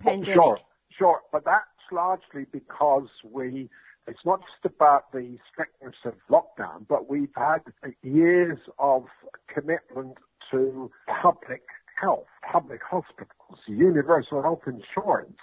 [0.00, 0.34] pandemic.
[0.34, 0.58] Sure,
[0.90, 3.68] sure, but that's largely because we
[4.06, 7.60] it's not just about the strictness of lockdown, but we've had
[8.02, 9.04] years of
[9.46, 10.16] commitment
[10.50, 10.90] to
[11.22, 11.62] public
[12.00, 15.38] health, public hospitals, universal health insurance.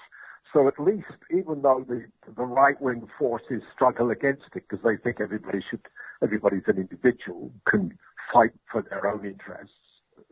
[0.54, 2.06] So at least, even though the,
[2.36, 5.82] the right-wing forces struggle against it because they think everybody should,
[6.24, 7.98] everybody's an individual, can
[8.34, 9.76] fight for their own interests.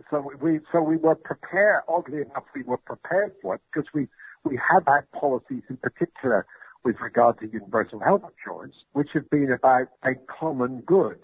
[0.09, 4.07] So we, so we were prepared, oddly enough, we were prepared for it because we,
[4.43, 6.45] we have had policies in particular
[6.83, 11.19] with regard to universal health insurance, which have been about a common good.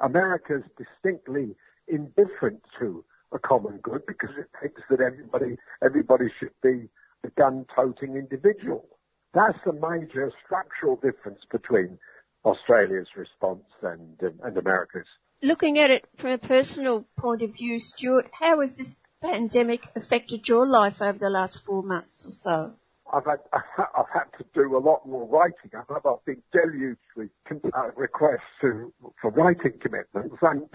[0.00, 1.54] America is distinctly
[1.86, 6.88] indifferent to a common good because it thinks that everybody everybody should be
[7.24, 8.86] a gun-toting individual.
[9.32, 11.98] That's the major structural difference between
[12.44, 15.06] Australia's response and, and America's.
[15.42, 20.46] Looking at it from a personal point of view, Stuart, how has this pandemic affected
[20.46, 22.74] your life over the last four months or so?
[23.12, 25.70] I've had I've had to do a lot more writing.
[25.74, 30.68] I've, I've been deluged with uh, requests to, for writing commitments, and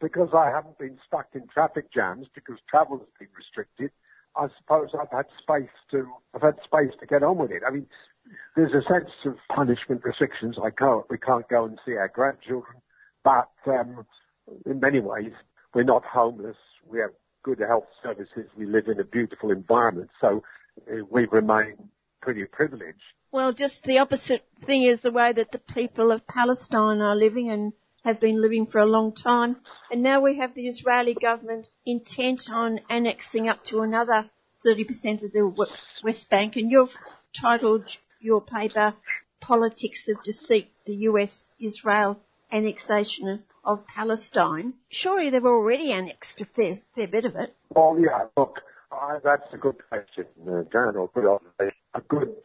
[0.00, 3.90] because I haven't been stuck in traffic jams because travel has been restricted,
[4.38, 7.62] I suppose I've had space to I've had space to get on with it.
[7.66, 7.86] I mean,
[8.54, 10.56] there's a sense of punishment restrictions.
[10.62, 12.76] I can't we can't go and see our grandchildren,
[13.24, 14.06] but um,
[14.64, 15.32] in many ways
[15.74, 16.56] we're not homeless.
[16.88, 17.10] We have
[17.42, 18.50] good health services.
[18.56, 20.42] We live in a beautiful environment, so
[20.90, 21.76] uh, we remain
[22.20, 23.02] pretty privileged.
[23.30, 27.50] Well, just the opposite thing is the way that the people of Palestine are living
[27.50, 27.72] and
[28.06, 29.56] have been living for a long time.
[29.90, 34.30] And now we have the Israeli government intent on annexing up to another
[34.64, 35.66] 30% of the
[36.04, 36.54] West Bank.
[36.54, 36.94] And you've
[37.38, 37.84] titled
[38.20, 38.94] your paper
[39.40, 42.20] Politics of Deceit, the US Israel
[42.52, 44.74] annexation of Palestine.
[44.88, 47.56] Surely they've already annexed a fair, fair bit of it.
[47.70, 48.60] Well, yeah, look,
[48.92, 51.74] uh, that's a good question, uh, good observation.
[51.94, 52.36] A good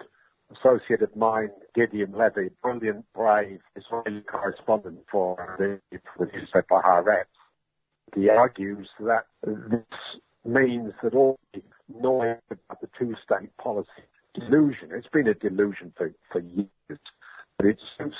[0.57, 5.80] associated mine, Gideon Levy, brilliant, brave Israeli correspondent for the,
[6.19, 7.26] newspaper Haaretz.
[8.15, 9.82] He argues that this
[10.45, 13.90] means that all the noise about the two-state policy
[14.34, 16.99] delusion, it's been a delusion for, for years,
[17.57, 18.15] but it suits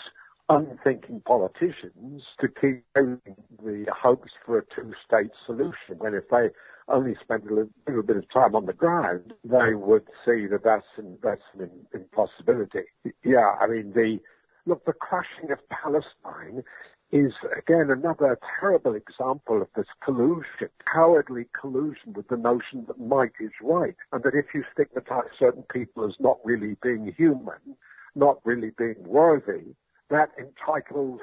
[0.51, 6.49] unthinking politicians to keep the hopes for a two-state solution when if they
[6.87, 10.63] only spent a little, little, bit of time on the ground, they would see that
[10.63, 12.83] that's an, that's an impossibility.
[13.23, 14.19] Yeah, I mean, the,
[14.65, 16.63] look, the crushing of Palestine
[17.11, 23.33] is again another terrible example of this collusion, cowardly collusion with the notion that might
[23.39, 27.77] is right, and that if you stigmatize certain people as not really being human,
[28.15, 29.75] not really being worthy,
[30.11, 31.21] that entitles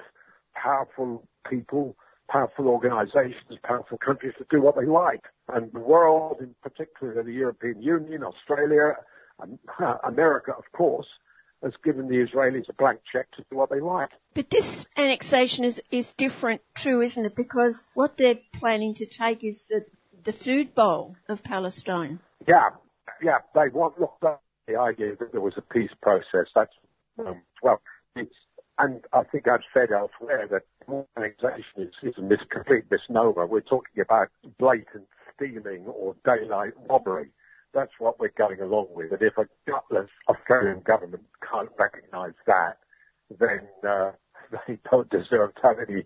[0.55, 1.97] powerful people,
[2.29, 5.23] powerful organizations, powerful countries to do what they like.
[5.49, 8.97] And the world, in particular the European Union, Australia,
[10.05, 11.07] America, of course,
[11.63, 14.11] has given the Israelis a blank check to do what they like.
[14.35, 17.35] But this annexation is, is different too, isn't it?
[17.35, 19.85] Because what they're planning to take is the,
[20.25, 22.21] the food bowl of Palestine.
[22.47, 22.71] Yeah,
[23.23, 26.73] yeah, they want, look, the idea that there was a peace process, that's,
[27.19, 27.81] um, well,
[28.15, 28.35] it's,
[28.79, 30.63] and I think I've said elsewhere that
[31.17, 33.47] annexation is, is a complete misnomer.
[33.47, 34.29] We're talking about
[34.59, 37.31] blatant stealing or daylight robbery
[37.75, 39.13] that's what we're going along with.
[39.13, 42.79] And if a gutless Australian government can't recognise that,
[43.39, 44.13] then uh,
[44.67, 46.05] they don't deserve to have any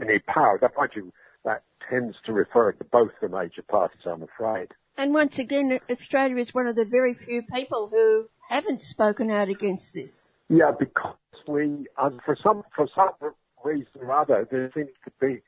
[0.00, 0.58] any power.
[0.60, 1.12] That mind you,
[1.44, 4.68] that tends to refer to both the major parties, I'm afraid.
[4.96, 9.48] And once again, Australia is one of the very few people who haven't spoken out
[9.48, 10.34] against this.
[10.48, 11.16] Yeah, because
[11.48, 13.32] we, um, for some for some
[13.64, 15.42] reason or other, there seems to be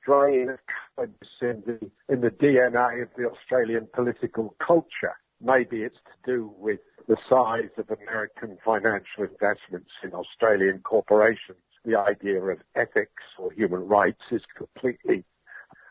[0.00, 0.50] strain
[0.98, 1.08] of
[1.40, 5.16] in the, in the DNA of the Australian political culture.
[5.40, 11.58] Maybe it's to do with the size of American financial investments in Australian corporations.
[11.84, 15.24] The idea of ethics or human rights is completely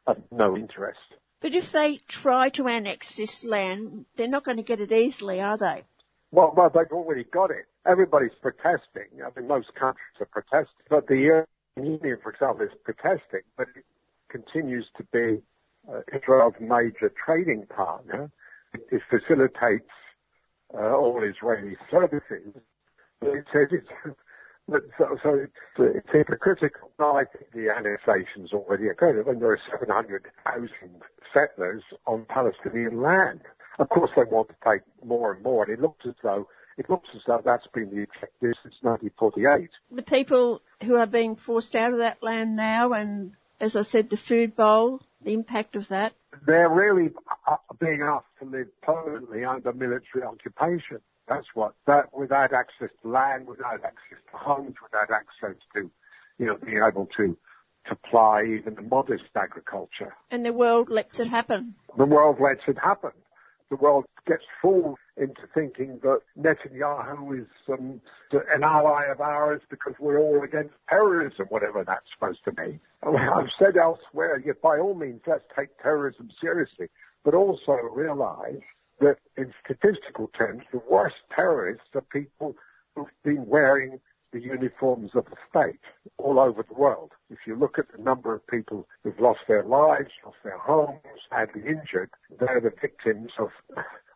[0.08, 1.00] of no interest.
[1.42, 5.42] But if they try to annex this land, they're not going to get it easily,
[5.42, 5.84] are they?
[6.34, 7.66] Well, well, they've already got it.
[7.86, 9.22] Everybody's protesting.
[9.24, 10.82] I mean, most countries are protesting.
[10.90, 13.46] But the European Union, for example, is protesting.
[13.56, 13.86] But it
[14.30, 15.44] continues to be
[15.88, 18.32] uh, Israel's major trading partner.
[18.74, 19.92] It, facilitates
[20.74, 22.58] uh, all Israeli services.
[23.20, 23.88] But it says it's,
[24.98, 26.90] so, so it's, it's, hypocritical.
[26.98, 30.70] Now, I think the annexation's already occurred when there are 700,000
[31.32, 33.42] settlers on Palestinian land.
[33.80, 36.48] Of course, they want to take more and more, and it looks as though
[36.78, 39.70] it looks as though that's been the objective since 1948.
[39.92, 43.34] The people who are being forced out of that land now and
[43.64, 46.14] as I said, the food bowl, the impact of that?
[46.46, 47.12] They're really
[47.48, 51.00] uh, being asked to live permanently under military occupation.
[51.30, 55.90] That's what, that without access to land, without access to homes, without access to,
[56.38, 57.38] you know, being able to
[57.90, 60.14] to ply even the modest agriculture.
[60.32, 61.76] And the world lets it happen.
[61.98, 63.12] The world lets it happen
[63.74, 68.00] the world gets fooled into thinking that Netanyahu is um,
[68.32, 72.80] an ally of ours because we're all against terrorism, whatever that's supposed to be.
[73.04, 76.88] I've said elsewhere, yet by all means, let's take terrorism seriously,
[77.26, 78.62] but also realize
[79.00, 82.56] that in statistical terms, the worst terrorists are people
[82.96, 84.00] who've been wearing
[84.34, 85.80] the uniforms of the state
[86.18, 87.12] all over the world.
[87.30, 91.00] If you look at the number of people who've lost their lives, lost their homes,
[91.30, 93.50] badly injured, they're the victims of,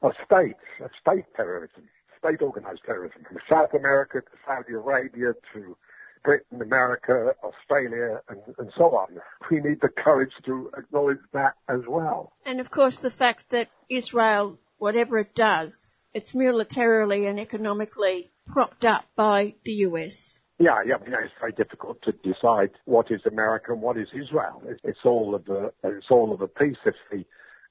[0.02, 1.84] of states, of state terrorism,
[2.18, 5.78] state organized terrorism, from South America to Saudi Arabia to
[6.24, 9.20] Britain, America, Australia, and, and, so on.
[9.50, 12.34] We need the courage to acknowledge that as well.
[12.46, 18.86] And of course, the fact that Israel, whatever it does, it's militarily and economically propped
[18.86, 20.40] up by the US.
[20.60, 24.08] Yeah, yeah, you know, it's very difficult to decide what is America and what is
[24.14, 24.64] Israel.
[24.84, 26.78] It's all of a, it's all of a piece.
[26.86, 27.24] If the,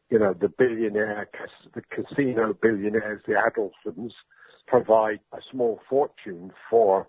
[0.09, 1.29] you know, the billionaire,
[1.75, 4.13] the casino billionaires, the Adelsons,
[4.69, 7.09] provide a small fortune for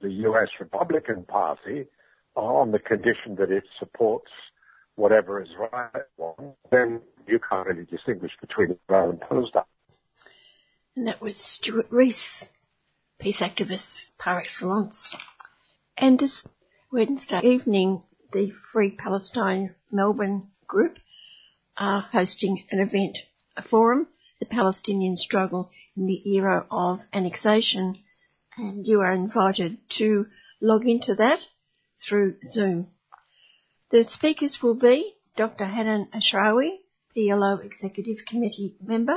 [0.00, 0.48] the U.S.
[0.58, 1.86] Republican Party
[2.34, 4.30] on the condition that it supports
[4.96, 6.04] whatever is right,
[6.70, 9.62] then you can't really distinguish between Israel and Palestine.
[10.96, 12.48] And that was Stuart Rees
[13.20, 15.14] peace activists par excellence.
[15.96, 16.42] And this
[16.90, 18.02] Wednesday evening,
[18.32, 20.98] the Free Palestine Melbourne group
[21.76, 23.18] are hosting an event,
[23.58, 24.06] a forum,
[24.38, 27.98] the Palestinian struggle in the era of annexation.
[28.56, 30.26] And you are invited to
[30.62, 31.46] log into that
[32.02, 32.88] through Zoom.
[33.90, 35.66] The speakers will be Dr.
[35.66, 36.78] Hanan Ashrawi,
[37.14, 39.16] PLO Executive Committee member,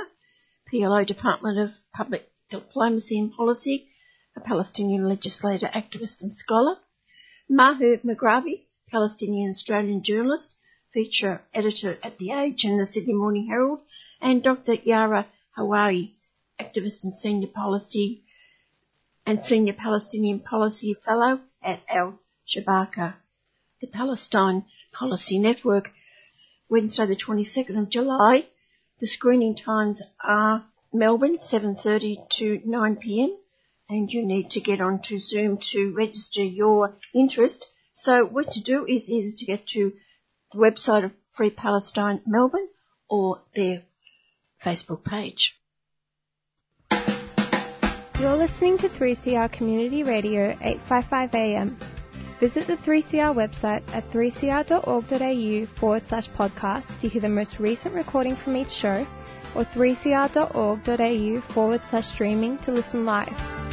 [0.72, 3.88] PLO Department of Public Diplomacy and Policy,
[4.36, 6.78] a Palestinian legislator, activist and scholar,
[7.50, 10.56] Maher Mughrabi, Palestinian Australian journalist,
[10.94, 13.80] feature editor at The Age and the Sydney Morning Herald,
[14.22, 14.74] and Dr.
[14.74, 15.28] Yara
[15.58, 16.14] Hawari,
[16.60, 18.24] activist and senior policy
[19.26, 23.16] and senior Palestinian policy fellow at Al Shabaka.
[23.82, 25.92] The Palestine Policy Network,
[26.70, 28.48] Wednesday the 22nd of July.
[29.00, 33.38] The screening times are Melbourne 7.30 to 9pm
[33.94, 37.66] and you need to get onto Zoom to register your interest.
[37.94, 39.94] So what to do is either to get to
[40.52, 42.68] the website of Free Palestine Melbourne
[43.10, 43.84] or their
[44.64, 45.56] Facebook page.
[48.20, 51.78] You're listening to 3CR Community Radio 855 AM.
[52.40, 58.36] Visit the 3CR website at 3cr.org.au forward slash podcast to hear the most recent recording
[58.36, 59.06] from each show
[59.56, 63.73] or 3cr.org.au forward slash streaming to listen live.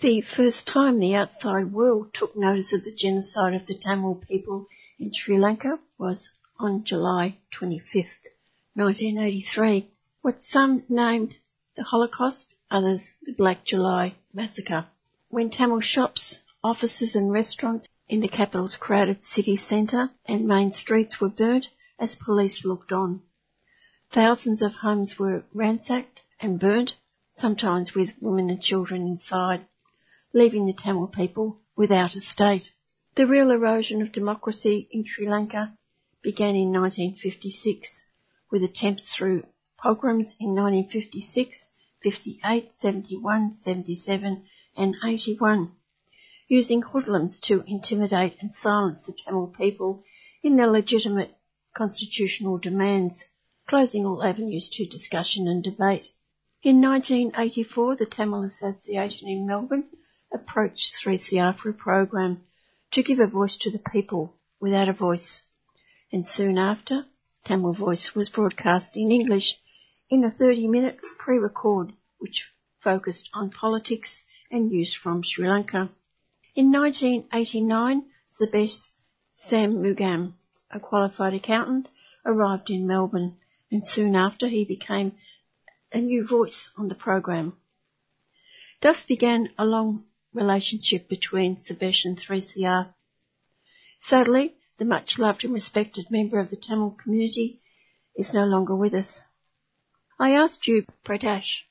[0.00, 4.66] The first time the outside world took notice of the genocide of the Tamil people
[4.98, 8.24] in Sri Lanka was on July 25th,
[8.72, 9.90] 1983,
[10.22, 11.34] what some named
[11.76, 14.86] the Holocaust, others the Black July Massacre,
[15.28, 21.20] when Tamil shops, offices and restaurants in the capital's crowded city centre and main streets
[21.20, 21.68] were burnt
[21.98, 23.20] as police looked on.
[24.10, 26.94] Thousands of homes were ransacked and burnt,
[27.28, 29.66] sometimes with women and children inside
[30.32, 32.72] leaving the Tamil people without a state.
[33.16, 35.76] The real erosion of democracy in Sri Lanka
[36.22, 38.04] began in 1956
[38.50, 39.44] with attempts through
[39.76, 41.68] pogroms in 1956,
[42.02, 44.44] 58, 71, 77
[44.76, 45.72] and 81,
[46.48, 50.04] using hoodlums to intimidate and silence the Tamil people
[50.42, 51.36] in their legitimate
[51.74, 53.24] constitutional demands,
[53.68, 56.04] closing all avenues to discussion and debate.
[56.62, 59.84] In 1984, the Tamil Association in Melbourne
[60.32, 62.42] approached 3CR for a program
[62.92, 65.42] to give a voice to the people without a voice.
[66.12, 67.06] And soon after,
[67.44, 69.56] Tamil Voice was broadcast in English
[70.08, 75.90] in a 30 minute pre-record which focused on politics and news from Sri Lanka.
[76.54, 78.88] In 1989, Sabesh
[79.48, 80.34] Shanmugam,
[80.70, 81.88] a qualified accountant,
[82.26, 83.36] arrived in Melbourne
[83.70, 85.12] and soon after he became
[85.92, 87.54] a new voice on the program.
[88.82, 92.94] Thus began a long relationship between Sabesh and 3CR.
[93.98, 97.60] Sadly, the much loved and respected member of the Tamil community
[98.16, 99.24] is no longer with us.
[100.18, 101.64] I asked you, Pradash,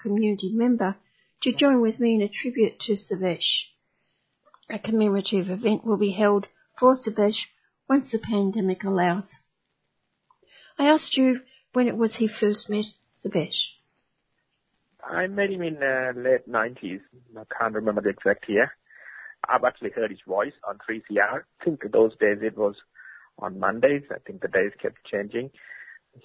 [0.00, 0.96] community member,
[1.42, 3.66] to join with me in a tribute to Sabesh.
[4.70, 6.46] A commemorative event will be held
[6.78, 7.46] for Sabesh
[7.88, 9.40] once the pandemic allows.
[10.78, 11.42] I asked you
[11.74, 12.86] when it was he first met
[13.18, 13.73] Sabesh.
[15.10, 17.00] I met him in uh, late 90s.
[17.36, 18.72] I can't remember the exact year.
[19.48, 21.42] I've actually heard his voice on 3CR.
[21.42, 22.76] I think those days it was
[23.38, 24.04] on Mondays.
[24.10, 25.50] I think the days kept changing.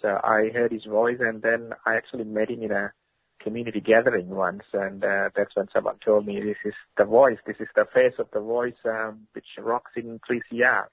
[0.01, 2.93] So I heard his voice and then I actually met him in a
[3.41, 7.55] community gathering once and uh, that's when someone told me this is the voice, this
[7.59, 10.85] is the face of the voice um, which rocks in 3CR.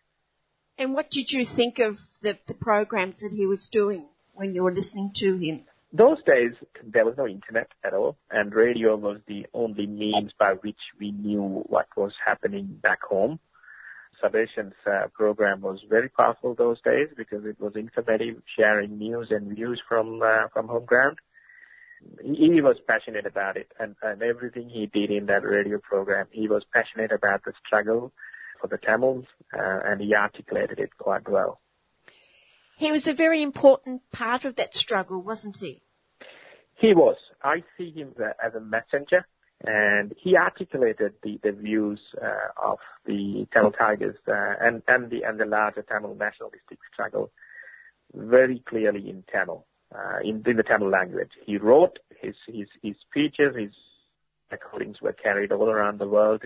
[0.79, 4.63] And what did you think of the, the programs that he was doing when you
[4.63, 5.65] were listening to him?
[5.97, 6.53] Those days
[6.85, 11.11] there was no internet at all and radio was the only means by which we
[11.13, 13.39] knew what was happening back home.
[14.23, 19.55] Sabeshan's uh, program was very powerful those days because it was informative, sharing news and
[19.55, 21.19] views from uh, from home ground.
[22.23, 26.29] He, he was passionate about it, and, and everything he did in that radio program,
[26.31, 28.13] he was passionate about the struggle
[28.61, 31.61] for the Tamils, uh, and he articulated it quite well.
[32.79, 35.83] He was a very important part of that struggle, wasn't he?
[36.77, 37.17] He was.
[37.43, 39.27] I see him as a messenger,
[39.65, 45.25] and he articulated the, the views uh, of the Tamil Tigers uh, and, and, the,
[45.25, 47.31] and the larger Tamil nationalistic struggle
[48.15, 51.31] very clearly in Tamil, uh, in, in the Tamil language.
[51.45, 53.73] He wrote his, his, his speeches, his
[54.51, 56.43] recordings were carried all around the world.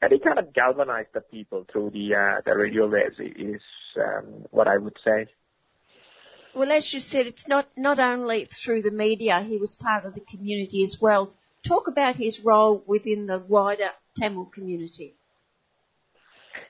[0.00, 3.62] And he kind of galvanized the people through the uh, the radio waves is
[3.98, 5.26] um, what I would say.
[6.56, 10.14] Well, as you said, it's not, not only through the media, he was part of
[10.14, 11.34] the community as well.
[11.68, 15.16] Talk about his role within the wider Tamil community.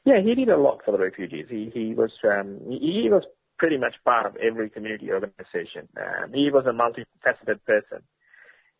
[0.04, 1.46] Yeah, he did a lot for the refugees.
[1.48, 3.22] He, he was, um, he was
[3.58, 5.86] pretty much part of every community organization.
[5.96, 8.02] Um, he was a multifaceted person.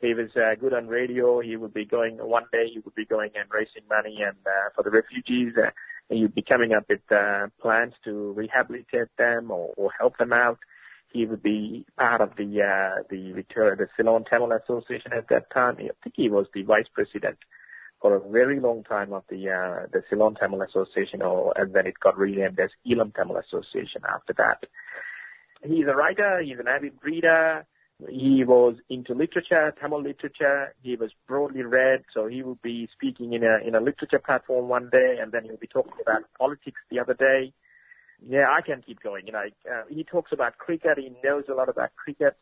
[0.00, 1.40] He was uh, good on radio.
[1.40, 2.64] He would be going one day.
[2.72, 5.52] He would be going and raising money and uh, for the refugees.
[5.56, 5.70] Uh,
[6.08, 10.58] he'd be coming up with uh, plans to rehabilitate them or, or help them out.
[11.16, 15.76] He would be part of the uh, the the Ceylon Tamil Association at that time.
[15.78, 17.38] I think he was the vice president
[18.01, 21.86] for a very long time of the uh, the Ceylon Tamil Association, or and then
[21.86, 24.64] it got renamed as Eelam Tamil Association after that.
[25.62, 26.43] He's a writer.
[26.43, 27.64] He's an avid reader.
[28.10, 30.74] He was into literature, Tamil literature.
[30.82, 34.68] He was broadly read, so he would be speaking in a in a literature platform
[34.68, 37.55] one day, and then he'll be talking about politics the other day.
[38.20, 39.26] Yeah, I can keep going.
[39.26, 40.98] You know, uh, he talks about cricket.
[40.98, 42.36] He knows a lot about cricket.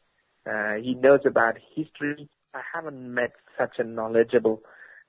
[0.48, 2.28] Uh, he knows about history.
[2.55, 4.62] I haven't met such a knowledgeable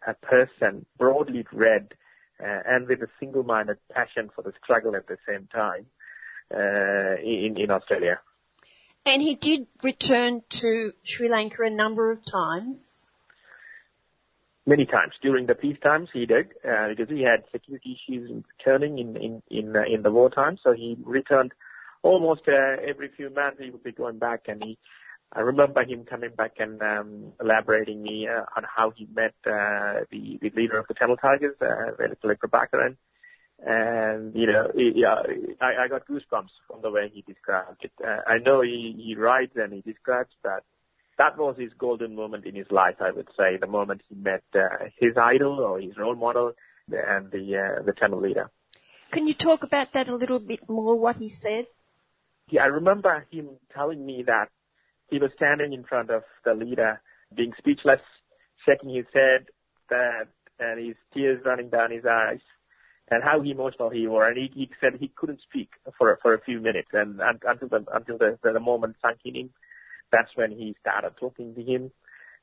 [0.08, 1.94] uh, person, broadly read,
[2.40, 5.86] uh, and with a single-minded passion for the struggle at the same time
[6.54, 8.20] uh, in in Australia.
[9.06, 13.05] And he did return to Sri Lanka a number of times.
[14.68, 18.44] Many times during the peace times, he did uh, because he had security issues in
[18.58, 20.58] returning in in in, uh, in the war time.
[20.64, 21.52] So he returned
[22.02, 23.60] almost uh, every few months.
[23.62, 24.78] He would be going back, and he.
[25.34, 30.06] I remember him coming back and um, elaborating me uh, on how he met uh,
[30.12, 31.92] the the leader of the Tamil Tigers, uh,
[32.24, 32.96] Prabhakaran,
[33.60, 35.16] and you know, yeah,
[35.62, 37.92] I, I got goosebumps from the way he described it.
[38.04, 40.64] Uh, I know he, he writes and he describes that.
[41.18, 44.44] That was his golden moment in his life, I would say, the moment he met
[44.54, 46.52] uh, his idol or his role model
[46.88, 48.52] and the uh, the Tamil leader.
[49.12, 51.00] Can you talk about that a little bit more?
[51.00, 51.68] What he said?
[52.50, 54.50] Yeah, I remember him telling me that
[55.10, 57.02] he was standing in front of the leader,
[57.36, 58.02] being speechless,
[58.66, 59.46] shaking his head,
[59.90, 60.28] that
[60.60, 62.40] and his tears running down his eyes
[63.10, 64.24] and how emotional he was.
[64.28, 67.70] And he, he said he couldn't speak for for a few minutes, and, and until
[67.70, 69.50] the until the, the moment sank in him,
[70.16, 71.92] that's when he started talking to him.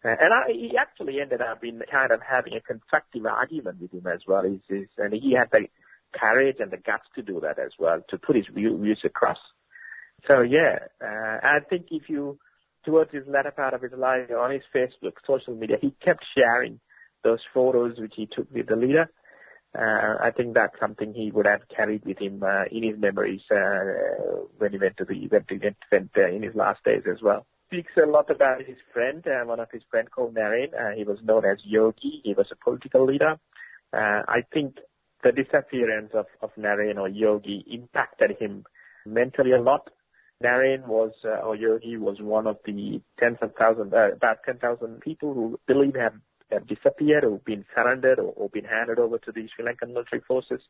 [0.04, 3.92] Uh, and I, he actually ended up in kind of having a constructive argument with
[3.92, 4.42] him as well.
[4.42, 5.68] He's, he's, and he had the
[6.12, 9.38] courage and the guts to do that as well, to put his view, views across.
[10.26, 12.38] So yeah, uh, I think if you,
[12.84, 16.80] towards his latter part of his life on his Facebook, social media, he kept sharing
[17.24, 19.08] those photos which he took with the leader
[19.76, 23.40] uh, I think that's something he would have carried with him uh, in his memories
[23.50, 25.58] uh, when he went to the went, to,
[25.90, 27.46] went uh, in his last days as well.
[27.72, 30.74] Speaks a lot about his friend, uh, one of his friends called Naren.
[30.78, 32.20] Uh, he was known as Yogi.
[32.22, 33.38] He was a political leader.
[33.94, 34.76] Uh, I think
[35.24, 38.66] the disappearance of, of Naren or Yogi impacted him
[39.06, 39.88] mentally a lot.
[40.44, 45.00] Naren was, uh, or Yogi was one of the tens of thousands, uh, about 10,000
[45.00, 46.16] people who believe have
[46.50, 50.20] have disappeared or been surrendered or, or been handed over to the Sri Lankan military
[50.28, 50.60] forces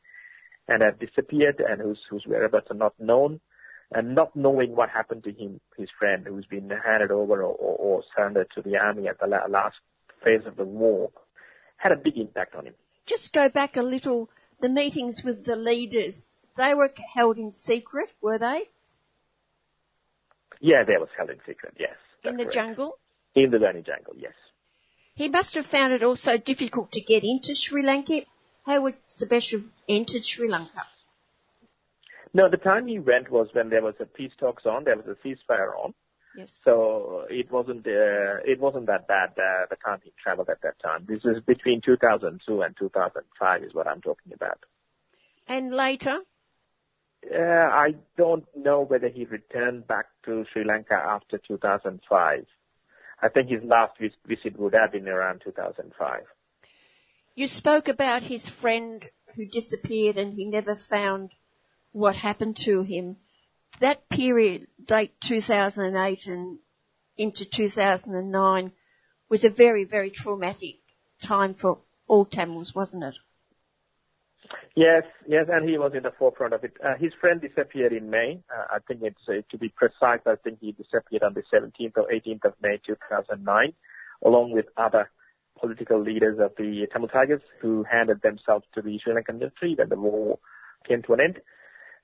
[0.68, 3.40] and have disappeared and whose, whose whereabouts are not known
[3.94, 7.76] and not knowing what happened to him, his friend who's been handed over or, or,
[7.76, 9.76] or surrendered to the army at the last
[10.24, 11.10] phase of the war
[11.76, 12.74] had a big impact on him.
[13.06, 14.30] Just go back a little.
[14.60, 16.22] The meetings with the leaders,
[16.56, 18.68] they were held in secret, were they?
[20.60, 21.96] Yeah, they were held in secret, yes.
[22.22, 22.54] In the correct.
[22.54, 22.98] jungle?
[23.34, 24.34] In the Vanni jungle, yes.
[25.14, 28.20] He must have found it also difficult to get into Sri Lanka.
[28.64, 30.86] How would Sabeshan have entered Sri Lanka?
[32.34, 35.06] No, the time he went was when there was a peace talks on, there was
[35.06, 35.92] a ceasefire on.
[36.36, 36.50] Yes.
[36.64, 40.78] So it wasn't uh, it wasn't that bad uh, the time he traveled at that
[40.80, 41.04] time.
[41.06, 44.58] This is between 2002 and 2005 is what I'm talking about.
[45.46, 46.20] And later?
[47.30, 52.46] Uh, I don't know whether he returned back to Sri Lanka after 2005.
[53.20, 56.22] I think his last visit would have been around 2005.
[57.34, 59.04] You spoke about his friend
[59.36, 61.30] who disappeared and he never found
[61.92, 63.16] what happened to him.
[63.80, 66.58] That period, late 2008 and
[67.16, 68.72] into 2009,
[69.28, 70.76] was a very, very traumatic
[71.22, 73.14] time for all Tamils, wasn't it?
[74.74, 76.72] Yes, yes, and he was in the forefront of it.
[76.82, 78.40] Uh, his friend disappeared in May.
[78.50, 80.20] Uh, I think it's uh, to be precise.
[80.26, 83.72] I think he disappeared on the 17th or 18th of May 2009,
[84.24, 85.10] along with other
[85.60, 89.88] political leaders of the Tamil Tigers who handed themselves to the Sri Lankan military when
[89.88, 90.38] the war
[90.88, 91.40] came to an end.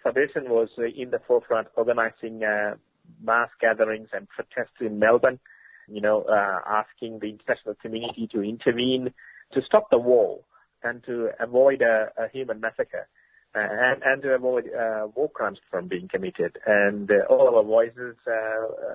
[0.08, 2.76] Salvation was uh, in the forefront, organizing uh,
[3.22, 5.38] mass gatherings and protests in Melbourne.
[5.86, 9.12] You know, uh, asking the international community to intervene
[9.52, 10.40] to stop the war
[10.82, 13.06] and to avoid a, a human massacre
[13.54, 16.58] and, and to avoid uh, war crimes from being committed.
[16.66, 18.16] And uh, all our voices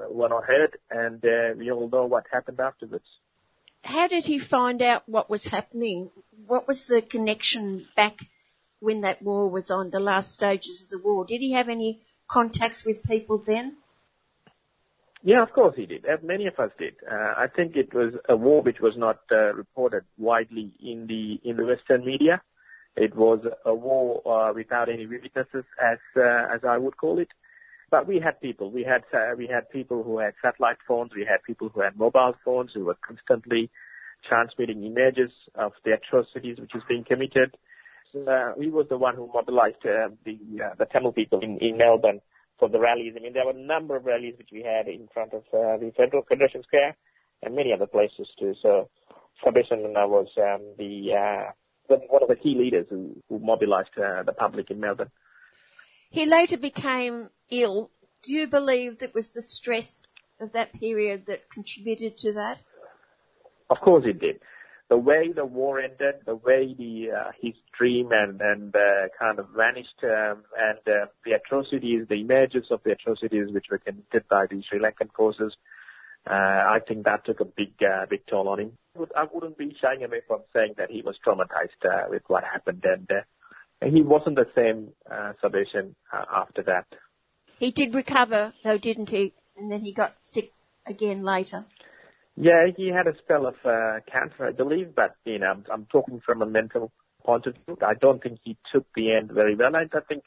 [0.09, 1.21] were not heard, and
[1.59, 3.05] we all know what happened afterwards.
[3.83, 6.09] How did he find out what was happening?
[6.47, 8.17] What was the connection back
[8.83, 11.25] when that war was on, the last stages of the war?
[11.25, 13.77] Did he have any contacts with people then?
[15.23, 16.05] Yeah, of course he did.
[16.21, 16.95] Many of us did.
[17.09, 21.39] Uh, I think it was a war which was not uh, reported widely in the
[21.49, 22.41] in the Western media.
[22.97, 27.29] It was a war uh, without any witnesses, as uh, as I would call it.
[27.89, 28.69] But we had people.
[28.69, 31.11] We had uh, we had people who had satellite phones.
[31.15, 33.69] We had people who had mobile phones who were constantly
[34.27, 37.55] transmitting images of the atrocities which was being committed.
[38.15, 41.77] Uh, he was the one who mobilized uh, the uh, the Tamil people in, in
[41.77, 42.21] Melbourne
[42.59, 43.13] for the rallies.
[43.17, 45.77] I mean, there were a number of rallies which we had in front of uh,
[45.77, 46.95] the Federal Federation Square
[47.41, 48.53] and many other places too.
[48.61, 48.89] So
[49.43, 54.33] Sabesanana was um, the, uh, one of the key leaders who, who mobilized uh, the
[54.33, 55.11] public in Melbourne.
[56.09, 57.89] He later became ill.
[58.23, 60.05] Do you believe that was the stress
[60.39, 62.59] of that period that contributed to that?
[63.69, 64.39] Of course it did
[64.93, 69.39] the way the war ended, the way the uh, his dream and and uh, kind
[69.39, 74.23] of vanished, um, and uh, the atrocities, the images of the atrocities which were committed
[74.29, 75.53] by the Sri Lankan forces,
[76.29, 76.33] uh,
[76.75, 78.71] I think that took a big uh, big toll on him.
[79.17, 82.85] I wouldn't be shying away from saying that he was traumatized uh, with what happened,
[82.85, 86.85] and uh, he wasn't the same uh, Sabeshan uh, after that.
[87.57, 89.33] He did recover, though, didn't he?
[89.57, 90.51] And then he got sick
[90.85, 91.65] again later.
[92.35, 95.85] Yeah, he had a spell of uh, cancer, I believe, but you know, I'm, I'm
[95.91, 96.91] talking from a mental
[97.23, 97.77] point of view.
[97.85, 99.75] I don't think he took the end very well.
[99.75, 100.23] I, I think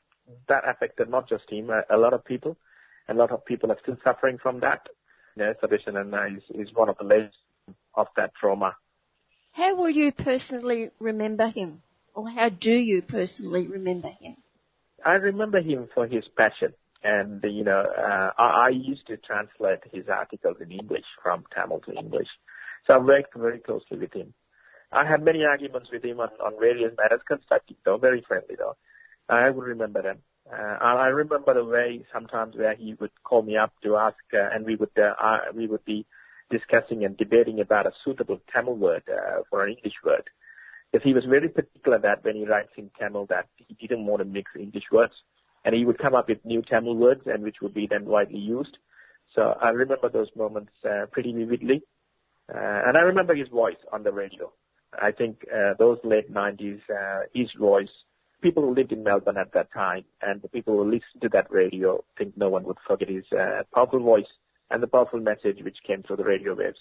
[0.48, 2.56] that affected not just him, a, a lot of people.
[3.08, 4.86] A lot of people are still suffering from that.
[5.36, 7.34] You know, Sabeshan is, is one of the layers
[7.94, 8.76] of that trauma.
[9.52, 11.82] How will you personally remember him?
[12.14, 14.36] Or how do you personally remember him?
[15.04, 19.80] I remember him for his passion and you know, uh, I, I used to translate
[19.92, 22.28] his articles in English from Tamil to English,
[22.86, 24.34] so I worked very closely with him.
[24.92, 28.76] I had many arguments with him on, on various matters, constructive though, very friendly though.
[29.28, 30.18] I would remember them.
[30.50, 34.54] Uh, I remember the way sometimes where he would call me up to ask, uh,
[34.54, 36.06] and we would uh, uh, we would be
[36.50, 40.22] discussing and debating about a suitable Tamil word uh, for an English word.
[40.92, 44.20] Because he was very particular that when he writes in Tamil that he didn't want
[44.20, 45.14] to mix English words
[45.66, 48.38] and he would come up with new Tamil words and which would be then widely
[48.38, 48.78] used.
[49.34, 51.82] So I remember those moments uh, pretty vividly.
[52.48, 54.52] Uh, and I remember his voice on the radio.
[55.02, 57.90] I think uh, those late 90s, uh, his voice,
[58.40, 61.50] people who lived in Melbourne at that time and the people who listened to that
[61.50, 64.30] radio think no one would forget his uh, powerful voice
[64.70, 66.78] and the powerful message which came through the radio waves.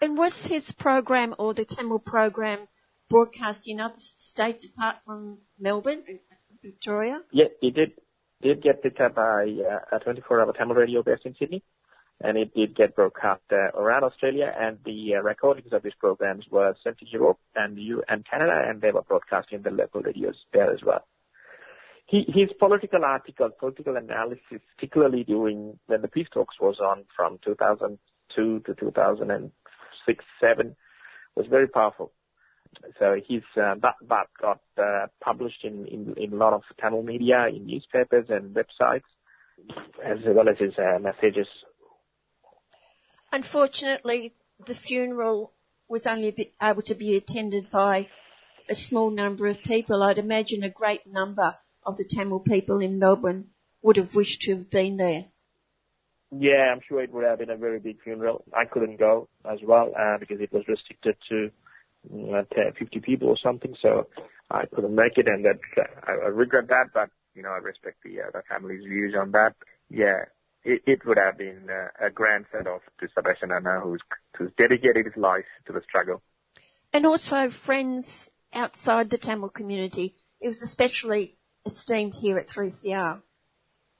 [0.00, 2.66] And was his program or the Tamil program
[3.08, 6.02] broadcast in other states apart from Melbourne?
[6.62, 7.20] Victoria?
[7.32, 7.92] Yeah, it did
[8.42, 11.62] did get picked up by uh, a 24-hour Tamil radio based in Sydney,
[12.20, 14.52] and it did get broadcast uh, around Australia.
[14.58, 18.62] And the uh, recordings of these programs were sent to Europe and U and Canada,
[18.66, 21.06] and they were broadcast in the local radios there as well.
[22.06, 27.38] He, his political articles, political analysis, particularly during when the peace talks was on from
[27.44, 30.76] 2002 to 2006, seven,
[31.36, 32.12] was very powerful.
[32.98, 37.02] So he's uh, that that got uh, published in, in in a lot of Tamil
[37.02, 39.08] media, in newspapers and websites,
[40.04, 41.46] as well as his uh, messages.
[43.30, 44.34] Unfortunately,
[44.66, 45.52] the funeral
[45.88, 48.08] was only able to be attended by
[48.68, 50.02] a small number of people.
[50.02, 51.54] I'd imagine a great number
[51.84, 53.48] of the Tamil people in Melbourne
[53.82, 55.26] would have wished to have been there.
[56.30, 58.44] Yeah, I'm sure it would have been a very big funeral.
[58.54, 61.50] I couldn't go as well uh, because it was restricted to
[62.08, 63.74] 50 people or something.
[63.80, 64.08] So
[64.50, 65.58] I couldn't make it, and that
[66.06, 66.90] I, I regret that.
[66.92, 69.54] But you know, I respect the uh, the family's views on that.
[69.88, 70.24] Yeah,
[70.64, 74.00] it, it would have been uh, a grand send off to Sabeshan Anna, who's
[74.36, 76.22] who's dedicated his life to the struggle.
[76.92, 80.14] And also friends outside the Tamil community.
[80.40, 83.22] It was especially esteemed here at 3CR.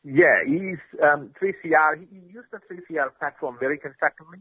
[0.05, 2.07] Yeah, he's um, 3CR.
[2.11, 4.39] He used the 3CR platform very constructively.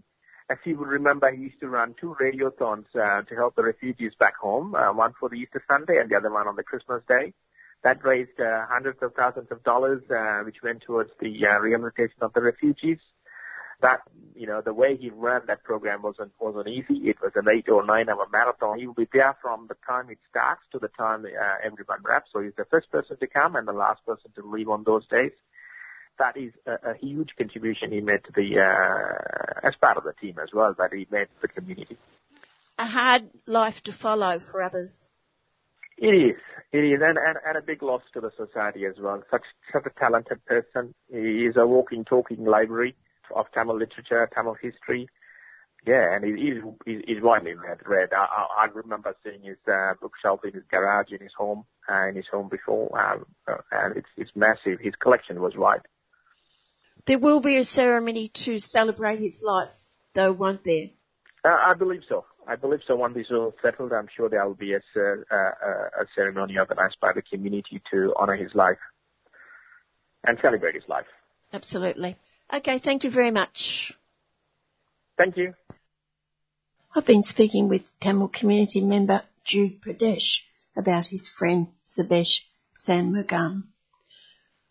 [0.52, 4.12] As you would remember, he used to run two radiothons uh, to help the refugees
[4.20, 7.02] back home, uh, one for the Easter Sunday and the other one on the Christmas
[7.08, 7.32] Day.
[7.86, 12.18] That raised uh, hundreds of thousands of dollars, uh, which went towards the uh, rehabilitation
[12.22, 12.98] of the refugees.
[13.82, 14.00] That,
[14.36, 17.10] you know, the way he ran that program wasn't wasn't easy.
[17.10, 18.78] It was an eight or nine hour marathon.
[18.78, 22.30] He will be there from the time it starts to the time uh, everyone wraps.
[22.34, 25.08] So he's the first person to come and the last person to leave on those
[25.08, 25.32] days
[26.22, 30.14] that is a, a huge contribution he made to the, uh, as part of the
[30.22, 31.98] team as well, that he made to the community.
[32.78, 34.92] A hard life to follow for others.
[35.98, 36.40] It is.
[36.72, 39.22] It is, and, and, and a big loss to the society as well.
[39.30, 40.84] Such such a talented person.
[41.12, 42.96] He is a walking, talking library
[43.36, 45.04] of Tamil literature, Tamil history.
[45.86, 47.80] Yeah, and he is he's, he's widely read.
[47.86, 48.10] read.
[48.14, 52.08] I, I, I remember seeing his uh, bookshelf in his garage in his home, uh,
[52.10, 54.80] in his home before, um, uh, and it's it's massive.
[54.80, 55.86] His collection was wide.
[57.08, 59.74] There will be a ceremony to celebrate his life,
[60.14, 60.90] though, won't there?
[61.44, 62.26] Uh, I believe so.
[62.48, 62.96] I believe so.
[62.96, 66.98] Once this is all settled, I'm sure there will be a, a, a ceremony organized
[67.02, 68.78] by the community to honor his life
[70.24, 71.06] and celebrate his life.
[71.54, 72.18] Absolutely.
[72.54, 73.94] Okay, thank you very much.
[75.18, 75.54] Thank you.
[76.96, 80.40] I've been speaking with Tamil community member Jude Pradesh
[80.76, 82.42] about his friend Sabesh
[82.86, 83.64] Shanmugam.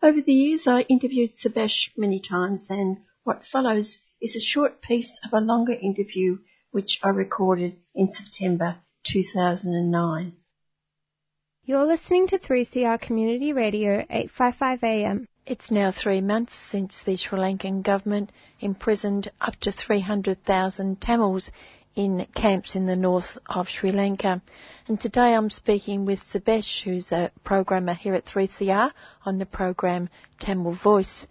[0.03, 5.19] Over the years, I interviewed Sabesh many times, and what follows is a short piece
[5.23, 6.39] of a longer interview
[6.71, 10.33] which I recorded in September 2009.
[11.65, 15.27] You're listening to 3CR Community Radio 855 AM.
[15.45, 21.51] It's now three months since the Sri Lankan government imprisoned up to 300,000 Tamils
[21.95, 24.41] in camps in the north of Sri Lanka.
[24.87, 28.93] And today I'm speaking with Sabesh, who's a programmer here at 3CR
[29.25, 30.09] on the program
[30.39, 31.27] Tamil Voice.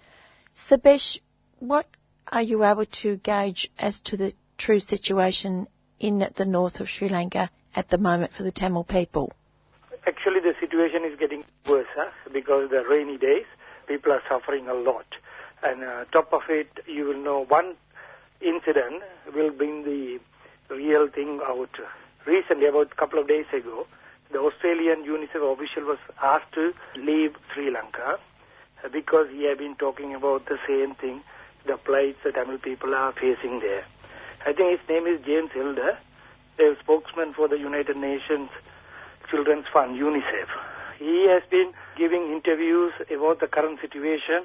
[0.70, 1.20] Sabesh,
[1.60, 1.88] what
[2.28, 5.68] are you able to gauge as to the true situation
[6.00, 9.32] in the north of Sri Lanka at the moment for the Tamil people?
[10.06, 12.10] Actually, the situation is getting worse huh?
[12.32, 13.46] because the rainy days,
[13.88, 15.06] people are suffering a lot.
[15.62, 17.76] And uh, top of it, you will know one
[18.42, 19.04] incident
[19.36, 20.20] will bring the
[20.70, 21.70] real thing out.
[22.26, 23.88] Recently, about a couple of days ago,
[24.32, 28.20] the Australian UNICEF official was asked to leave Sri Lanka
[28.84, 31.22] uh, because he had been talking about the same thing,
[31.66, 33.86] the plights that Tamil people are facing there.
[34.46, 35.98] I think his name is James Elder,
[36.60, 38.50] a spokesman for the United Nations
[39.30, 40.48] Children's Fund, UNICEF.
[40.98, 44.44] He has been giving interviews about the current situation,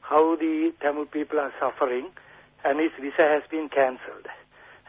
[0.00, 2.08] how the Tamil people are suffering,
[2.64, 4.26] and his visa has been cancelled.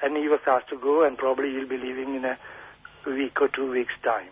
[0.03, 2.38] And he was asked to go, and probably he'll be leaving in a
[3.07, 4.27] week or two weeks' time.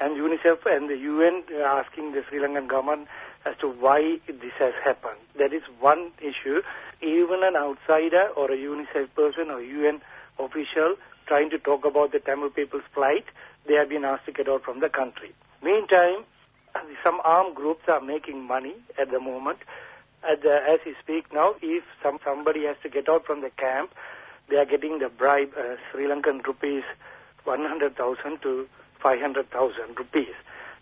[0.00, 3.08] And UNICEF and the UN are asking the Sri Lankan government
[3.46, 5.18] as to why this has happened.
[5.38, 6.62] That is one issue.
[7.00, 10.02] Even an outsider or a UNICEF person or UN
[10.38, 10.96] official
[11.26, 13.24] trying to talk about the Tamil people's plight,
[13.66, 15.32] they have been asked to get out from the country.
[15.62, 16.24] Meantime,
[17.02, 19.58] some armed groups are making money at the moment.
[20.22, 23.94] As we speak now, if some, somebody has to get out from the camp,
[24.48, 26.84] they are getting the bribe, uh, Sri Lankan rupees,
[27.44, 28.68] 100,000 to
[29.02, 30.34] 500,000 rupees.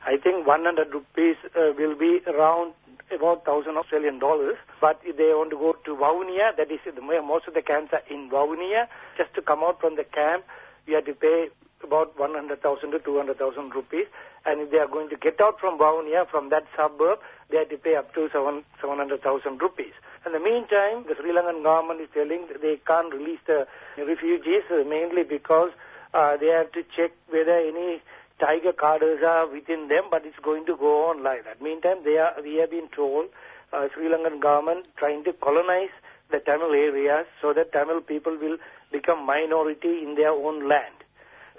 [0.05, 2.75] I think 100 rupees uh, will be around
[3.11, 4.57] about 1,000 Australian dollars.
[4.81, 6.81] But if they want to go to Vavuniya, that is
[7.25, 10.45] most of the camps are in Vavuniya, just to come out from the camp,
[10.87, 11.49] you have to pay
[11.85, 14.07] about 100,000 to 200,000 rupees.
[14.45, 17.19] And if they are going to get out from Vavuniya, from that suburb,
[17.51, 19.93] they have to pay up to 700,000 rupees.
[20.25, 23.67] In the meantime, the Sri Lankan government is telling they can't release the
[23.99, 25.71] refugees uh, mainly because
[26.15, 28.01] uh, they have to check whether any
[28.39, 31.61] tiger cadres are within them, but it's going to go on like that.
[31.61, 33.27] Meantime, they are, we have been told
[33.73, 35.91] uh, Sri Lankan government trying to colonize
[36.31, 38.59] the Tamil areas so that Tamil people will
[38.93, 40.95] become minority in their own land.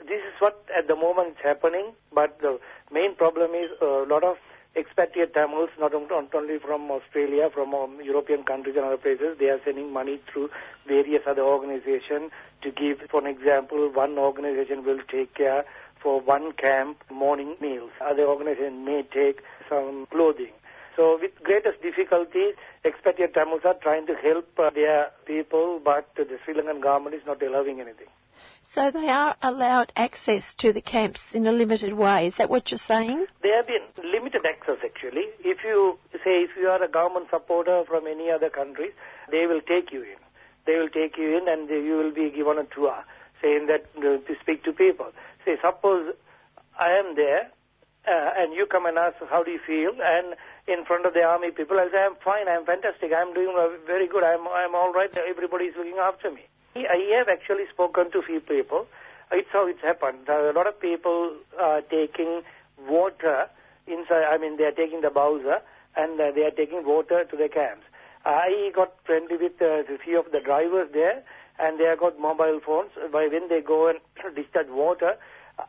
[0.07, 2.60] This is what at the moment is happening, but the
[2.91, 4.38] main problem is a lot of
[4.76, 9.60] expatriate Tamils, not, only from Australia, from um, European countries and other places, they are
[9.64, 10.50] sending money through
[10.88, 12.32] various other organizations
[12.62, 15.66] to give, for example, one organization will take care
[16.02, 17.91] for one camp morning meals.
[18.02, 20.52] Other organizations may take some clothing.
[20.95, 22.52] So with greatest difficulty,
[22.86, 27.26] expatriate Tamils are trying to help uh, their people, but the Sri Lankan government is
[27.26, 28.08] not allowing anything.
[28.65, 32.27] So they are allowed access to the camps in a limited way.
[32.27, 33.26] Is that what you're saying?
[33.41, 35.26] There have been limited access actually.
[35.44, 38.91] If you say if you are a government supporter from any other country,
[39.30, 40.18] they will take you in.
[40.65, 43.03] They will take you in and you will be given a tour
[43.41, 45.11] saying that uh, to speak to people.
[45.45, 46.15] Say suppose
[46.80, 47.52] I am there
[48.07, 50.35] uh, and you come and ask how do you feel and
[50.68, 53.53] in front of the army people I say I'm fine, I'm fantastic, I'm doing
[53.85, 56.48] very good, I'm I'm all right, everybody is looking after me.
[56.76, 58.88] I have actually spoken to few people.
[59.32, 60.28] It's how it's happened.
[60.28, 62.41] A lot of people are taking
[62.88, 63.48] water
[63.88, 65.62] inside, I mean, they are taking the Bowser
[65.95, 67.84] and uh, they are taking water to the camps.
[68.26, 71.24] I got friendly with uh, a few of the drivers there
[71.60, 72.91] and they have got mobile phones.
[73.12, 74.00] By when they go and
[74.36, 75.16] discharge water,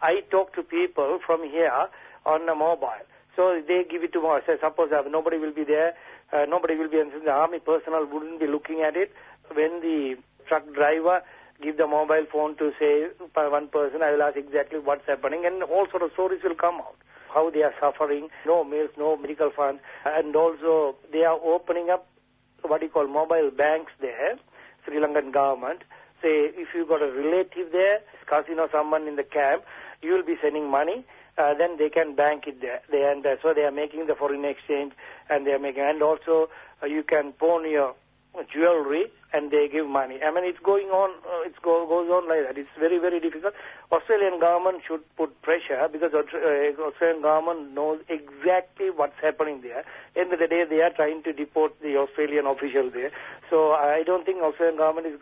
[0.00, 1.88] I talk to people from here
[2.24, 3.04] on the mobile.
[3.36, 4.28] So they give it to me.
[4.46, 5.94] Say, suppose uh, nobody will be there,
[6.32, 9.12] uh, nobody will be, and the army personnel wouldn't be looking at it.
[9.52, 11.22] When the truck driver
[11.62, 15.62] give the mobile phone to say one person, I will ask exactly what's happening, and
[15.62, 16.96] all sort of stories will come out.
[17.32, 22.06] How they are suffering, no meals, no medical funds, and also they are opening up
[22.62, 24.36] what you call mobile banks there,
[24.84, 25.82] Sri Lankan government.
[26.22, 29.64] Say, if you got a relative there, casino someone in the camp,
[30.00, 31.04] you will be sending money,
[31.36, 32.80] uh, then they can bank it there.
[32.90, 34.92] They, and uh, so they are making the foreign exchange,
[35.28, 36.48] and they are making, and also
[36.82, 37.94] uh, you can pawn your
[38.52, 40.22] jewelry and they give money.
[40.22, 42.58] I mean, it's going on, uh, it go, goes on like that.
[42.58, 43.54] It's very, very difficult.
[43.90, 49.84] Australian government should put pressure because uh, Australian government knows exactly what's happening there.
[50.16, 53.10] End of the day, they are trying to deport the Australian official there.
[53.50, 55.20] So I don't think Australian government is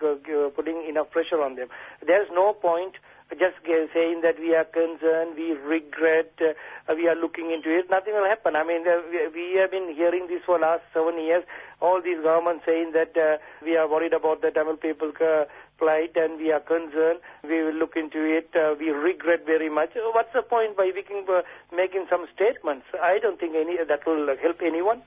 [0.55, 1.69] putting enough pressure on them.
[2.07, 2.95] There's no point
[3.39, 8.15] just saying that we are concerned, we regret, uh, we are looking into it, nothing
[8.15, 8.57] will happen.
[8.57, 9.01] I mean, uh,
[9.35, 11.45] we, have been hearing this for last seven years.
[11.81, 15.45] All these governments saying that uh, we are worried about the Tamil people uh,
[15.79, 17.21] plight and we are concerned.
[17.43, 18.51] We will look into it.
[18.55, 19.91] Uh, we regret very much.
[19.95, 21.43] What's the point by making, uh,
[21.75, 22.87] making some statements?
[23.01, 25.03] I don't think any that will help anyone.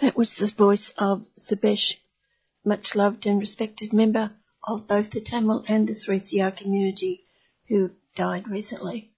[0.00, 1.94] That was the voice of Sabesh,
[2.64, 4.30] much loved and respected member
[4.64, 7.24] of both the Tamil and the 3CR community
[7.68, 9.11] who died recently.